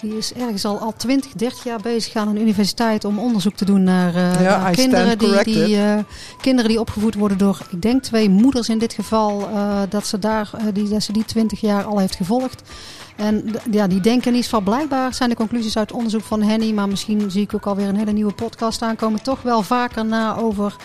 Die 0.00 0.16
is 0.16 0.32
ergens 0.32 0.64
al, 0.64 0.78
al 0.78 0.92
20, 0.96 1.32
30 1.32 1.64
jaar 1.64 1.80
bezig 1.80 2.14
aan 2.14 2.28
een 2.28 2.40
universiteit 2.40 3.04
om 3.04 3.18
onderzoek 3.18 3.54
te 3.54 3.64
doen 3.64 3.82
naar, 3.82 4.14
Ja, 4.42 4.58
naar 4.58 4.70
I 4.70 4.74
kinderen, 4.74 5.18
die, 5.18 5.44
die, 5.44 5.78
kinderen 6.40 6.70
die 6.70 6.80
opgevoed 6.80 7.14
worden 7.14 7.38
door, 7.38 7.58
ik 7.70 7.82
denk 7.82 8.02
twee 8.02 8.30
moeders 8.30 8.68
in 8.68 8.78
dit 8.78 8.92
geval, 8.92 9.48
dat, 9.88 10.06
ze 10.06 10.18
daar, 10.18 10.50
die, 10.72 10.88
dat 10.88 11.02
ze 11.02 11.12
die 11.12 11.24
20 11.24 11.60
jaar 11.60 11.84
al 11.84 11.98
heeft 11.98 12.14
gevolgd. 12.16 12.62
En 13.20 13.44
ja, 13.70 13.86
die 13.86 14.00
denken 14.00 14.26
in 14.26 14.34
ieder 14.34 14.42
geval 14.50 14.60
blijkbaar 14.60 15.14
zijn 15.14 15.28
de 15.28 15.34
conclusies 15.36 15.76
uit 15.76 15.88
het 15.88 15.96
onderzoek 15.96 16.22
van 16.22 16.42
Henny, 16.42 16.72
maar 16.72 16.88
misschien 16.88 17.30
zie 17.30 17.42
ik 17.42 17.54
ook 17.54 17.66
alweer 17.66 17.88
een 17.88 17.96
hele 17.96 18.12
nieuwe 18.12 18.32
podcast 18.32 18.82
aankomen, 18.82 19.22
toch 19.22 19.42
wel 19.42 19.62
vaker 19.62 20.04
na 20.04 20.36
over 20.36 20.76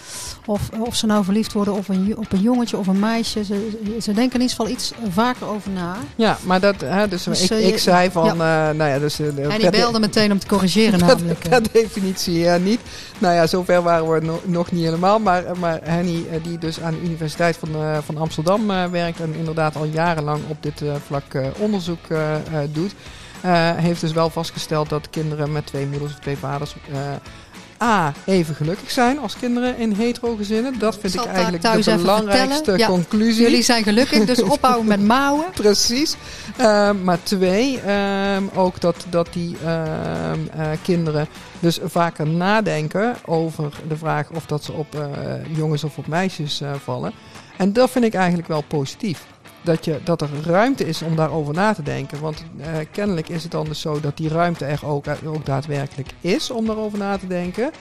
of, 0.45 0.69
of 0.79 0.95
ze 0.95 1.05
nou 1.05 1.23
verliefd 1.23 1.53
worden 1.53 1.73
op 1.73 1.87
een, 1.89 2.13
op 2.17 2.31
een 2.31 2.41
jongetje 2.41 2.77
of 2.77 2.87
een 2.87 2.99
meisje. 2.99 3.43
Ze, 3.43 3.77
ze 4.01 4.13
denken 4.13 4.33
in 4.33 4.41
ieder 4.41 4.55
geval 4.55 4.67
iets 4.69 4.93
vaker 5.09 5.47
over 5.47 5.71
na. 5.71 5.95
Ja, 6.15 6.37
maar 6.43 6.59
dat, 6.59 6.81
hè, 6.81 7.07
dus, 7.07 7.23
Dus, 7.23 7.43
ik, 7.43 7.49
eh, 7.49 7.67
ik 7.67 7.77
zei 7.77 8.11
van, 8.11 8.29
eh, 8.29 8.37
nou 8.69 8.83
ja, 8.83 8.99
dus... 8.99 9.19
eh, 9.19 9.27
En 9.53 9.59
die 9.59 9.69
belde 9.69 9.99
meteen 9.99 10.31
om 10.31 10.39
te 10.39 10.47
corrigeren 10.47 10.99
Per- 10.99 11.07
namelijk. 11.07 11.39
Per 11.49 11.71
definitie 11.71 12.49
niet. 12.49 12.79
Nou 13.19 13.33
ja, 13.35 13.47
zover 13.47 13.81
waren 13.81 14.11
we 14.11 14.19
no- 14.25 14.41
nog 14.45 14.71
niet 14.71 14.83
helemaal. 14.83 15.19
Maar, 15.19 15.43
maar 15.59 15.79
Henny, 15.83 16.25
die 16.43 16.57
dus 16.57 16.81
aan 16.81 16.93
de 16.93 17.01
Universiteit 17.01 17.57
van, 17.57 17.69
van 18.05 18.17
Amsterdam 18.17 18.67
werkt... 18.91 19.19
en 19.19 19.33
inderdaad 19.37 19.75
al 19.75 19.85
jarenlang 19.85 20.39
op 20.47 20.57
dit 20.63 20.81
vlak 21.07 21.23
onderzoek 21.59 22.07
doet... 22.71 22.93
eh, 23.41 23.71
heeft 23.75 24.01
dus 24.01 24.11
wel 24.11 24.29
vastgesteld 24.29 24.89
dat 24.89 25.09
kinderen 25.09 25.51
met 25.51 25.65
twee 25.65 25.85
moeders 25.85 26.13
of 26.13 26.19
twee 26.19 26.37
vaders... 26.37 26.75
eh, 26.91 26.97
A, 27.81 28.13
even 28.25 28.55
gelukkig 28.55 28.91
zijn 28.91 29.19
als 29.19 29.37
kinderen 29.37 29.77
in 29.77 29.91
hetero 29.91 30.35
gezinnen. 30.35 30.79
Dat 30.79 30.97
vind 30.99 31.13
ik 31.13 31.25
eigenlijk 31.25 31.83
de 31.83 31.95
belangrijkste. 31.95 32.77
Ja, 32.77 32.87
conclusie. 32.87 33.41
Jullie 33.41 33.61
zijn 33.61 33.83
gelukkig, 33.83 34.25
dus 34.25 34.41
ophouden 34.55 34.85
met 34.85 35.01
mouwen. 35.01 35.45
Precies. 35.53 36.15
Ehm, 36.57 37.03
maar 37.03 37.23
twee, 37.23 37.79
ehm, 37.81 38.43
ook 38.53 38.81
dat, 38.81 39.05
dat 39.09 39.27
die 39.33 39.55
ehm, 39.63 40.39
eh, 40.57 40.67
kinderen 40.83 41.27
dus 41.59 41.79
vaker 41.83 42.27
nadenken 42.27 43.15
over 43.25 43.73
de 43.87 43.97
vraag 43.97 44.29
of 44.31 44.45
dat 44.45 44.63
ze 44.63 44.71
op 44.71 44.95
eh, 44.95 45.05
jongens 45.55 45.83
of 45.83 45.97
op 45.97 46.07
meisjes 46.07 46.61
eh, 46.61 46.73
vallen. 46.83 47.11
En 47.57 47.73
dat 47.73 47.89
vind 47.89 48.05
ik 48.05 48.13
eigenlijk 48.13 48.47
wel 48.47 48.61
positief. 48.61 49.25
Dat, 49.65 49.85
je, 49.85 49.99
dat 50.03 50.21
er 50.21 50.29
ruimte 50.43 50.87
is 50.87 51.01
om 51.01 51.15
daarover 51.15 51.53
na 51.53 51.73
te 51.73 51.83
denken. 51.83 52.19
Want 52.19 52.43
eh, 52.57 52.67
kennelijk 52.91 53.29
is 53.29 53.43
het 53.43 53.51
dan 53.51 53.65
dus 53.65 53.79
zo 53.81 53.99
dat 53.99 54.17
die 54.17 54.29
ruimte 54.29 54.65
er 54.65 54.79
ook, 54.85 55.05
ook 55.25 55.45
daadwerkelijk 55.45 56.09
is 56.21 56.51
om 56.51 56.65
daarover 56.65 56.97
na 56.97 57.17
te 57.17 57.27
denken. 57.27 57.71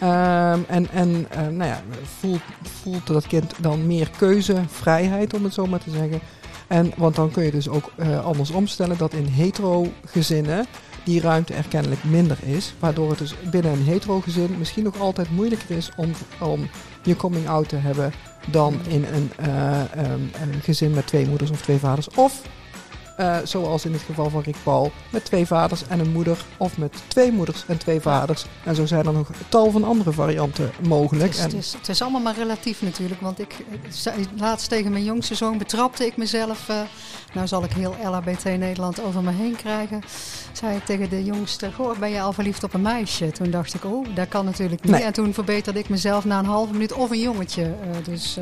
Ehm, 0.00 0.58
en 0.68 0.90
en 0.90 1.26
eh, 1.30 1.40
nou 1.40 1.70
ja, 1.70 1.82
voelt, 2.18 2.42
voelt 2.62 3.06
dat 3.06 3.26
kind 3.26 3.54
dan 3.60 3.86
meer 3.86 4.10
keuzevrijheid, 4.16 5.34
om 5.34 5.44
het 5.44 5.54
zo 5.54 5.66
maar 5.66 5.82
te 5.82 5.90
zeggen. 5.90 6.20
En, 6.66 6.92
want 6.96 7.14
dan 7.14 7.30
kun 7.30 7.44
je 7.44 7.50
dus 7.50 7.68
ook 7.68 7.92
eh, 7.96 8.24
anders 8.24 8.50
omstellen 8.50 8.98
dat 8.98 9.12
in 9.12 9.26
hetero 9.26 9.86
gezinnen 10.04 10.66
die 11.04 11.20
ruimte 11.20 11.54
er 11.54 11.68
kennelijk 11.68 12.04
minder 12.04 12.38
is. 12.44 12.74
Waardoor 12.78 13.08
het 13.08 13.18
dus 13.18 13.34
binnen 13.50 13.72
een 13.72 13.84
hetero 13.84 14.20
gezin 14.20 14.58
misschien 14.58 14.84
nog 14.84 15.00
altijd 15.00 15.30
moeilijker 15.30 15.76
is 15.76 15.90
om, 15.96 16.10
om 16.40 16.68
je 17.02 17.16
coming 17.16 17.48
out 17.48 17.68
te 17.68 17.76
hebben 17.76 18.12
dan 18.46 18.80
in 18.88 19.04
een, 19.04 19.30
eh, 19.36 19.80
ehm, 19.92 20.20
een 20.42 20.60
gezin 20.62 20.90
met 20.90 21.06
twee 21.06 21.26
moeders 21.26 21.50
of 21.50 21.62
twee 21.62 21.78
vaders. 21.78 22.08
Of 22.08 22.42
eh, 23.16 23.36
zoals 23.44 23.84
in 23.84 23.92
het 23.92 24.02
geval 24.02 24.30
van 24.30 24.40
Rick 24.42 24.56
Paul, 24.62 24.92
met 25.10 25.24
twee 25.24 25.46
vaders 25.46 25.86
en 25.88 25.98
een 26.00 26.12
moeder. 26.12 26.44
Of 26.56 26.78
met 26.78 26.92
twee 27.08 27.32
moeders 27.32 27.64
en 27.66 27.78
twee 27.78 28.00
vaders. 28.00 28.44
En 28.64 28.74
zo 28.74 28.86
zijn 28.86 29.06
er 29.06 29.12
nog 29.12 29.28
tal 29.48 29.70
van 29.70 29.84
andere 29.84 30.12
varianten 30.12 30.70
mogelijk. 30.88 31.22
Het 31.24 31.34
is, 31.34 31.38
En- 31.40 31.48
het, 31.50 31.58
is, 31.58 31.72
het 31.78 31.88
is 31.88 32.02
allemaal 32.02 32.20
maar 32.20 32.34
relatief 32.36 32.82
natuurlijk. 32.82 33.20
Want 33.20 33.40
ik, 33.40 33.54
laatst 34.38 34.68
tegen 34.68 34.92
mijn 34.92 35.04
jongste 35.04 35.34
zoon 35.34 35.58
betrapte 35.58 36.06
ik 36.06 36.16
mezelf. 36.16 36.68
eh, 36.68 36.76
nou 37.32 37.46
zal 37.46 37.64
ik 37.64 37.72
heel 37.72 37.96
LHBT 38.04 38.44
Nederland 38.44 39.02
over 39.02 39.22
me 39.22 39.30
heen 39.32 39.56
krijgen. 39.56 40.02
Zei 40.52 40.76
ik 40.76 40.84
tegen 40.84 41.08
de 41.10 41.24
jongste, 41.24 41.72
goh, 41.72 41.98
ben 41.98 42.10
je 42.10 42.20
al 42.20 42.32
verliefd 42.32 42.64
op 42.64 42.74
een 42.74 42.82
meisje? 42.82 43.30
Toen 43.32 43.50
dacht 43.50 43.74
ik, 43.74 43.84
oh, 43.84 44.06
dat 44.14 44.28
kan 44.28 44.44
natuurlijk 44.44 44.82
niet. 44.82 44.92
Nee. 44.92 45.02
En 45.02 45.12
toen 45.12 45.34
verbeterde 45.34 45.78
ik 45.78 45.88
mezelf 45.88 46.24
na 46.24 46.38
een 46.38 46.44
halve 46.44 46.72
minuut 46.72 46.92
of 46.92 47.10
een 47.10 47.20
jongetje. 47.20 47.62
Eh, 47.62 48.04
dus 48.04 48.38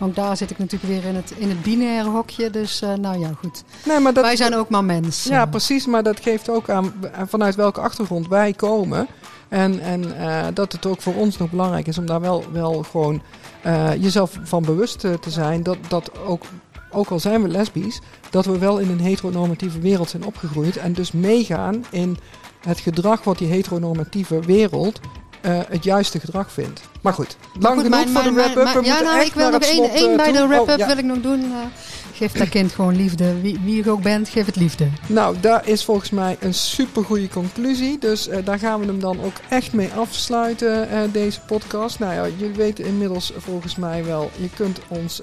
ook 0.00 0.14
daar 0.14 0.36
zit 0.36 0.50
ik 0.50 0.58
natuurlijk 0.58 0.92
weer 0.92 1.04
in 1.04 1.14
het, 1.14 1.32
in 1.36 1.48
het 1.48 1.62
binaire 1.62 2.08
hokje. 2.08 2.50
Dus 2.50 2.80
nou 3.00 3.18
ja, 3.18 3.30
goed. 3.40 3.62
nee, 3.84 3.98
maar 3.98 4.13
dat, 4.14 4.24
Wij 4.24 4.36
zijn 4.36 4.54
ook 4.54 4.68
maar 4.68 4.84
mensen. 4.84 5.32
Ja, 5.32 5.46
precies. 5.46 5.86
Maar 5.86 6.02
dat 6.02 6.20
geeft 6.20 6.48
ook 6.48 6.70
aan 6.70 6.92
vanuit 7.26 7.54
welke 7.54 7.80
achtergrond 7.80 8.28
wij 8.28 8.52
komen. 8.52 9.06
En, 9.48 9.80
en 9.80 10.18
eh, 10.18 10.46
dat 10.54 10.72
het 10.72 10.86
ook 10.86 11.02
voor 11.02 11.14
ons 11.14 11.38
nog 11.38 11.50
belangrijk 11.50 11.86
is 11.86 11.98
om 11.98 12.06
daar 12.06 12.20
wel, 12.20 12.44
wel 12.52 12.82
gewoon 12.82 13.22
eh, 13.62 13.94
jezelf 14.02 14.38
van 14.42 14.62
bewust 14.62 15.04
eh, 15.04 15.12
te 15.12 15.30
zijn. 15.30 15.62
Dat, 15.62 15.76
dat 15.88 16.18
ook, 16.26 16.42
ook 16.90 17.08
al 17.08 17.18
zijn 17.18 17.42
we 17.42 17.48
lesbisch, 17.48 18.00
dat 18.30 18.44
we 18.44 18.58
wel 18.58 18.78
in 18.78 18.90
een 18.90 19.00
heteronormatieve 19.00 19.78
wereld 19.78 20.10
zijn 20.10 20.24
opgegroeid. 20.24 20.76
En 20.76 20.92
dus 20.92 21.12
meegaan 21.12 21.84
in 21.90 22.16
het 22.60 22.80
gedrag 22.80 23.24
wat 23.24 23.38
die 23.38 23.48
heteronormatieve 23.48 24.40
wereld 24.40 25.00
eh, 25.44 25.58
het 25.68 25.84
juiste 25.84 26.20
gedrag 26.20 26.52
vindt. 26.52 26.80
Maar 27.00 27.12
goed, 27.12 27.36
lang 27.60 27.74
Goed, 27.74 27.84
genoeg 27.84 27.98
mijn- 28.04 28.08
voor 28.08 28.22
de 28.22 28.32
wrap-up. 28.32 28.84
Ja, 28.84 29.00
nou, 29.00 29.20
ik 29.24 29.34
wil 29.34 29.50
nog 29.50 29.62
één 29.62 30.16
bij 30.16 30.32
de 30.32 30.46
wrap-up 30.46 30.68
Oh, 30.72 30.76
ja. 30.78 30.86
wil 30.86 30.98
ik 30.98 31.04
nog 31.04 31.20
doen. 31.20 31.40
eh, 31.42 31.58
geef 32.16 32.32
dat 32.32 32.48
kind 32.48 32.72
gewoon 32.72 32.96
liefde. 32.96 33.40
Wie, 33.40 33.60
wie 33.64 33.84
je 33.84 33.90
ook 33.90 34.02
bent, 34.02 34.28
geef 34.28 34.46
het 34.46 34.56
liefde. 34.56 34.86
Nou, 35.06 35.36
daar 35.40 35.68
is 35.68 35.84
volgens 35.84 36.10
mij 36.10 36.36
een 36.40 36.54
super 36.54 37.04
goede 37.04 37.28
conclusie. 37.28 37.98
Dus 37.98 38.28
eh, 38.28 38.38
daar 38.44 38.58
gaan 38.58 38.80
we 38.80 38.86
hem 38.86 39.00
dan 39.00 39.18
ook 39.24 39.32
echt 39.48 39.72
mee 39.72 39.90
afsluiten, 39.96 40.88
deze 41.12 41.40
podcast. 41.40 41.98
Nou 41.98 42.14
ja, 42.14 42.34
jullie 42.36 42.54
weten 42.56 42.84
inmiddels 42.84 43.32
volgens 43.36 43.76
mij 43.76 44.04
wel, 44.04 44.30
je 44.36 44.48
kunt 44.56 44.78
ons 44.88 45.20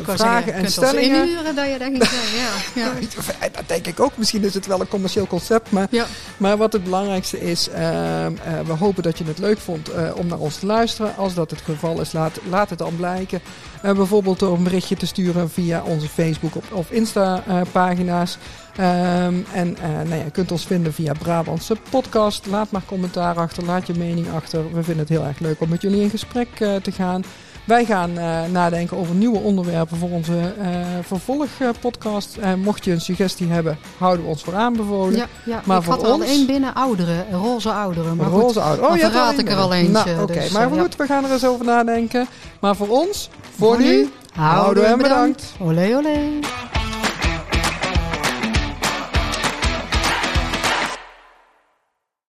Ik 0.00 0.06
wou 0.06 0.18
vragen 0.18 0.44
zeggen, 0.44 0.52
en 0.52 0.62
kunt 0.62 0.78
ons 0.78 0.86
stellingen. 0.88 1.22
inhuren 1.28 1.54
dat 1.54 1.64
je 1.66 1.76
ging 1.78 1.96
zeggen. 2.06 2.38
Ja, 2.38 2.82
ja. 3.40 3.48
Dat 3.52 3.62
denk 3.68 3.86
ik 3.86 4.00
ook. 4.00 4.12
Misschien 4.16 4.44
is 4.44 4.54
het 4.54 4.66
wel 4.66 4.80
een 4.80 4.88
commercieel 4.88 5.26
concept. 5.26 5.70
Maar, 5.70 5.86
Ja. 5.90 6.06
maar 6.36 6.56
wat 6.56 6.72
het 6.72 6.84
belangrijkste 6.84 7.40
is, 7.40 7.68
ehm, 7.68 8.32
eh, 8.44 8.55
we 8.64 8.72
hopen 8.72 9.02
dat 9.02 9.18
je 9.18 9.24
het 9.24 9.38
leuk 9.38 9.58
vond 9.58 9.88
eh, 9.88 10.10
om 10.16 10.26
naar 10.26 10.38
ons 10.38 10.58
te 10.58 10.66
luisteren. 10.66 11.16
Als 11.16 11.34
dat 11.34 11.50
het 11.50 11.60
geval 11.60 12.00
is, 12.00 12.12
laat, 12.12 12.40
laat 12.48 12.70
het 12.70 12.78
dan 12.78 12.96
blijken. 12.96 13.40
Eh, 13.82 13.92
bijvoorbeeld 13.92 14.38
door 14.38 14.56
een 14.56 14.62
berichtje 14.62 14.96
te 14.96 15.06
sturen 15.06 15.50
via 15.50 15.82
onze 15.82 16.08
Facebook 16.08 16.52
of 16.72 16.90
Insta-pagina's. 16.90 18.38
Ehm, 18.76 19.34
en 19.52 19.76
eh, 19.76 19.90
nou 19.90 20.08
ja, 20.08 20.24
je 20.24 20.30
kunt 20.30 20.52
ons 20.52 20.66
vinden 20.66 20.92
via 20.92 21.12
Brabantse 21.12 21.76
podcast. 21.90 22.46
Laat 22.46 22.70
maar 22.70 22.82
commentaar 22.86 23.36
achter, 23.36 23.64
laat 23.64 23.86
je 23.86 23.94
mening 23.94 24.32
achter. 24.32 24.64
We 24.72 24.82
vinden 24.82 24.98
het 24.98 25.08
heel 25.08 25.24
erg 25.24 25.38
leuk 25.38 25.60
om 25.60 25.68
met 25.68 25.82
jullie 25.82 26.02
in 26.02 26.10
gesprek 26.10 26.48
eh, 26.58 26.74
te 26.74 26.92
gaan. 26.92 27.24
Wij 27.66 27.84
gaan 27.84 28.18
eh, 28.18 28.38
nadenken 28.52 28.96
over 28.96 29.14
nieuwe 29.14 29.38
onderwerpen 29.38 29.96
voor 29.96 30.10
onze 30.10 30.32
eh 30.60 30.68
vervolgpodcast. 31.02 32.36
En 32.36 32.60
mocht 32.60 32.84
je 32.84 32.92
een 32.92 33.00
suggestie 33.00 33.46
hebben, 33.48 33.78
houden 33.98 34.24
we 34.24 34.30
ons 34.30 34.42
voor 34.42 34.54
aanbevolen. 34.54 35.16
Ja, 35.16 35.26
ja. 35.44 35.60
Maar 35.64 35.76
ik 35.78 35.82
voor 35.82 35.92
had 35.94 36.02
er 36.02 36.08
al 36.08 36.14
ons- 36.14 36.24
één 36.26 36.46
binnen, 36.46 36.74
ouderen, 36.74 37.26
roze 37.32 37.72
ouderen. 37.72 38.16
Maar 38.16 38.26
Roze 38.26 38.60
ouder. 38.60 38.82
dan 38.84 38.94
je 38.96 39.00
hebt 39.00 39.12
verraad 39.12 39.30
één 39.32 39.40
ik 39.40 39.50
er 39.50 39.56
al 39.56 39.72
eentje, 39.74 39.92
Nou, 40.12 40.22
Oké, 40.22 40.32
dus, 40.32 40.50
maar 40.50 40.68
eh, 40.70 40.74
ja. 40.74 40.80
goed, 40.82 40.96
we 40.96 41.06
gaan 41.06 41.24
er 41.24 41.32
eens 41.32 41.44
over 41.46 41.64
nadenken. 41.64 42.26
Maar 42.60 42.76
voor 42.76 42.88
ons, 42.88 43.30
voor, 43.56 43.66
Voor 43.74 43.78
nu, 43.82 44.08
Houdoe 44.34 44.84
en 44.84 44.98
bedankt. 44.98 45.52
Olé, 45.60 45.96
olé. 45.96 46.18